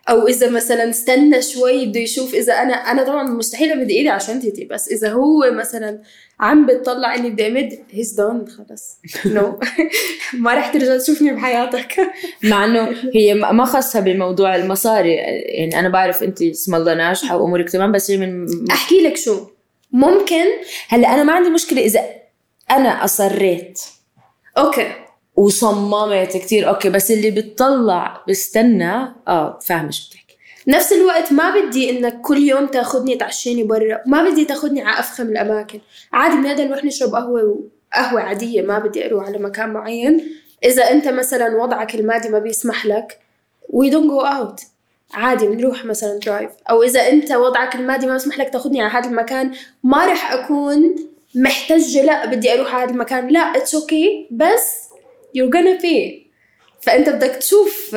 أو 0.08 0.28
إذا 0.28 0.50
مثلا 0.50 0.90
استنى 0.90 1.42
شوي 1.42 1.86
بده 1.86 2.00
يشوف 2.00 2.34
إذا 2.34 2.52
أنا 2.52 2.74
أنا 2.74 3.02
طبعا 3.02 3.22
مستحيل 3.22 3.72
أمد 3.72 3.90
إيدي 3.90 4.08
عشان 4.08 4.40
تيتي 4.40 4.64
بس 4.64 4.88
إذا 4.88 5.12
هو 5.12 5.50
مثلا 5.52 6.02
عم 6.40 6.66
بتطلع 6.66 7.14
إني 7.14 7.30
بدي 7.30 7.46
أمد 7.46 7.78
هيز 7.90 8.12
دون 8.12 8.46
خلص. 8.48 8.98
نو 9.26 9.60
ما 10.42 10.54
رح 10.54 10.72
ترجع 10.72 10.98
تشوفني 10.98 11.32
بحياتك. 11.32 12.12
مع 12.42 12.64
إنه 12.64 12.94
هي 13.14 13.34
ما 13.34 13.64
خاصها 13.64 14.00
بموضوع 14.00 14.56
المصاري. 14.56 15.14
يعني 15.14 15.78
أنا 15.78 15.88
بعرف 15.88 16.22
أنت 16.22 16.42
اسم 16.42 16.74
الله 16.74 16.94
ناجحة 16.94 17.36
وأمورك 17.36 17.70
تمام 17.70 17.92
بس 17.92 18.10
هي 18.10 18.16
من 18.16 18.46
أحكي 18.70 19.00
لك 19.00 19.16
شو. 19.16 19.46
ممكن 19.92 20.44
هلأ 20.88 21.14
أنا 21.14 21.24
ما 21.24 21.32
عندي 21.32 21.50
مشكلة 21.50 21.82
إذا 21.82 22.00
أنا 22.70 23.04
أصريت. 23.04 23.80
okay. 24.58 25.01
وصممت 25.36 26.36
كتير. 26.36 26.68
okay 26.68 26.90
بس 26.90 27.10
اللي 27.10 27.30
بتطلع 27.30 28.24
بستنى 28.28 28.92
آه 29.28 29.58
فاهمة 29.62 29.90
شو 29.90 30.08
بتحكي 30.08 30.36
نفس 30.68 30.92
الوقت 30.92 31.32
ما 31.32 31.60
بدي 31.60 31.90
إنك 31.90 32.20
كل 32.20 32.38
يوم 32.38 32.66
تاخذني 32.66 33.16
تعشيني 33.16 33.62
برا 33.62 34.00
ما 34.06 34.30
بدي 34.30 34.44
تاخذني 34.44 34.82
على 34.82 34.98
أفخم 34.98 35.26
الأماكن. 35.26 35.80
عادي 36.12 36.36
بنقدر 36.36 36.64
نروح 36.64 36.84
نشرب 36.84 37.14
قهوة 37.14 37.64
قهوة 37.94 38.20
عادية 38.20 38.62
ما 38.62 38.78
بدي 38.78 39.06
أروح 39.06 39.26
على 39.26 39.38
مكان 39.38 39.72
معين. 39.72 40.30
إذا 40.64 40.90
أنت 40.90 41.08
مثلا 41.08 41.62
وضعك 41.62 41.94
المادي 41.94 42.28
ما 42.28 42.38
بيسمح 42.38 42.86
لك 42.86 43.18
we 43.72 43.90
don't 43.90 44.08
go 44.10 44.26
out. 44.26 44.64
عادي 45.14 45.46
بنروح 45.46 45.84
مثلا 45.84 46.18
drive 46.18 46.50
أو 46.70 46.82
إذا 46.82 47.00
أنت 47.00 47.32
وضعك 47.32 47.74
المادي 47.74 48.06
ما 48.06 48.12
بيسمح 48.12 48.38
لك 48.38 48.50
تاخذني 48.50 48.82
على 48.82 48.92
هذا 48.92 49.10
المكان 49.10 49.52
ما 49.82 50.06
رح 50.06 50.32
أكون 50.32 50.96
محتجة 51.34 52.02
لا 52.02 52.26
بدي 52.26 52.54
أروح 52.54 52.74
على 52.74 52.84
هذا 52.84 52.92
المكان. 52.92 53.28
لا 53.28 53.40
it's 53.40 53.74
okay 53.74 54.28
okay, 54.30 54.34
بس 54.34 54.91
you're 55.36 55.50
gonna 55.50 55.82
pay. 55.82 56.22
فأنت 56.80 57.08
بدك 57.08 57.30
تشوف 57.30 57.96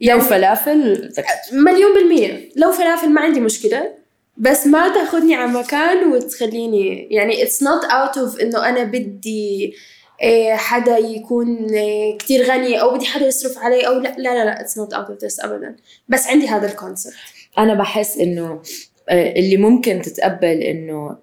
لو 0.00 0.20
فلافل 0.20 1.10
مليون 1.52 1.94
بالمية. 1.94 2.48
لو 2.56 2.72
فلافل 2.72 3.08
ما 3.08 3.20
عندي 3.20 3.40
مشكلة 3.40 3.94
بس 4.36 4.66
ما 4.66 4.94
تاخذني 4.94 5.34
على 5.34 5.52
مكان 5.52 6.12
وتخليني. 6.12 7.08
يعني 7.10 7.46
it's 7.46 7.58
not 7.58 7.90
out 7.90 8.16
of 8.16 8.42
إنه 8.42 8.68
أنا 8.68 8.84
بدي 8.84 9.74
إيه، 10.22 10.54
حدا 10.54 10.98
يكون 10.98 11.74
إيه، 11.74 12.18
كتير 12.18 12.44
غني 12.44 12.80
أو 12.80 12.94
بدي 12.94 13.06
حدا 13.06 13.26
يصرف 13.26 13.58
علي 13.58 13.86
أو 13.86 13.92
لا. 13.92 14.14
لا 14.18 14.44
لا, 14.44 14.64
it's 14.64 14.72
not 14.72 14.96
out 14.96 15.10
of 15.10 15.26
this 15.26 15.44
ابدا. 15.44 15.76
بس 16.08 16.26
عندي 16.26 16.48
هذا 16.48 16.66
الكونسبت 16.66 17.14
أنا 17.58 17.74
بحس 17.74 18.18
إنه 18.18 18.62
آه، 19.08 19.32
اللي 19.32 19.56
ممكن 19.56 20.02
تتقبل 20.02 20.62
إنه 20.62 21.16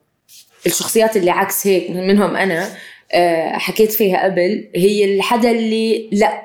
الشخصيات 0.66 1.18
اللي 1.18 1.32
عكس 1.32 1.68
هيك 1.68 1.90
منهم 1.92 2.36
أنا 2.36 2.70
حكيت 3.54 3.92
فيها 3.92 4.24
قبل 4.24 4.68
هي 4.76 5.16
الحدا 5.16 5.52
اللي 5.52 6.10
لا 6.12 6.42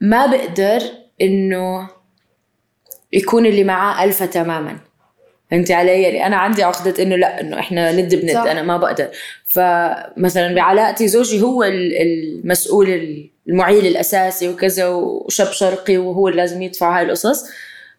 ما 0.00 0.26
بقدر 0.26 0.82
إنه 1.22 1.88
يكون 3.12 3.46
اللي 3.46 3.64
معاه 3.64 4.04
ألفة 4.04 4.26
تماما. 4.26 4.78
فهمتي 5.50 5.74
علي؟ 5.74 6.02
يعني 6.02 6.26
أنا 6.26 6.36
عندي 6.36 6.62
عقدة 6.62 7.02
إنه 7.02 7.16
لا 7.16 7.40
إنه 7.40 7.58
إحنا 7.58 7.92
ند 7.92 8.14
بند 8.14 8.30
صح. 8.32 8.40
أنا 8.40 8.62
ما 8.62 8.76
بقدر. 8.76 9.08
فمثلا 9.44 10.54
بعلاقتي 10.54 11.08
زوجي 11.08 11.42
هو 11.42 11.64
ال- 11.64 11.96
المسؤول 12.02 13.20
المعيل 13.48 13.86
الأساسي 13.86 14.48
وكذا 14.48 14.86
وشاب 14.88 15.52
شرقي 15.52 15.96
وهو 15.98 16.28
اللي 16.28 16.40
لازم 16.40 16.62
يدفع 16.62 16.98
هاي 16.98 17.04
القصص. 17.04 17.44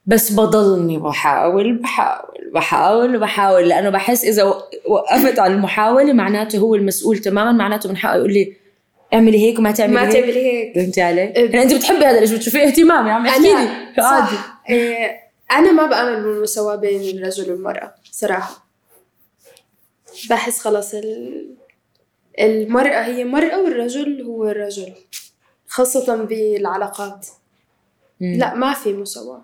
بس 0.08 0.32
بضلني 0.32 0.97
بحاول 0.97 1.74
بحاول 1.78 2.51
بحاول 2.53 3.20
بحاول 3.20 3.70
لأنه 3.70 3.89
بحس 3.89 4.26
إذا 4.26 4.43
وقفت 4.88 5.39
على 5.39 5.53
المحاولة 5.53 6.14
معناته 6.14 6.58
هو 6.60 6.76
المسؤول 6.76 7.18
تماما 7.18 7.51
معناته 7.51 7.89
من 7.89 7.97
حقه 7.97 8.16
يقول 8.16 8.34
لي 8.34 8.58
اعملي 9.14 9.38
هيك 9.38 9.60
وما 9.60 9.72
تعملي 9.72 9.95
ما 9.95 10.08
هيك. 10.08 10.14
تعملي 10.14 10.45
هيك. 10.45 10.76
فهمتي 10.76 11.01
علي؟ 11.01 11.22
إيه. 11.22 11.51
يعني 11.51 11.64
أنت 11.64 11.74
بتحبي 11.74 12.06
هذا 12.06 12.20
الشيء 12.20 12.38
بتشوفيه 12.38 12.68
اهتمام 12.68 13.08
يا 13.08 13.12
عم 13.12 13.26
احكي 13.28 13.41
لي. 13.41 13.70
عادي. 13.97 14.38
إيه، 14.70 15.20
أنا 15.51 15.72
ما 15.72 15.86
بآمن 15.86 16.24
بالمساواة 16.24 16.76
بين 16.76 17.18
الرجل 17.18 17.51
والمرأة 17.51 17.95
صراحة. 18.12 18.66
بحس 20.30 20.60
خلاص 20.60 20.93
ال... 20.93 21.45
المرأة 22.39 23.06
هي 23.06 23.24
مرأة 23.24 23.64
والرجل 23.64 24.22
هو 24.22 24.49
الرجل 24.49 24.93
خاصة 25.68 26.16
بالعلاقات. 26.16 27.28
لا 28.20 28.53
ما 28.53 28.74
في 28.74 28.93
مساواة. 28.93 29.41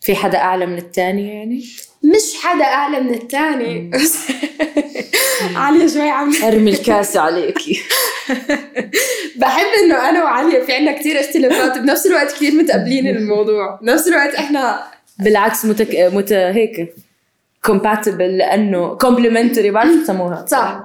في 0.00 0.16
حدا 0.16 0.38
أعلى 0.38 0.66
من 0.66 0.78
الثاني 0.78 1.34
يعني؟ 1.34 1.64
مش 2.02 2.44
حدا 2.44 2.64
أعلى 2.64 3.00
من 3.00 3.14
التاني. 3.14 3.90
عالية 5.56 5.86
شوي 5.86 6.10
عم 6.10 6.32
أرمي 6.44 6.70
الكاسه 6.70 7.20
عليكي 7.20 7.82
بحب 9.40 9.66
إنه 9.84 10.08
أنا 10.08 10.24
وعليا 10.24 10.64
في 10.64 10.72
عنا 10.72 10.98
كتير 10.98 11.20
اختلافات 11.20 11.78
بنفس 11.78 12.06
الوقت 12.06 12.32
كتير 12.32 12.52
متقابلين 12.52 13.06
الموضوع. 13.06 13.78
بنفس 13.82 14.08
الوقت 14.08 14.34
إحنا 14.34 14.84
بالعكس 15.18 15.64
متك... 15.64 15.96
مت... 15.96 16.32
هيك 16.32 16.94
compatible 17.64 18.38
لأنه 18.38 18.94
complementary 18.94 19.70
بعرف 19.70 20.02
تسموها 20.02 20.46
صح. 20.46 20.80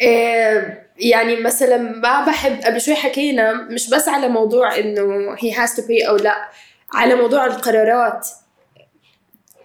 إيه 0.00 0.86
يعني 0.98 1.36
مثلا 1.36 1.76
ما 1.76 2.24
بحب 2.24 2.60
قبل 2.64 2.80
شوي 2.80 2.94
حكينا 2.94 3.52
مش 3.52 3.90
بس 3.90 4.08
على 4.08 4.28
موضوع 4.28 4.78
إنه 4.78 5.36
he 5.36 5.54
has 5.54 5.70
to 5.70 5.80
pay 5.80 6.08
أو 6.08 6.16
لأ. 6.16 6.48
على 6.92 7.14
موضوع 7.14 7.46
القرارات. 7.46 8.28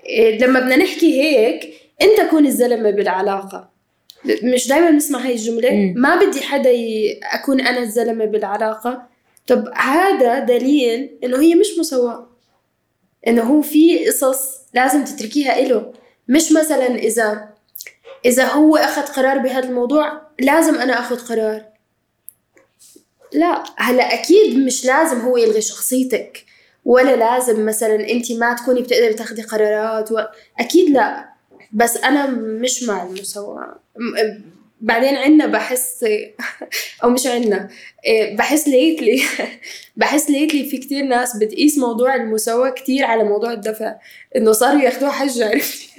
إيه 0.05 0.37
لما 0.39 0.59
بدنا 0.59 0.75
نحكي 0.75 1.21
هيك 1.21 1.73
انت 2.01 2.29
كون 2.29 2.45
الزلمة 2.45 2.91
بالعلاقة. 2.91 3.69
مش 4.43 4.67
دائما 4.67 4.89
بنسمع 4.89 5.19
هاي 5.19 5.31
الجملة. 5.31 5.71
مم. 5.71 5.93
ما 5.97 6.15
بدي 6.15 6.41
حدا 6.41 6.69
ي... 6.69 7.19
أكون 7.23 7.61
أنا 7.61 7.79
الزلمة 7.79 8.25
بالعلاقة. 8.25 9.07
طب 9.47 9.67
هذا 9.75 10.39
دليل 10.39 11.17
إنه 11.23 11.41
هي 11.41 11.55
مش 11.55 11.67
مساواة. 11.79 12.27
إنه 13.27 13.41
هو 13.41 13.61
في 13.61 14.07
قصص 14.07 14.59
لازم 14.73 15.03
تتركيها 15.03 15.59
إله. 15.59 15.93
مش 16.27 16.51
مثلا 16.51 16.95
إذا 16.95 17.49
إذا 18.25 18.45
هو 18.45 18.77
أخذ 18.77 19.01
قرار 19.01 19.37
بهذا 19.37 19.69
الموضوع 19.69 20.21
لازم 20.39 20.75
أنا 20.75 20.99
أخذ 20.99 21.19
قرار. 21.19 21.65
لا 23.33 23.63
هلا 23.77 24.13
أكيد 24.13 24.57
مش 24.57 24.85
لازم 24.85 25.19
هو 25.19 25.37
يلغي 25.37 25.61
شخصيتك. 25.61 26.45
ولا 26.85 27.15
لازم 27.15 27.65
مثلا 27.65 28.09
أنت 28.11 28.31
ما 28.31 28.53
تكوني 28.55 28.81
بتقدري 28.81 29.13
تاخدي 29.13 29.41
قرارات 29.41 30.11
و... 30.11 30.19
أكيد 30.59 30.89
لا. 30.89 31.29
بس 31.73 31.97
أنا 31.97 32.25
مش 32.37 32.83
مع 32.83 33.03
المساواة. 33.03 33.79
م- 33.97 34.41
بعدين 34.81 35.15
عنا 35.15 35.45
بحس 35.45 36.05
أو 37.03 37.09
مش 37.09 37.27
عنا 37.27 37.69
إيه، 38.05 38.37
بحس 38.37 38.67
ليتلي 38.67 39.21
بحس 39.97 40.29
lately 40.29 40.65
في 40.69 40.77
كتير 40.77 41.03
ناس 41.03 41.37
بتقيس 41.37 41.77
موضوع 41.77 42.15
المساواة 42.15 42.69
كتير 42.69 43.05
على 43.05 43.23
موضوع 43.23 43.51
الدفع. 43.53 43.95
إنه 44.35 44.51
صاروا 44.51 44.81
ياخدوها 44.81 45.11
حجة 45.11 45.49
عرفتي 45.49 45.89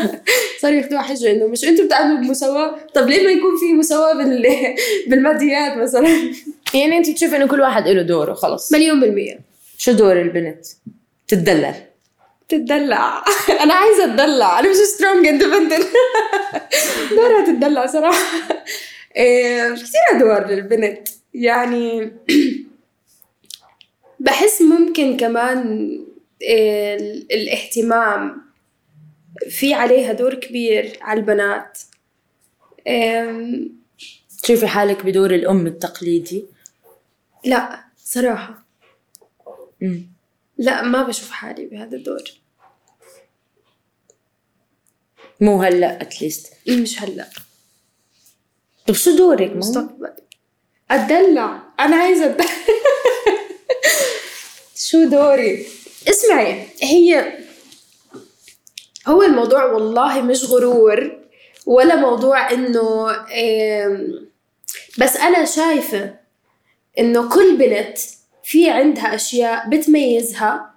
صاروا 0.62 0.76
ياخدوها 0.76 1.02
حجة. 1.02 1.30
إنه 1.32 1.46
مش 1.46 1.64
أنتوا 1.64 1.84
بتعملوا 1.84 2.18
بمساواة. 2.20 2.76
طب 2.94 3.08
ليه 3.08 3.24
ما 3.24 3.30
يكون 3.30 3.56
في 3.60 3.72
مساواة 3.74 4.14
بال... 4.14 4.46
بالماديات 5.08 5.76
مثلا؟ 5.76 6.08
يعني 6.74 6.96
انت 6.98 7.10
بتشوفي 7.10 7.36
إنه 7.36 7.46
كل 7.46 7.60
واحد 7.60 7.88
له 7.88 8.02
دوره 8.02 8.34
خلص. 8.34 8.72
مليون 8.72 9.00
بالمية. 9.00 9.38
شو 9.78 9.92
دور 9.92 10.20
البنت؟ 10.20 10.66
تتدلل. 11.28 11.74
تتدلع. 12.48 13.24
أنا 13.62 13.74
عايزة 13.74 14.04
أتدلع. 14.04 14.58
أنا 14.58 14.70
مش 14.70 14.76
strong 14.76 15.26
independent 15.26 15.86
دورها 17.16 17.46
تتدلع 17.46 17.86
صراحة. 17.86 18.22
إيه، 19.16 19.74
كثير 19.74 20.00
أدوار 20.16 20.46
للبنت. 20.50 21.08
يعني 21.34 22.12
بحس 24.20 24.62
ممكن 24.62 25.16
كمان 25.16 25.90
إيه، 26.42 26.96
ال- 26.96 27.32
الاهتمام 27.32 28.42
في 29.50 29.74
عليها 29.74 30.12
دور 30.12 30.34
كبير 30.34 30.98
على 31.00 31.20
البنات. 31.20 31.78
إيه، 32.86 33.60
تشوفي 34.42 34.66
حالك 34.66 35.06
بدور 35.06 35.34
الأم 35.34 35.66
التقليدي. 35.66 36.44
لا 37.44 37.80
صراحة. 38.04 38.65
مم. 39.80 40.06
لا 40.58 40.82
ما 40.82 41.02
بشوف 41.02 41.30
حالي 41.30 41.66
بهذا 41.66 41.96
الدور. 41.96 42.22
مو 45.40 45.62
هلا 45.62 46.02
اتليست 46.02 46.52
مش 46.68 47.02
هلا. 47.02 47.28
طب 48.86 48.94
شو 48.94 49.16
دورك؟ 49.16 49.56
مستقبل. 49.56 50.12
أتدلع. 50.90 51.62
أنا 51.80 51.96
عايزة 51.96 52.26
أتدلع. 52.26 52.46
شو 54.88 55.04
دوري؟ 55.04 55.66
اسمعي 56.08 56.66
هي 56.82 57.38
هو 59.06 59.22
الموضوع 59.22 59.64
والله 59.64 60.22
مش 60.22 60.44
غرور 60.44 61.26
ولا 61.66 61.96
موضوع 61.96 62.50
إنه 62.50 63.10
بس 64.98 65.16
أنا 65.16 65.44
شايفة 65.44 66.14
إنه 66.98 67.28
كل 67.34 67.56
بنت 67.56 67.98
في 68.46 68.70
عندها 68.70 69.14
أشياء 69.14 69.68
بتميزها 69.68 70.70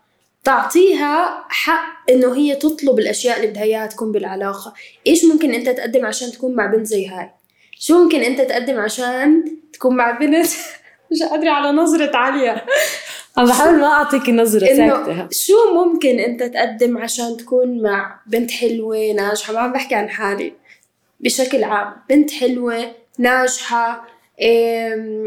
تعطيها 0.43 1.45
حق 1.49 2.11
إنه 2.11 2.35
هي 2.35 2.55
تطلب 2.55 2.99
الأشياء 2.99 3.37
اللي 3.37 3.47
بدها 3.47 3.63
إياها 3.63 3.87
تكون 3.87 4.11
بالعلاقة. 4.11 4.73
إيش 5.07 5.25
ممكن 5.25 5.53
أنت 5.53 5.69
تقدم 5.69 6.05
عشان 6.05 6.31
تكون 6.31 6.55
مع 6.55 6.65
بنت 6.65 6.85
زي 6.85 7.07
هاي؟ 7.07 7.29
شو 7.79 8.03
ممكن 8.03 8.21
أنت 8.21 8.41
تقدم 8.41 8.79
عشان 8.79 9.43
تكون 9.73 9.95
مع 9.95 10.11
بنت؟ 10.11 10.47
مش 11.11 11.23
قادرة 11.23 11.49
على 11.49 11.71
نظرة 11.71 12.17
عالية. 12.17 12.65
عم 13.37 13.45
بحاول 13.45 13.79
ما 13.79 13.87
أعطيك 13.87 14.29
نظره 14.29 14.71
إنه 14.71 15.05
ساكتة. 15.05 15.27
شو 15.31 15.73
ممكن 15.73 16.19
أنت 16.19 16.43
تقدم 16.43 16.97
عشان 16.97 17.37
تكون 17.37 17.81
مع 17.81 18.19
بنت 18.27 18.51
حلوة 18.51 19.11
ناجحة؟ 19.11 19.53
ما 19.53 19.59
عم 19.59 19.73
بحكي 19.73 19.95
عن 19.95 20.09
حالي. 20.09 20.53
بشكل 21.19 21.63
عام 21.63 21.93
بنت 22.09 22.31
حلوة 22.31 22.91
ناجحة 23.17 24.18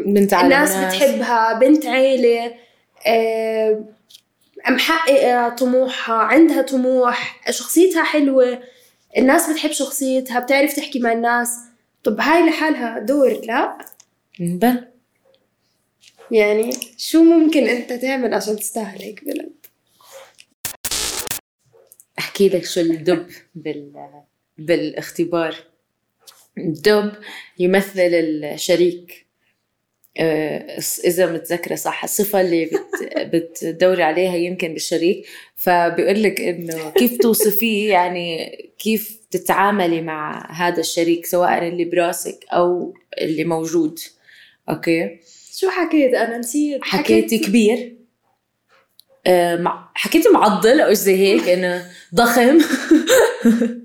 بنت 0.06 0.34
عالم 0.34 0.52
الناس 0.52 0.70
ناس. 0.70 0.94
بتحبها 0.96 1.58
بنت 1.58 1.86
عيلة 1.86 2.54
آم، 3.06 3.86
محققة 4.68 5.48
طموحها 5.48 6.14
عندها 6.16 6.62
طموح 6.62 7.50
شخصيتها 7.50 8.04
حلوة 8.04 8.62
الناس 9.18 9.50
بتحب 9.50 9.70
شخصيتها 9.70 10.40
بتعرف 10.40 10.76
تحكي 10.76 10.98
مع 10.98 11.12
الناس. 11.12 11.58
طب 12.04 12.20
هاي 12.20 12.46
لحالها 12.48 12.98
دور 12.98 13.30
لا؟ 13.44 13.78
بل 14.40 14.88
يعني 16.30 16.70
شو 16.96 17.22
ممكن 17.22 17.66
أنت 17.68 17.92
تعمل 17.92 18.34
عشان 18.34 18.56
تستاهل 18.56 19.02
هيك 19.02 19.24
بنت 19.24 19.66
أحكي 22.18 22.48
لك 22.48 22.64
شو 22.64 22.80
الدب 22.80 23.26
بال 23.54 23.92
بالإختبار. 24.58 25.71
الدب 26.58 27.12
يمثل 27.58 28.00
الشريك. 28.00 29.26
آه، 30.18 30.78
إذا 31.04 31.32
متذكرة 31.32 31.74
صح 31.74 32.04
الصفة 32.04 32.40
اللي 32.40 32.64
بت 32.64 32.84
بتدوري 33.64 34.02
عليها 34.02 34.36
يمكن 34.36 34.72
بالشريك 34.72 35.26
فبيقول 35.56 36.22
لك 36.22 36.40
إنه 36.40 36.90
كيف 36.90 37.18
توصفيه؟ 37.18 37.92
يعني 37.92 38.56
كيف 38.78 39.20
تتعاملي 39.30 40.00
مع 40.02 40.52
هذا 40.52 40.80
الشريك 40.80 41.26
سواء 41.26 41.68
اللي 41.68 41.84
براسك 41.84 42.44
أو 42.52 42.94
اللي 43.20 43.44
موجود. 43.44 43.98
أوكي؟ 44.68 45.20
شو 45.54 45.70
حكيت؟ 45.70 46.14
أنا 46.14 46.38
نسيت. 46.38 46.84
حكيتي 46.84 47.38
كبير. 47.38 47.96
آه،. 49.26 49.90
حكيتي 49.94 50.28
معضل 50.28 50.80
أو 50.80 50.92
زي 50.92 51.16
هيك 51.16 51.48
إنه 51.48 51.86
ضخم. 52.14 52.58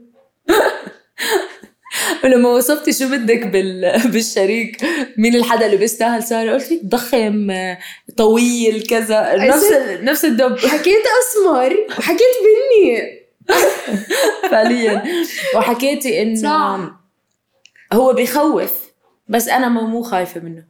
ولما 2.28 2.50
وصفتي 2.50 2.94
شو 2.94 3.10
بدك 3.10 3.48
بال... 3.48 3.92
بالشريك 4.12 4.86
مين 5.18 5.36
الحدا 5.36 5.66
اللي 5.66 5.78
بيستاهل 5.78 6.24
ساره 6.24 6.54
قلت 6.54 6.72
لك 6.72 6.86
ضخم 6.86 7.54
طويل 8.18 8.88
كذا 8.88 9.36
نفس. 9.36 9.74
نفس 10.02 10.26
الدب 10.26 10.58
حكيت 10.74 11.04
أسمر 11.20 11.78
وحكيت 11.90 12.36
بني 12.44 13.20
فعليا 14.52 15.04
وحكيتي 15.56 16.22
انه. 16.22 16.92
هو 17.94 18.14
بيخوف 18.14 18.92
بس 19.28 19.48
أنا 19.48 19.70
مو 19.70 19.82
مو 19.88 20.02
خايفة 20.02 20.40
منه 20.42 20.64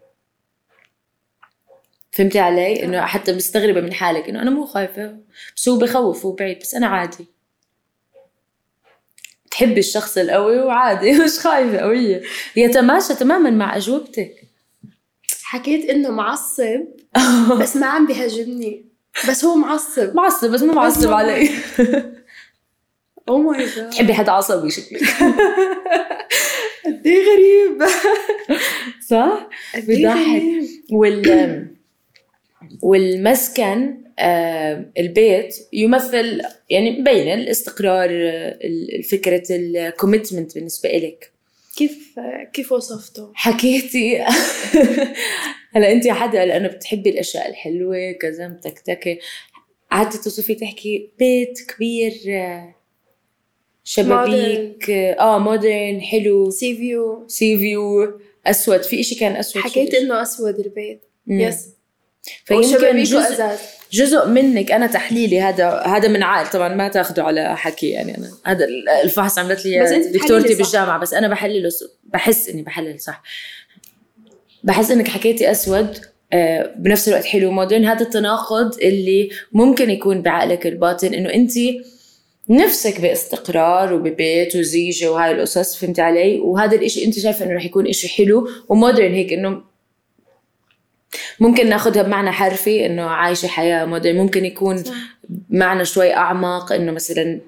فهمتي 2.11 2.39
علي؟ 2.39 2.83
إنه 2.83 3.01
حتى 3.01 3.33
مستغربة 3.33 3.81
من 3.81 3.93
حالك 3.93 4.29
إنه 4.29 4.41
أنا 4.41 4.51
مو 4.51 4.65
خايفة 4.65 5.17
بس 5.55 5.69
هو 5.69 5.77
بخوف 5.77 6.25
هو 6.25 6.31
بعيد 6.31 6.59
بس 6.59 6.75
أنا 6.75 6.87
عادي 6.87 7.36
تحبي 9.57 9.79
الشخص 9.79 10.17
القوي 10.17 10.59
وعادي. 10.59 11.11
مش 11.23 11.39
خايفة 11.39 11.77
قوية. 11.77 12.21
يتماشى 12.55 13.15
تماما 13.15 13.49
مع 13.49 13.77
أجوبتك. 13.77 14.31
حكيت 15.43 15.89
إنه 15.89 16.09
معصب 16.09 16.85
بس 17.61 17.75
ما 17.75 17.87
عم 17.87 18.07
بيهاجمني. 18.07 18.85
بس 19.29 19.45
هو 19.45 19.55
معصب. 19.55 20.15
معصب 20.15 20.51
بس 20.51 20.63
مو 20.63 20.73
معصب 20.73 21.11
علي. 21.11 21.49
oh 23.29 23.37
my 23.37 23.65
God 23.65 23.89
تحبي 23.89 24.13
حدا 24.13 24.31
عصبي 24.31 24.71
شكلك. 24.71 25.01
قد 26.85 27.07
إيه 27.07 27.23
غريب. 27.33 27.89
صح؟ 29.09 29.49
إيه. 29.75 30.07
غريب. 30.07 30.63
وال 30.91 31.67
والمسكن 32.81 34.06
البيت 34.99 35.55
يمثل 35.73 36.41
يعني 36.69 36.91
مبين 36.99 37.33
الاستقرار 37.33 38.09
ال- 38.11 39.03
فكرة 39.03 39.43
ال 39.49 39.59
commitment 39.59 40.55
بالنسبة 40.55 40.89
إلك. 40.89 41.31
كيف 41.77 42.19
كيف 42.53 42.71
وصفته؟ 42.71 43.31
حكيتي. 43.33 44.17
هلا 45.75 45.91
انت 45.91 46.07
حدا 46.07 46.45
لأنه 46.45 46.67
بتحبي 46.67 47.09
الأشياء 47.09 47.49
الحلوة 47.49 48.11
كذا 48.11 48.47
متكتكة. 48.47 49.17
قعدتي 49.91 50.17
توصفي 50.17 50.55
تحكي 50.55 51.09
بيت 51.19 51.59
كبير 51.75 52.13
شبابيك 53.83 54.89
آه 54.89 55.39
modern 55.39 56.01
حلو. 56.01 56.49
sea 56.49 56.75
view 56.75 57.23
sea 57.27 57.57
view 57.57 58.19
أسود. 58.45 58.81
في 58.83 58.99
إشي 58.99 59.15
كان 59.15 59.35
أسود 59.35 59.61
حكيت؟ 59.61 59.93
إنه 59.93 60.21
أسود 60.21 60.59
البيت. 60.59 61.01
yes 61.27 61.69
فيمكن 62.45 63.03
جزء 63.03 63.45
جزء 63.91 64.27
منك 64.27 64.71
أنا 64.71 64.87
تحليلي 64.87 65.41
هذا 65.41 65.69
هذا 65.69 66.07
من 66.07 66.23
عقل 66.23 66.49
طبعا 66.49 66.75
ما 66.75 66.87
تاخذه 66.87 67.21
على 67.21 67.57
حكي 67.57 67.89
يعني 67.89 68.17
أنا 68.17 68.31
هذا 68.45 68.67
الفحص 69.03 69.39
عملت 69.39 69.65
لي 69.65 70.11
دكتورتي. 70.13 70.53
بالجامعة 70.55 70.99
بس 70.99 71.13
أنا 71.13 71.27
بحلله 71.27 71.69
بحس 72.03 72.49
إني 72.49 72.61
بحلل 72.61 72.99
صح. 72.99 73.23
بحس 74.63 74.91
إنك 74.91 75.07
حكيتي 75.07 75.51
أسود 75.51 75.97
آه، 76.33 76.73
بنفس 76.77 77.07
الوقت 77.07 77.25
حلو 77.25 77.51
مودرن 77.51 77.85
هذا 77.85 78.01
التناقض 78.01 78.79
اللي 78.81 79.29
ممكن 79.51 79.89
يكون 79.89 80.21
بعقلك 80.21 80.67
الباطن 80.67 81.13
إنه 81.13 81.33
أنت 81.33 81.51
نفسك 82.49 83.01
باستقرار 83.01 83.93
وببيت 83.93 84.55
وزيجة 84.55 85.11
وهاي 85.11 85.31
القصص 85.31 85.75
فهمتي 85.75 86.01
علي؟ 86.01 86.39
وهذا 86.39 86.75
الإشي 86.75 87.05
أنت 87.05 87.19
شايفة 87.19 87.45
إنه 87.45 87.53
رح 87.55 87.65
يكون 87.65 87.87
إشي 87.87 88.09
حلو 88.09 88.49
ومودرن 88.69 89.13
هيك 89.13 89.33
إنه 89.33 89.61
ممكن 91.39 91.69
ناخذها 91.69 92.01
بمعنى 92.03 92.31
حرفي 92.31 92.85
إنه 92.85 93.01
عايشة 93.03 93.47
حياة 93.47 93.85
مودرن 93.85 94.15
ممكن 94.15 94.45
يكون. 94.45 94.83
معنى 95.49 95.85
شوي 95.85 96.13
أعمق 96.13 96.71
إنه 96.73 96.91
مثلا 96.91 97.39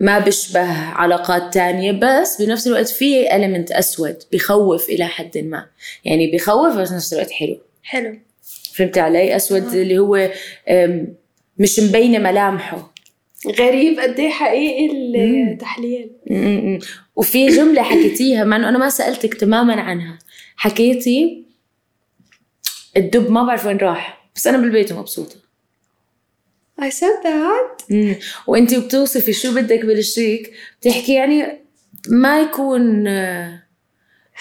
ما 0.00 0.18
بيشبه 0.18 0.72
علاقات 0.72 1.54
تانية 1.54 1.92
بس 1.92 2.42
بنفس 2.42 2.66
الوقت 2.66 2.88
في 2.88 3.28
element 3.28 3.76
أسود 3.78 4.16
بخوف 4.32 4.88
إلى 4.88 5.06
حد 5.06 5.38
ما 5.38 5.66
يعني 6.04 6.30
بخوف 6.30 6.76
بس 6.76 6.92
نفس 6.92 7.12
الوقت 7.12 7.30
حلو 7.30 7.58
حلو 7.82 8.18
فهمتي 8.74 9.00
علي 9.00 9.36
أسود 9.36 9.62
آه. 9.62 9.82
اللي 9.82 9.98
هو 9.98 10.30
مش 11.58 11.80
مبينة 11.80 12.18
ملامحه 12.18 12.92
غريب 13.58 14.00
قد 14.00 14.20
إيه 14.20 14.30
حقيقي. 14.30 14.86
التحليل. 15.52 16.10
وفي 17.16 17.46
جملة 17.46 17.82
حكيتيها 17.82 18.44
مع 18.44 18.56
إنه 18.56 18.68
أنا 18.68 18.78
ما 18.78 18.88
سألتك 18.88 19.34
تماما 19.34 19.80
عنها 19.80 20.18
حكيتي 20.56 21.44
الدب 22.96 23.30
ما 23.30 23.42
بعرف 23.42 23.66
وين 23.66 23.76
راح 23.76 24.30
بس 24.36 24.46
أنا 24.46 24.58
بالبيت 24.58 24.92
ومبسوطه 24.92 25.36
I 26.80 26.90
said 26.90 27.22
that. 27.24 27.84
مم. 27.90 28.16
وانت 28.46 28.74
بتوصفي 28.74 29.32
شو 29.32 29.54
بدك 29.54 29.84
بالشريك 29.84 30.52
بتحكي 30.80 31.14
يعني 31.14 31.58
ما 32.08 32.40
يكون 32.40 33.06
آه، 33.06 33.62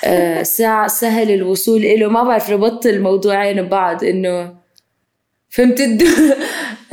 آه، 0.05 0.43
ساعة 0.57 0.87
سهل 0.87 1.31
الوصول 1.31 1.81
له 1.81 2.07
ما 2.09 2.23
بعرف 2.23 2.49
ربطت 2.49 2.87
الموضوعين 2.87 3.61
ببعض 3.61 4.03
إنه 4.03 4.55
فهمت 5.49 5.79
الدب. 5.79 6.07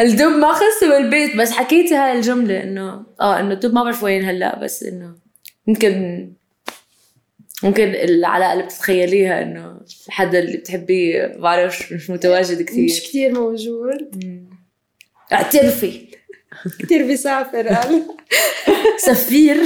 الدب 0.01 0.27
ما 0.27 0.53
خصه 0.53 0.89
بالبيت 0.89 1.37
بس 1.37 1.51
حكيتي 1.51 1.95
هاي 1.95 2.13
الجملة 2.13 2.63
إنه 2.63 3.07
آه 3.21 3.41
إنه 3.41 3.55
الدب 3.55 3.75
ما 3.75 3.83
بعرف 3.85 4.03
وين 4.03 4.25
هلأ 4.25 4.59
بس 4.59 4.83
إنه 4.83 5.15
يمكن 5.67 6.33
ممكن 7.63 7.85
العلاقة 7.85 8.53
اللي 8.53 8.65
بتتخيليها 8.65 9.43
إنه 9.43 9.81
الحدا 10.07 10.39
اللي 10.39 10.57
بتحبيه 10.57 11.27
بعرفش 11.27 11.93
مش 11.93 12.11
متواجد 12.11 12.61
مش 12.61 12.67
كثير 12.67 12.89
كتير 12.89 13.33
موجود. 13.35 14.25
اعترفي. 15.33 16.07
كتير 16.79 17.07
بيسافر 17.07 17.69
قال. 17.69 18.03
سفير. 18.99 19.57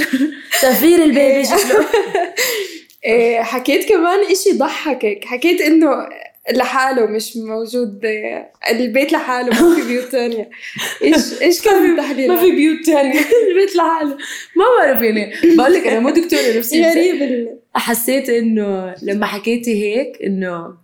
سفير 0.61 1.03
البيبي 1.03 1.45
شكله. 1.45 1.85
إيه، 3.05 3.41
حكيت 3.41 3.89
كمان 3.89 4.19
إشي 4.31 4.51
ضحكك. 4.51 5.25
حكيت 5.25 5.61
إنه 5.61 6.09
لحاله 6.49 7.05
مش 7.05 7.37
موجود. 7.37 8.05
البيت 8.69 9.11
لحاله 9.11 9.49
ما 9.49 9.75
في 9.75 9.87
بيوت 9.87 10.05
تانية. 10.05 10.49
إيش 11.03 11.33
إيش 11.41 11.61
كان 11.61 11.91
التحليل 11.91 12.27
ما 12.27 12.39
في 12.39 12.51
بيوت 12.51 12.85
تانية. 12.85 13.19
البيت 13.49 13.75
لحاله. 13.75 14.17
ما 14.55 14.65
بعرف 14.79 15.01
يعني. 15.01 15.33
بقول 15.55 15.73
لك 15.73 15.87
أنا 15.87 15.99
مو 15.99 16.09
دكتورة 16.09 16.57
نفسيه 16.57 16.89
بس 16.89 16.95
غريب 16.97 17.49
حسيت 17.75 18.29
إنه 18.29 18.95
لما 19.01 19.25
حكيتي 19.25 19.83
هيك 19.83 20.21
إنه 20.23 20.77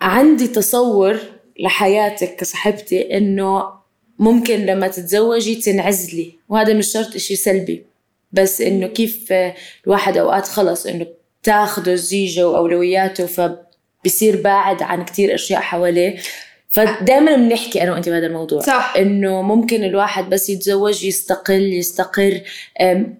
عندي 0.00 0.46
تصور 0.48 1.18
لحياتك 1.60 2.36
كصاحبتي 2.36 3.16
إنه 3.16 3.64
ممكن 4.18 4.54
لما 4.66 4.88
تتزوجي 4.88 5.54
تنعزلي. 5.54 6.32
وهذا 6.48 6.74
مش 6.74 6.92
شرط 6.92 7.14
إشي 7.14 7.36
سلبي 7.36 7.84
بس 8.32 8.60
إنه 8.60 8.86
كيف 8.86 9.32
الواحد 9.86 10.16
أوقات 10.16 10.46
خلص 10.46 10.86
إنه 10.86 11.06
تاخده 11.42 11.94
زيجه 11.94 12.48
وأولوياته 12.48 13.26
فبصير 13.26 14.42
باعد 14.42 14.82
عن 14.82 15.04
كتير 15.04 15.34
أشياء 15.34 15.60
حواليه. 15.60 16.16
فدائما 16.70 17.36
بنحكي 17.36 17.82
أنا 17.82 17.92
وأنت 17.92 18.08
بهذا 18.08 18.26
الموضوع. 18.26 18.60
صح. 18.60 18.94
إنه 18.98 19.42
ممكن 19.42 19.84
الواحد 19.84 20.30
بس 20.30 20.50
يتزوج 20.50 21.04
يستقل 21.04 21.72
يستقر. 21.72 22.40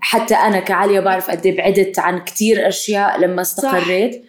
حتى 0.00 0.34
أنا 0.34 0.60
كعالية 0.60 1.00
بعرف 1.00 1.30
قد 1.30 1.46
إيه 1.46 1.56
بعدت 1.56 1.98
عن 1.98 2.24
كتير 2.24 2.68
أشياء 2.68 3.20
لما 3.20 3.42
استقريت. 3.42 4.24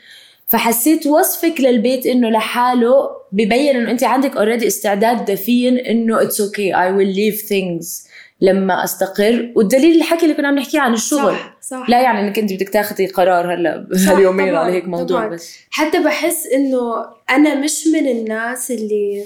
فحسيت 0.48 1.08
وصفك 1.08 1.62
للبيت 1.62 2.06
إنه 2.06 2.30
لحاله 2.30 3.10
ببين 3.32 3.76
إنه 3.76 3.92
أنت 3.92 4.04
عندك 4.04 4.38
already 4.38 4.68
استعداد 4.68 5.26
دفين 5.26 5.78
إنه 5.78 6.22
it's 6.22 6.42
okay 6.42 6.76
I 6.76 6.92
will 6.92 7.16
leave 7.16 7.42
things 7.42 8.09
لما 8.42 8.84
أستقر 8.84 9.52
والدليل 9.56 9.98
الحكي 9.98 10.24
اللي 10.24 10.34
كنا 10.36 10.48
عم 10.48 10.56
نحكيه 10.60 10.80
عن 10.80 10.94
الشغل. 10.94 11.20
صح 11.34 11.58
صح. 11.62 11.86
لا 11.90 12.02
يعني 12.02 12.20
إنك 12.28 12.40
أنت 12.40 12.54
بدك 12.54 12.70
تاخذي 12.70 13.08
قرار 13.08 13.54
هلأ 13.54 13.88
هاليومين 14.08 14.56
على 14.56 14.74
هيك 14.74 14.88
موضوع 14.88 15.20
طبعاً. 15.20 15.28
بس. 15.28 15.56
حتى 15.70 16.00
بحس 16.00 16.48
إنه 16.48 17.06
أنا 17.30 17.56
مش 17.56 17.88
من 17.88 18.08
الناس 18.08 18.72
اللي 18.72 19.26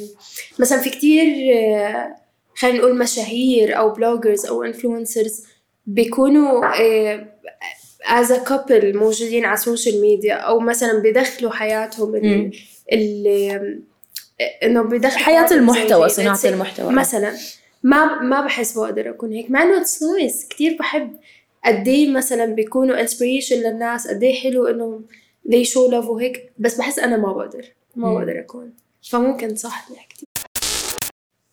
مثلا 0.60 0.80
في 0.80 0.90
كتير 0.90 1.26
آه، 1.56 2.16
خلينا 2.56 2.78
نقول 2.78 2.98
مشاهير 2.98 3.78
أو 3.78 3.90
bloggers 3.90 4.46
أو 4.46 4.64
influencers 4.64 5.44
بيكونوا 5.86 6.62
as 8.06 8.32
a 8.32 8.38
couple 8.44 8.98
موجودين 8.98 9.46
على 9.46 9.54
ال 9.54 9.61
social 9.61 10.02
media 10.02 10.34
أو 10.36 10.60
مثلا 10.60 11.00
بيدخلوا 11.00 11.52
حياتهم 11.52 12.16
ال 12.16 12.24
مم. 12.38 12.52
ال- 12.94 13.82
إنه 14.64 14.84
بيدخلوا 14.84 15.24
حياتهم 15.26 15.60
المحتوى 15.60 16.10
زي- 16.10 16.50
المحتوى. 16.50 16.94
مثلا. 16.94 17.34
ما 17.84 18.22
ما 18.22 18.42
بحس 18.42 18.78
بقدر 18.78 19.10
أكون 19.10 19.32
هيك 19.32 19.52
مع 19.52 19.64
إنه 19.64 19.82
it's 19.82 20.04
nice 20.04 20.48
كثير 20.48 20.78
بحب 20.80 21.16
قد 21.66 21.88
إيه 21.88 22.12
مثلا 22.12 22.46
بيكونوا 22.46 23.02
inspiration 23.02 23.56
للناس 23.56 24.08
قد 24.08 24.24
إيه 24.24 24.42
حلو 24.42 24.68
انهم 24.68 25.06
they 25.50 25.66
show 25.66 25.92
love 25.92 26.06
وهيك 26.10 26.52
بس 26.58 26.78
بحس 26.78 27.00
أنا 27.00 27.18
ما 27.18 27.34
بقدر 27.34 27.66
ما. 27.96 28.14
بقدر 28.14 28.40
أكون 28.40 28.74
فممكن 29.10 29.56
صح 29.56 29.88
اللي 29.88 30.00
حكيتي 30.00 30.26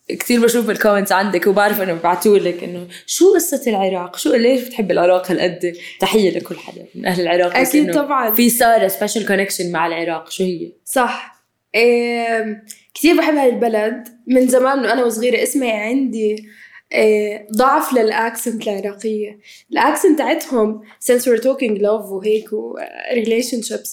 كثير 0.09 0.41
بشوف 0.41 0.67
بال 0.67 0.76
comments 0.76 1.13
عندك 1.13 1.47
وبعرف 1.47 1.81
إنه 1.81 1.93
ببعتوا 1.93 2.39
لك 2.39 2.65
إنه 2.65 2.87
شو 3.07 3.35
قصة 3.35 3.63
العراق؟ 3.67 4.17
شو 4.17 4.35
ليش 4.35 4.69
بتحب 4.69 4.91
العراق 4.91 5.31
هالقد؟ 5.31 5.77
تحية 6.01 6.31
لكل 6.39 6.57
حدا 6.59 6.87
من 6.95 7.07
أهل 7.07 7.23
العراق 7.23 7.57
أكيد 7.57 7.95
طبعا 7.95 8.31
في 8.31 8.51
سارة 8.51 8.89
special 8.89 9.27
connection 9.27 9.73
مع 9.73 9.87
العراق 9.87 10.31
شو 10.31 10.45
هي؟ 10.45 10.73
صح 10.85 11.45
إيه 11.75 12.65
كثير 12.95 13.17
بحب 13.17 13.35
هاي 13.35 13.49
البلد. 13.49 14.09
من 14.27 14.49
زمان 14.49 14.79
من 14.79 14.85
أنا 14.85 15.05
وصغيرة 15.05 15.43
اسمعي 15.43 15.71
عندي 15.73 16.45
إيه 16.93 17.47
ضعف 17.57 17.93
لل 17.93 18.12
accent 18.12 18.69
العراقية. 18.69 19.39
ال 19.73 19.79
accent 19.79 20.19
تاعتهم 20.19 20.83
since 21.05 21.23
we're 21.23 21.41
talking 21.43 21.79
love 21.79 22.11
وهيك 22.13 22.53
و 22.53 22.79
relationships 23.25 23.89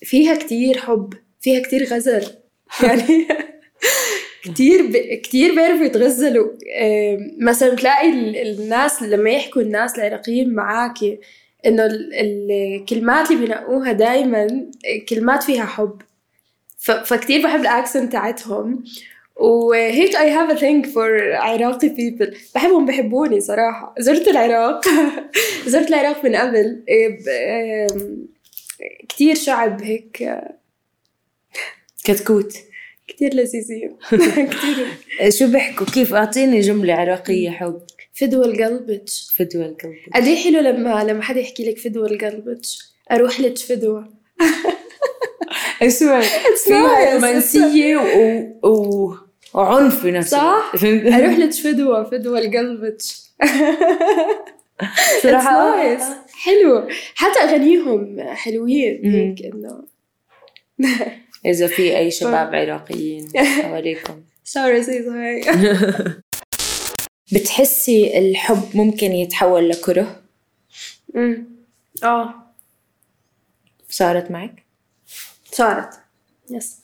فيها 0.00 0.34
كتير 0.34 0.78
حب 0.78 1.14
فيها 1.40 1.60
كتير 1.62 1.84
غزل. 1.84 2.24
يعني 2.82 3.28
كتير 4.44 4.86
ب... 4.86 4.96
كتير 5.22 5.54
بيعرفوا 5.54 5.84
يتغزلوا. 5.84 6.48
إيه 6.66 7.18
مثلا 7.40 7.74
بتلاقي 7.74 8.08
ال- 8.10 8.36
الناس 8.60 9.02
لما 9.02 9.30
يحكوا 9.30 9.62
الناس 9.62 9.98
العراقيين 9.98 10.54
معاكي 10.54 11.18
إنه 11.66 11.86
ال- 11.86 12.14
الكلمات 12.14 13.30
اللي 13.30 13.46
بينقوها 13.46 13.92
دايما 13.92 14.66
كلمات 15.08 15.42
فيها 15.42 15.64
حب. 15.64 16.02
فكتير 16.82 17.42
بحب 17.42 17.60
ال 17.60 17.67
accent 17.67 18.12
تاعتهم 18.12 18.84
وهيك 19.36 20.16
I 20.16 20.18
have 20.20 20.56
a 20.56 20.60
thing 20.60 20.92
for 20.92 21.32
عراقي 21.32 21.88
people. 21.88 22.36
بحبهم 22.54 22.86
بحبوني 22.86 23.40
صراحة. 23.40 23.94
زرت 23.98 24.28
العراق. 24.28 24.84
زرت 25.66 25.88
العراق 25.88 26.24
من 26.24 26.36
قبل. 26.36 26.84
إيه. 26.88 27.18
إيه 27.28 27.86
كتير 29.08 29.34
شعب 29.34 29.82
هيك. 29.82 30.30
كتكوت. 32.04 32.56
كتير 33.08 33.34
لذيذين 33.34 33.96
كتير. 34.50 34.86
شو 35.30 35.46
بيحكوا؟ 35.52 35.86
كيف؟ 35.86 36.14
أعطيني 36.14 36.60
جملة 36.60 36.94
عراقية 36.94 37.50
حب. 37.50 37.82
فدوى 38.14 38.44
القلبج 38.44 39.08
فدوى 39.36 39.66
القلب 39.66 39.94
قد 40.14 40.24
إيه 40.26 40.36
حلو 40.36 40.60
لما 40.60 41.04
لما 41.04 41.22
حدا 41.22 41.40
يحكي 41.40 41.70
لك 41.70 41.78
فدوى 41.78 42.06
القلبج 42.10 42.64
أروح 43.12 43.40
لك 43.40 43.58
فدوى. 43.58 44.04
اسمع 45.82 46.20
فيها 46.66 47.10
nice. 47.10 47.14
رومانسية 47.14 47.96
و... 47.96 48.68
و... 48.68 49.14
وعنف 49.54 50.04
بنفس 50.04 50.30
صح؟ 50.30 50.40
الوقت. 50.40 50.76
فهمت؟ 50.82 51.06
أروح 51.12 51.38
لك 51.38 51.52
فدوى 51.52 52.06
فدوى 52.10 52.38
القلبج 52.46 53.00
صراحة 55.22 55.96
It's 55.96 56.00
nice. 56.00 56.04
حلو 56.34 56.88
حتى 57.14 57.40
أغانيهم 57.40 58.20
حلوين. 58.20 59.00
هيك 59.04 59.52
إنه 59.54 59.84
إذا 61.46 61.66
في 61.66 61.98
أي 61.98 62.10
شباب 62.10 62.54
عراقيين 62.54 63.28
حواليكم 63.36 64.22
سوري 64.44 64.82
زي 64.82 65.08
هاي 65.08 65.42
بتحسي 67.32 68.18
الحب 68.18 68.62
ممكن 68.74 69.12
يتحول 69.12 69.68
لكره؟ 69.68 70.20
أمم. 71.16 71.46
آه 72.04 72.34
صارت 73.88 74.30
معك؟ 74.30 74.64
صارت 75.52 75.94
يس 76.50 76.82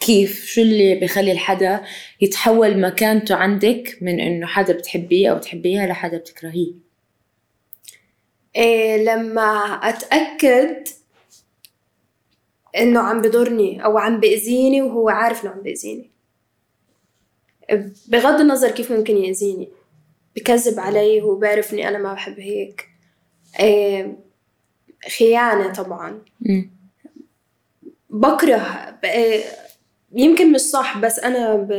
كيف؟ 0.00 0.44
شو 0.44 0.60
اللي 0.60 0.94
بيخلي 0.94 1.32
الحدا 1.32 1.84
يتحول 2.20 2.80
مكانته 2.80 3.34
عندك 3.34 3.98
من 4.00 4.20
إنه 4.20 4.46
حدا 4.46 4.72
بتحبيه 4.72 5.30
أو 5.30 5.36
بتحبيها 5.36 5.86
لحدا 5.86 6.18
بتكرهيه؟ 6.18 6.72
إيه 8.56 9.04
لما 9.04 9.52
أتأكد 9.82 10.88
إنه 12.76 13.00
عم 13.00 13.22
بضرني 13.22 13.84
أو 13.84 13.98
عم 13.98 14.20
بأذيني 14.20 14.82
وهو 14.82 15.08
عارف 15.08 15.44
إنه 15.44 15.52
عم 15.52 15.60
بأذيني 15.62 16.10
بغض 18.08 18.40
النظر 18.40 18.70
كيف 18.70 18.92
ممكن 18.92 19.16
يأذيني 19.16 19.68
بكذب 20.36 20.80
علي 20.80 21.22
هو 21.22 21.34
بيعرف 21.36 21.72
اني 21.72 21.88
أنا 21.88 21.98
ما 21.98 22.12
بحب 22.12 22.40
هيك 22.40 22.88
إيه 23.60 24.16
خيانة 25.18 25.72
طبعا 25.72 26.22
مم. 26.40 26.70
بكره 28.12 28.56
إيه 29.04 29.42
يمكن 30.14 30.52
مش 30.52 30.60
صح 30.60 30.98
بس 30.98 31.18
أنا 31.18 31.54
ب... 31.54 31.72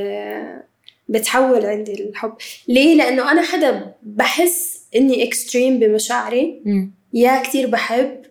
بتحول 1.09 1.65
عندي 1.65 1.93
الحب. 1.93 2.33
ليه؟ 2.67 2.95
لأنه 2.95 3.31
أنا 3.31 3.41
حدا 3.41 3.93
بحس 4.03 4.83
إني 4.95 5.23
اكستريم 5.23 5.79
بمشاعري. 5.79 6.61
مم. 6.65 6.91
يا 7.13 7.43
كتير 7.43 7.67
بحب 7.67 8.21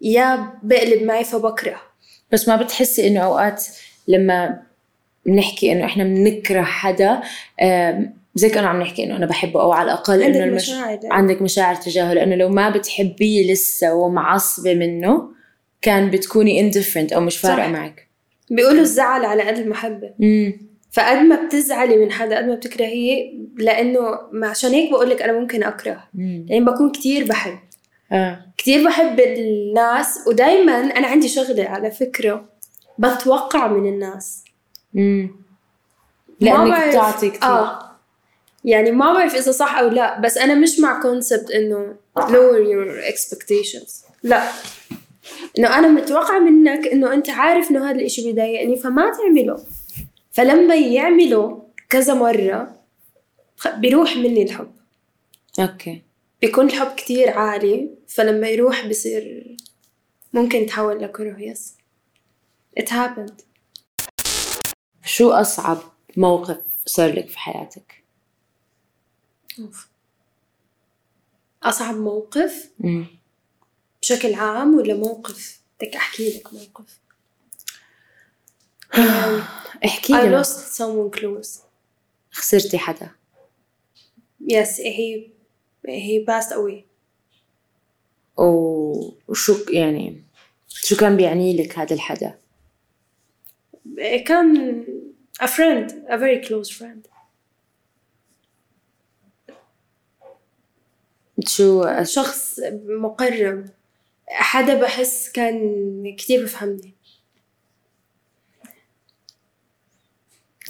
يا 0.00 0.52
بقلب 0.62 1.02
معي 1.02 1.24
فبكره. 1.24 1.80
بس 2.32 2.48
ما 2.48 2.56
بتحسي 2.56 3.06
إنه 3.06 3.20
أوقات 3.20 3.66
لما 4.08 4.62
بنحكي 5.26 5.72
إنه 5.72 5.84
إحنا 5.84 6.04
بنكره 6.04 6.62
حدا 6.62 7.20
آم، 7.62 8.14
زي 8.34 8.48
كانوا 8.50 8.68
عم 8.68 8.80
نحكي 8.80 9.04
إنه 9.04 9.16
أنا 9.16 9.26
بحبه 9.26 9.62
أو 9.62 9.72
على 9.72 9.84
الأقل 9.92 10.22
عندك 10.22 10.36
انه 10.36 10.44
المش... 10.44 10.70
مشاعر. 10.70 10.98
عندك 11.10 11.42
مشاعر 11.42 11.74
تجاهه. 11.74 12.12
لأنه 12.12 12.34
لو 12.36 12.48
ما 12.48 12.70
بتحبيه 12.70 13.52
لسه 13.52 13.94
ومعصبة 13.94 14.74
منه 14.74 15.35
كان 15.82 16.10
بتكوني 16.10 16.72
indifferent 16.72 17.12
أو 17.12 17.20
مش 17.20 17.38
فارقة. 17.38 17.68
معك. 17.68 18.08
بيقولوا 18.50 18.80
الزعل 18.80 19.24
على 19.24 19.42
قد 19.42 19.58
المحبة. 19.58 20.10
امم 20.22 20.66
فقد 20.92 21.16
ما 21.16 21.46
بتزعلي 21.46 21.96
من 21.96 22.12
حدا 22.12 22.36
قد 22.36 22.44
ما 22.44 22.54
بتكرهيه 22.54 23.32
لأنه 23.58 24.00
ما 24.32 24.48
عشان 24.48 24.70
هيك 24.70 24.90
بقول 24.90 25.10
لك 25.10 25.22
أنا 25.22 25.40
ممكن 25.40 25.62
أكره 25.62 26.04
لأن 26.48 26.64
بكون 26.64 26.92
كتير 26.92 27.24
بحب. 27.24 27.58
آه. 28.12 28.46
كتير 28.58 28.84
بحب 28.88 29.20
الناس 29.20 30.18
ودايما 30.26 30.72
أنا 30.72 31.06
عندي 31.06 31.28
شغلة 31.28 31.64
على 31.64 31.90
فكرة 31.90 32.44
بتوقع 32.98 33.66
من 33.66 33.88
الناس. 33.88 34.44
امم 34.96 35.30
لأنك 36.40 36.88
بتعطي 36.88 37.30
كثير 37.30 37.42
آه. 37.42 37.90
يعني 38.64 38.90
ما 38.90 39.12
بعرف 39.12 39.34
إذا 39.34 39.52
صح 39.52 39.78
أو 39.78 39.88
لا 39.88 40.20
بس 40.20 40.38
أنا 40.38 40.54
مش 40.54 40.80
مع 40.80 41.02
كونسبت 41.02 41.50
إنه 41.50 41.96
lower 42.18 42.66
your 42.66 43.12
expectations. 43.14 43.90
لا. 44.22 44.42
إنه 45.58 45.78
أنا 45.78 45.88
متوقعة 45.88 46.38
منك 46.38 46.86
إنه 46.86 47.12
أنت 47.14 47.30
عارف 47.30 47.70
إنه 47.70 47.90
هذا 47.90 47.96
الإشي 47.96 48.22
بيضايقني 48.24 48.76
فما 48.76 49.12
تعمله. 49.12 49.66
فلما 50.32 50.74
يعمله 50.74 51.68
كذا 51.88 52.14
مرة 52.14 52.80
خ- 53.56 53.74
بيروح 53.76 54.16
مني 54.16 54.42
الحب. 54.42 54.72
okay. 55.60 56.02
بيكون 56.40 56.66
الحب 56.66 56.94
كتير 56.96 57.30
عالي 57.30 57.90
فلما 58.08 58.48
يروح 58.48 58.86
بصير 58.86 59.56
ممكن 60.32 60.58
يتحول 60.58 61.02
لكره. 61.02 61.40
yes. 61.42 61.74
It 62.80 62.84
happened. 62.88 63.42
شو 65.04 65.30
أصعب 65.30 65.78
موقف 66.16 66.56
صار 66.86 67.12
لك 67.12 67.28
في 67.28 67.38
حياتك؟ 67.38 68.04
أوف. 69.60 69.88
أصعب 71.62 71.94
موقف؟ 71.96 72.70
امم 72.84 73.06
بشكل 74.06 74.34
عام 74.34 74.74
ولا 74.74 74.94
موقف؟ 74.94 75.60
بدك 75.80 75.96
أحكي 75.96 76.38
لك 76.38 76.52
موقف. 76.52 77.00
احكي 79.84 80.12
I 80.12 80.16
لي 80.16 80.42
lost 80.42 80.76
someone 80.78 81.18
close. 81.18 81.60
خسرتي 82.30 82.78
حدا. 82.78 83.10
Yes 84.42 84.76
he 84.78 85.30
he 85.88 86.24
passed 86.24 86.52
away. 86.52 86.84
وشو 88.38 89.56
يعني 89.70 90.24
شو 90.68 90.96
كان 90.96 91.16
بيعني 91.16 91.56
لك 91.56 91.78
هذا 91.78 91.94
الحدا؟ 91.94 92.38
كان 94.26 94.84
a 95.42 95.46
friend 95.46 95.90
a 96.08 96.16
very 96.16 96.48
close 96.48 96.70
friend. 96.70 97.08
شو 101.46 101.84
شخص 102.02 102.60
مقرب. 102.86 103.75
حدا 104.28 104.80
بحس 104.80 105.30
كان 105.32 106.16
كتير 106.18 106.42
بفهمني. 106.44 106.94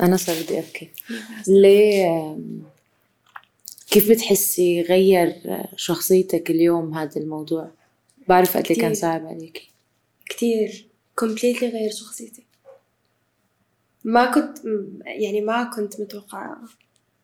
أنا 0.01 0.17
صار 0.17 0.43
بدي 0.43 0.59
أبكي. 0.59 0.91
ليه 1.63 2.37
كيف 3.91 4.11
بتحسي 4.11 4.83
غير 4.83 5.43
شخصيتك 5.77 6.51
اليوم 6.51 6.95
هذا 6.95 7.21
الموضوع؟ 7.21 7.71
بعرف 8.29 8.57
قد 8.57 8.67
إيه 8.71 8.81
كان. 8.81 8.95
صعب 8.95 9.27
عليكي. 9.27 9.71
كتير. 10.27 10.89
completely 11.21 11.63
غير 11.65 11.91
شخصيتي. 11.91 12.47
ما 14.05 14.31
كنت 14.31 14.59
يعني 15.07 15.41
ما 15.41 15.65
كنت 15.65 16.01
متوقعة 16.01 16.59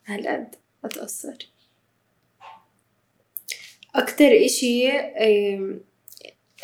هالقد 0.07 0.55
أتأثر. 0.85 1.49
أكتر 3.95 4.45
إشي 4.45 4.89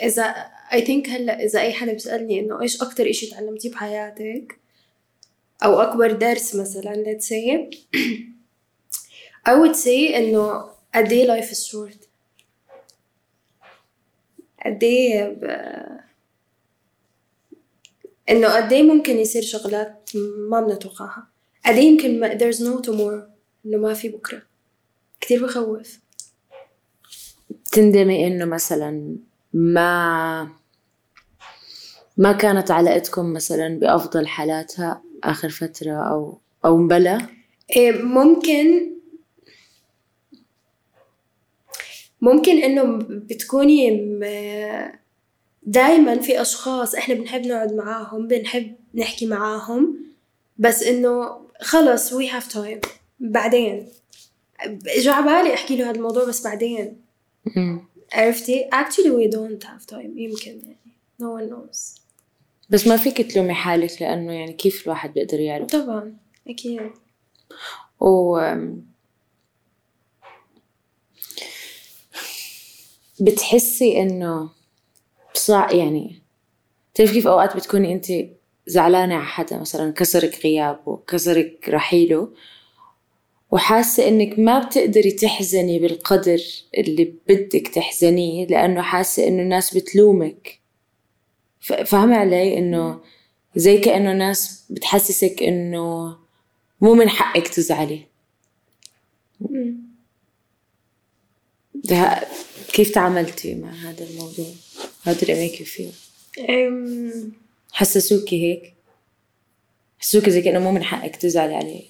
إذا 0.03 0.35
I 0.71 0.81
think 0.81 1.09
هلأ 1.09 1.45
إذا 1.45 1.61
أي 1.61 1.73
حدا 1.73 1.93
بيسألني 1.93 2.41
إنه 2.41 2.63
إيش 2.63 2.83
أكتر 2.83 3.11
إشي 3.11 3.31
تعلمتيه 3.31 3.71
بحياتك؟ 3.71 4.59
أو 5.65 5.81
أكبر 5.81 6.13
درس 6.13 6.55
مثلا 6.55 7.05
let's 7.05 7.25
say. 7.25 7.77
I 9.49 9.53
would 9.55 9.77
say 9.77 10.15
إنه 10.17 10.71
قد 10.95 11.13
إيه 11.13 11.41
life 11.41 11.51
is 11.51 11.59
short. 11.67 12.07
قد 14.67 14.85
إيه 14.85 15.25
ب- 15.29 15.99
إنه 18.31 18.57
قد 18.57 18.73
إيه 18.73 18.83
ممكن 18.83 19.17
يصير 19.19 19.43
شغلات 19.43 20.11
ما 20.51 20.61
بنتوقعها. 20.61 21.29
قد 21.67 21.75
إيه 21.75 21.85
يمكن 21.89 22.21
ما 22.21 22.39
there's 22.39 22.57
no 22.59 22.83
tomorrow. 22.87 23.31
إنه 23.67 23.77
ما 23.79 23.95
في 23.95 24.09
بكرة. 24.09 24.43
كتير 25.21 25.47
بخوف. 25.47 25.99
تندمي 27.73 28.27
إنه 28.27 28.45
مثلا 28.45 29.17
ما 29.53 30.49
ما 32.17 32.33
كانت 32.33 32.71
علاقتكم 32.71 33.33
مثلا 33.33 33.79
بأفضل 33.79 34.27
حالاتها 34.27 35.03
آخر 35.25 35.49
فترة 35.49 35.93
أو 35.93 36.41
أو 36.65 36.77
مبلا؟ 36.77 37.27
إيه 37.77 38.03
ممكن 38.03 38.91
ممكن 42.21 42.59
إنه 42.59 42.99
بتكوني 43.01 43.91
دائما 45.63 46.21
في 46.21 46.41
أشخاص 46.41 46.95
إحنا 46.95 47.15
بنحب 47.15 47.47
نقعد 47.47 47.73
معاهم 47.73 48.27
بنحب 48.29 48.75
نحكي 48.95 49.27
معاهم 49.27 49.97
بس 50.59 50.83
إنه 50.83 51.41
خلص 51.61 52.15
we 52.15 52.27
have 52.27 52.53
time. 52.53 52.89
بعدين 53.21 53.89
اجى 54.87 55.11
على 55.11 55.27
بالي 55.27 55.55
أحكي 55.55 55.77
له 55.77 55.91
هذا 55.91 55.97
الموضوع 55.97 56.25
بس 56.25 56.45
بعدين. 56.45 57.01
عرفتي؟ 58.13 58.69
Actually 58.73 59.11
we 59.11 59.33
don't 59.35 59.65
have 59.67 59.87
time. 59.95 60.17
يمكن 60.17 60.61
يعني. 60.63 60.79
No 61.23 61.25
one 61.41 61.53
knows. 61.53 62.01
بس 62.71 62.87
ما 62.87 62.97
فيك 62.97 63.33
تلومي 63.33 63.55
حالك 63.55 64.03
لأنه 64.03 64.33
يعني 64.33 64.53
كيف 64.53 64.85
الواحد 64.85 65.13
بيقدر 65.15 65.41
يعرف؟ 65.41 65.67
طبعا. 65.67 66.17
أكيد. 66.49 66.91
و 68.01 68.39
بتحسي 73.21 74.03
إنه 74.03 74.51
صع 75.35 75.71
يعني 75.73 76.23
بتعرفي 76.95 77.13
كيف 77.13 77.27
أوقات 77.27 77.57
بتكوني 77.57 77.93
انت 77.93 78.07
زعلانة 78.67 79.15
على 79.15 79.25
حدا 79.27 79.59
مثلا 79.59 79.93
كسرك 79.93 80.41
غيابه 80.45 81.03
كسرك 81.07 81.69
رحيله؟ 81.69 82.33
وحاسة 83.51 84.09
إنك 84.09 84.39
ما 84.39 84.59
بتقدري 84.65 85.11
تحزني 85.11 85.79
بالقدر 85.79 86.41
اللي 86.79 87.15
بدك 87.29 87.69
تحزنيه 87.69 88.47
لأنه 88.47 88.83
حاسة 88.83 89.29
إنه 89.29 89.43
الناس 89.43 89.77
بتلومك 89.77 90.59
فاهمة 91.61 92.17
علي 92.17 92.59
إنه 92.59 93.01
زي 93.57 93.79
كأنه 93.79 94.13
ناس 94.13 94.65
بتحسسك 94.71 95.43
إنه 95.43 96.17
مو 96.81 96.95
من 96.95 97.09
حقك 97.09 97.49
تزعلي 97.49 98.01
ده 101.75 102.21
كيف 102.73 102.91
تعاملتي 102.95 103.55
مع 103.55 103.71
هذا 103.71 104.05
الموضوع؟ 104.05 104.47
How 105.07 105.11
did 105.11 105.25
it 105.29 105.39
make 105.39 105.61
you 105.61 105.65
feel؟ 105.77 105.95
أم، 106.51 107.33
حسسوكي 107.73 108.43
هيك؟ 108.43 108.75
حسسوكي 109.99 110.31
زي 110.31 110.43
كأنه 110.43 110.59
مو 110.59 110.73
من 110.73 110.83
حقك 110.85 111.17
تزعلي 111.17 111.55
عليه 111.55 111.83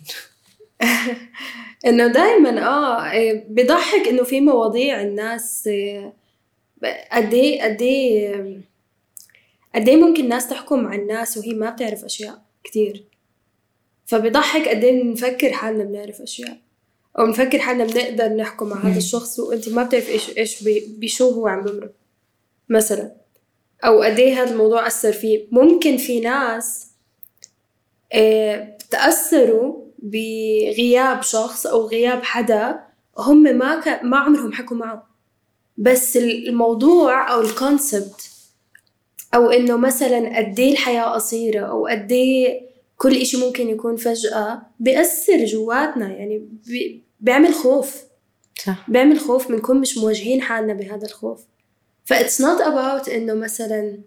انه 1.87 2.07
دائما 2.07 2.67
آه 2.67 3.11
إيه، 3.11 3.45
بضحك 3.49 4.09
إنه 4.09 4.23
في 4.23 4.41
مواضيع 4.41 5.03
الناس 5.03 5.67
إيه، 5.67 6.15
قد 7.13 7.35
إيه 7.35 7.63
قد 7.63 7.83
إيه 7.83 8.61
قد 9.75 9.89
إيه 9.89 9.97
ممكن 9.97 10.25
الناس 10.25 10.49
تحكم 10.49 10.87
على 10.87 11.03
الناس 11.03 11.39
وهي 11.39 11.53
ما 11.55 11.71
بتعرف 11.71 12.05
أشياء 12.05 12.43
كتير. 12.65 13.05
فبضحك 14.07 14.69
قد 14.69 14.85
إيه 14.85 15.03
بنفكر 15.03 15.53
حالنا 15.53 15.85
بنعرف 15.85 16.21
أشياء 16.21 16.59
أو 17.19 17.27
بنفكر 17.27 17.59
حالنا 17.59 17.85
بنقدر 17.85 18.29
نحكم 18.29 18.73
على 18.73 18.89
هذا 18.89 18.99
الشخص 18.99 19.39
وأنت 19.41 19.69
ما 19.69 19.83
بتعرف 19.83 20.09
إيش 20.09 20.39
إيش 20.39 20.65
بشو 20.89 21.31
هو 21.31 21.47
عم 21.47 21.63
بمرق 21.63 21.93
مثلا. 22.69 23.13
أو 23.85 24.03
قد 24.03 24.19
إيه 24.19 24.43
هذا 24.43 24.51
الموضوع 24.51 24.87
أثر 24.87 25.13
فيه. 25.13 25.47
ممكن 25.51 25.97
في 25.97 26.21
ناس 26.21 26.89
بتأثروا 28.15 29.88
بغياب 30.03 31.23
شخص 31.23 31.67
أو 31.67 31.87
غياب 31.87 32.23
حدا 32.23 32.81
هم 33.19 33.43
ما 33.43 33.81
ك... 33.81 34.05
ما 34.05 34.17
عمرهم 34.17 34.53
حكوا 34.53 34.77
معه. 34.77 35.09
بس 35.77 36.17
الموضوع 36.17 37.33
أو 37.33 37.41
الكونسبت 37.41 38.31
أو 39.35 39.51
إنه 39.51 39.77
مثلا 39.77 40.39
قد 40.39 40.61
إيه 40.61 40.73
الحياة 40.73 41.05
قصيرة 41.15 41.67
أو 41.67 41.87
قد 41.87 42.13
إيه 42.13 42.69
كل 42.97 43.17
إشي 43.17 43.37
ممكن 43.37 43.69
يكون 43.69 43.97
فجأة 43.97 44.63
بيأثر 44.81 45.45
جواتنا. 45.45 46.09
يعني 46.09 46.49
بي... 46.67 47.03
بيعمل 47.21 47.55
خوف. 47.55 48.03
صح. 48.67 48.91
بيعمل 48.91 49.21
خوف 49.21 49.49
بنكون 49.49 49.81
مش 49.81 49.99
مواجهين 49.99 50.43
حالنا 50.43 50.73
بهذا 50.73 51.07
الخوف. 51.07 51.41
ف 52.05 52.12
it's 52.12 52.41
not 52.41 52.61
about 52.61 53.09
إنه 53.09 53.35
مثلا 53.35 53.99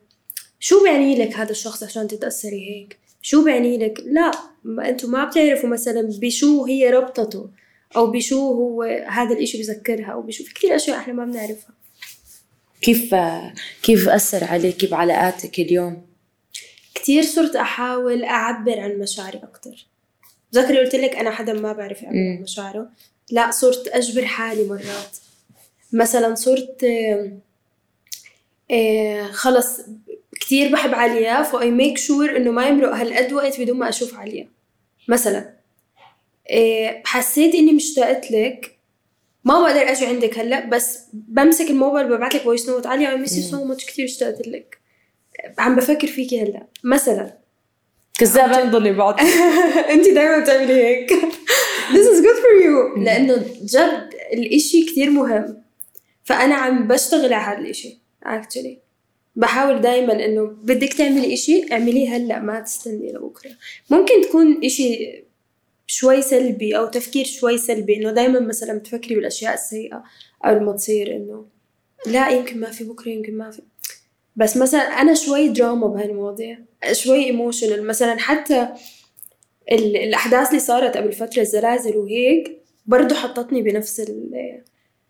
شو 0.59 0.83
بيعني 0.83 1.15
لك 1.25 1.35
هذا 1.35 1.51
الشخص 1.51 1.83
عشان 1.83 2.07
تتأثري 2.07 2.69
هيك؟ 2.69 3.01
شو 3.22 3.43
بيعني 3.43 3.78
لك؟ 3.78 4.03
لا 4.05 4.32
ما 4.63 4.89
أنتوا 4.89 5.09
ما 5.09 5.26
بتعرفوا 5.26 5.69
مثلا 5.69 6.01
بشو 6.01 6.65
هي 6.65 6.89
ربطته 6.89 7.49
أو 7.95 8.11
بشو 8.11 8.38
هو 8.38 8.84
هذا 9.07 9.34
الإشي 9.34 9.57
بذكرها 9.57 10.11
أو 10.11 10.22
بشو 10.22 10.43
في 10.43 10.53
كثير 10.53 10.76
أشياء 10.76 10.97
إحنا 10.97 11.13
ما 11.13 11.26
بنعرفها. 11.26 11.76
كيف 12.82 13.15
كيف 13.84 14.09
أثر 14.09 14.43
عليكي 14.43 14.88
بعلاقاتك 14.88 15.59
اليوم؟ 15.59 16.05
كتير 16.95 17.24
صرت 17.24 17.55
أحاول 17.55 18.24
أعبر 18.24 18.80
عن 18.80 18.99
مشاعري 18.99 19.38
أكتر. 19.38 19.88
ذكري 20.55 20.80
قلت 20.80 20.95
لك 20.95 21.15
أنا 21.15 21.32
حدا 21.32 21.53
ما 21.53 21.74
بعرف 21.74 22.01
يعبر 22.03 22.15
عن. 22.15 22.41
مشاعره. 22.41 22.89
لا 23.32 23.51
صرت 23.51 23.88
أجبر 23.88 24.26
حالي 24.26 24.63
مرات. 24.63 25.17
مثلا 25.93 26.36
صرت 26.36 26.86
آه، 28.72 29.28
خلص 29.32 29.80
كتير 30.41 30.71
بحب 30.71 30.93
عليا 30.93 31.41
ف 31.43 31.72
I 31.72 31.77
make 31.77 31.97
sure 31.97 32.38
إنه 32.37 32.51
ما 32.51 32.67
يمرق 32.67 32.95
هالقد 32.95 33.33
وقت 33.33 33.61
بدون 33.61 33.77
ما 33.77 33.89
أشوف 33.89 34.19
عليا. 34.19 34.47
مثلا 35.07 35.53
آه، 36.51 37.01
حسيت 37.05 37.55
إني 37.55 37.73
مشتاقت 37.73 38.31
لك 38.31 38.77
ما 39.45 39.61
بقدر 39.61 39.91
أجي 39.91 40.05
عندك 40.05 40.39
هلأ 40.39 40.65
بس 40.65 40.99
بمسك 41.13 41.69
الموبايل 41.69 42.07
ببعث 42.07 42.35
لك 42.35 42.41
voice 42.41 42.69
note 42.69 42.88
عليا 42.87 43.09
I 43.09 43.17
miss 43.17 43.38
you 43.38 43.43
so 43.43 43.65
much 43.65 43.86
كثير 43.85 44.05
اشتقت 44.05 44.47
لك. 44.47 44.77
عم 45.57 45.75
بفكر 45.75 46.07
فيكي 46.07 46.41
هلأ. 46.41 46.67
مثلا. 46.83 47.37
كذابة 48.19 48.63
ضلي 48.63 48.93
بعض 48.93 49.19
انت 49.89 50.07
دايما 50.09 50.39
بتعملي 50.39 50.73
هيك. 50.73 51.13
This 51.91 52.07
is 52.13 52.21
good 52.23 52.37
for 52.43 52.63
you. 52.65 52.99
لأنه 52.99 53.45
جد 53.63 54.09
الإشي 54.33 54.85
كتير 54.85 55.09
مهم. 55.09 55.63
فأنا 56.23 56.55
عم 56.55 56.87
بشتغل 56.87 57.33
على 57.33 57.57
هذا 57.57 57.65
الإشي 57.65 57.97
actually. 58.25 58.90
بحاول 59.36 59.82
دايما 59.82 60.25
إنه 60.25 60.43
بدك 60.43 60.93
تعملي 60.93 61.34
إشي 61.34 61.65
اعمليه 61.71 62.15
هلأ 62.15 62.39
ما 62.39 62.59
تستني 62.59 63.11
لبكرة. 63.13 63.51
ممكن 63.89 64.21
تكون 64.29 64.65
إشي 64.65 65.23
شوي 65.88 66.21
سلبي 66.21 66.77
أو 66.77 66.86
تفكير 66.86 67.25
شوي 67.25 67.57
سلبي 67.57 67.95
إنه 67.97 68.11
دايما 68.11 68.39
مثلا 68.39 68.79
بتفكري 68.79 69.15
بالأشياء 69.15 69.53
السيئة 69.53 70.03
قبل 70.45 70.63
ما 70.63 70.71
تصير 70.71 71.15
إنه 71.15 71.45
لا 72.07 72.29
يمكن 72.29 72.59
ما 72.59 72.71
في 72.71 72.84
بكرة 72.84 73.09
يمكن 73.09 73.38
ما 73.38 73.51
في. 73.51 73.61
بس 74.36 74.57
مثلا 74.57 74.82
أنا 74.82 75.13
شوي 75.13 75.47
دراما 75.47 75.88
بهالمواضيع 75.88 76.57
شوي 76.91 77.25
ايموشنال 77.25 77.88
مثلا 77.88 78.17
حتى 78.19 78.67
ال- 79.71 79.97
الأحداث 79.97 80.47
اللي 80.49 80.59
صارت 80.59 80.97
قبل 80.97 81.11
فترة 81.11 81.41
الزلازل 81.41 81.97
وهيك 81.97 82.61
برضه 82.86 83.15
حطتني 83.15 83.61
بنفس 83.61 83.99
ال 83.99 84.32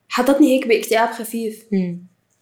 حطتني 0.09 0.55
هيك 0.55 0.67
باكتئاب 0.67 1.09
خفيف. 1.09 1.65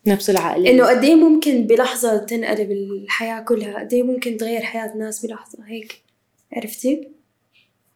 نفس 0.08 0.30
العقل. 0.30 0.68
إنه 0.68 0.86
قد 0.88 1.04
إيه 1.04 1.16
ممكن 1.16 1.68
بلحظة 1.68 2.18
تنقلب 2.18 2.72
الحياة 2.72 3.42
كلها 3.42 3.80
قد 3.80 3.94
إيه 3.94 4.04
ممكن 4.04 4.38
تغير 4.38 4.62
حياة 4.62 4.98
ناس 4.98 5.26
بلحظة 5.26 5.66
هيك 5.66 6.04
عرفتي؟ 6.54 7.12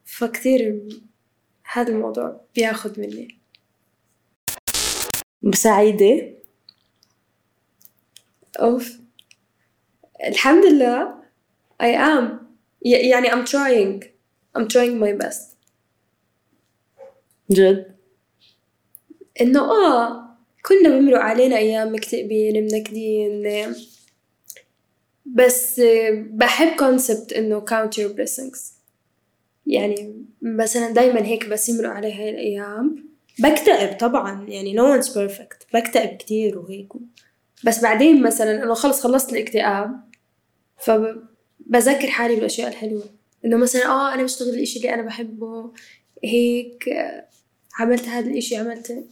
فكتير 0.05 0.83
هذا 1.73 1.91
الموضوع 1.91 2.41
بياخد 2.55 2.99
مني. 2.99 3.39
سعيدة 5.53 6.33
أوف. 8.59 8.99
الحمد 10.27 10.65
لله 10.65 11.23
I 11.83 11.85
am. 11.85 12.25
يعني 12.81 13.31
I'm 13.31 13.45
trying. 13.45 14.03
I'm 14.57 14.67
trying 14.67 14.99
my 14.99 15.25
best. 15.25 15.55
جد؟ 17.51 17.95
إنه 19.41 19.59
آه 19.59 20.32
كلنا 20.65 20.89
بمرق 20.89 21.19
علينا 21.19 21.57
أيام 21.57 21.93
مكتئبين 21.93 22.63
منكدين. 22.63 23.73
بس 25.25 25.81
بحب 26.15 26.75
كونسبت 26.75 27.33
إنه 27.33 27.65
count 27.65 27.89
your 27.89 28.17
blessings. 28.17 28.59
يعني 29.67 30.25
مثلا 30.41 30.91
دايما 30.91 31.25
هيك 31.25 31.47
بس 31.47 31.69
يمرق 31.69 31.89
علي 31.89 32.13
هاي 32.13 32.29
الأيام. 32.29 33.13
بكتئب 33.39 33.97
طبعا 33.97 34.49
يعني 34.49 34.77
no 34.77 35.01
one's 35.01 35.07
perfect. 35.07 35.73
بكتئب 35.73 36.17
كتير 36.17 36.59
وهيك. 36.59 36.89
بس 37.63 37.81
بعدين 37.81 38.23
مثلا 38.23 38.63
إنه 38.63 38.73
خلص 38.73 39.01
خلصت 39.01 39.33
الاكتئاب 39.33 40.03
فبذكر 40.77 42.07
حالي 42.07 42.35
بالأشياء 42.35 42.67
الحلوة. 42.67 43.03
إنه 43.45 43.57
مثلا 43.57 43.85
آه 43.85 44.13
أنا 44.13 44.23
بشتغل 44.23 44.49
الإشي 44.49 44.77
اللي 44.79 44.93
أنا 44.93 45.01
بحبه 45.01 45.71
هيك 46.23 46.89
عملت 47.79 48.07
هذا 48.07 48.29
الإشي 48.29 48.55
عملت 48.55 49.05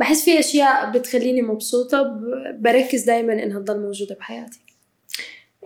بحس 0.00 0.24
في 0.24 0.38
أشياء 0.38 0.90
بتخليني 0.90 1.42
مبسوطة 1.42 2.20
بركز 2.58 3.04
دائما 3.04 3.32
انها 3.32 3.58
تضل 3.58 3.80
موجودة 3.80 4.14
بحياتي. 4.14 4.58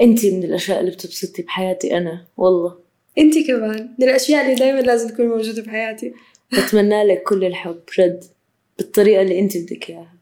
أنتي 0.00 0.30
من 0.30 0.44
الأشياء 0.44 0.80
اللي 0.80 0.90
بتبسطني 0.90 1.44
بحياتي 1.44 1.96
أنا 1.96 2.24
والله. 2.36 2.74
انت 3.18 3.34
كمان 3.46 3.94
من 3.98 4.08
الأشياء 4.08 4.44
اللي 4.44 4.54
دائما 4.54 4.80
لازم 4.80 5.08
تكون 5.08 5.26
موجودة 5.26 5.62
بحياتي. 5.62 6.12
بتمنى 6.52 7.04
لك 7.04 7.22
كل 7.22 7.44
الحب 7.44 7.80
جد 7.98 8.24
بالطريقة 8.78 9.22
اللي 9.22 9.38
انت 9.38 9.56
بدك 9.56 9.90
إياها. 9.90 10.12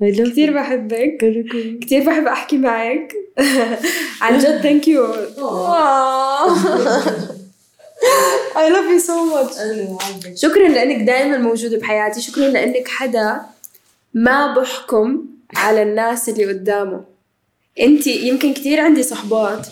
كثير. 0.00 0.54
بحبك. 0.54 1.16
كثير 1.82 2.06
بحب 2.06 2.26
أحكي 2.26 2.58
معك. 2.58 3.12
عن 4.22 4.38
جد 4.38 4.60
ثانك 4.60 4.88
يو 4.88 5.06
I 8.54 8.68
love 8.68 8.88
you 8.94 9.00
so 9.00 9.16
much. 9.34 9.52
شكرا 10.34 10.68
لأنك 10.68 11.06
دائما 11.06 11.38
موجودة 11.38 11.78
بحياتي. 11.78 12.20
شكرا 12.20 12.48
لأنك 12.48 12.88
حدا 12.88 13.40
ما 14.14 14.54
بحكم 14.54 15.26
على 15.56 15.82
الناس 15.82 16.28
اللي 16.28 16.44
قدامه. 16.46 17.04
أنت 17.80 18.06
يمكن 18.06 18.54
كثير 18.54 18.80
عندي 18.80 19.02
صحبات. 19.02 19.66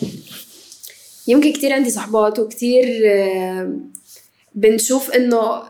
يمكن 1.27 1.53
كثير 1.53 1.73
عندي 1.73 1.91
صحبات 1.91 2.39
وكثير 2.39 3.03
آه، 3.07 3.73
بنشوف 4.55 5.11
إنه 5.11 5.63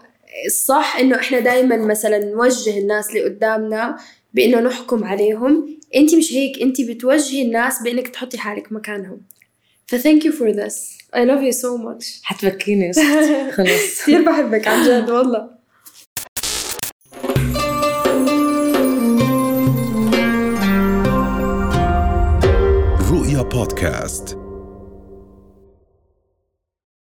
الصح 0.46 0.96
إنه 0.96 1.16
إحنا 1.16 1.38
دائما 1.40 1.76
مثلا 1.76 2.18
نوجه 2.18 2.78
الناس 2.78 3.08
اللي 3.08 3.24
قدامنا 3.24 3.98
بإنه 4.34 4.60
نحكم 4.60 5.04
عليهم. 5.04 5.78
أنت 5.94 6.14
مش 6.14 6.32
هيك. 6.32 6.62
أنت 6.62 6.80
بتوجهي 6.80 7.42
الناس 7.42 7.82
بإنك 7.82 8.08
تحطي 8.08 8.38
حالك 8.38 8.72
مكانهم. 8.72 9.20
ف 9.86 9.94
thank 9.94 10.22
you 10.24 10.32
for 10.32 10.52
this. 10.52 10.97
I 11.14 11.24
love 11.24 11.42
you 11.42 11.52
so 11.52 11.78
much. 11.78 12.20
حتفكيني 12.22 12.90
أختي. 12.90 13.50
خلص 13.56 13.68
كثير 14.02 14.22
بحبك 14.24 14.68
عن 14.68 14.84
جد 14.86 15.10
والله. 15.10 15.50
رؤيا 23.10 23.42
بودكاست. 23.42 24.38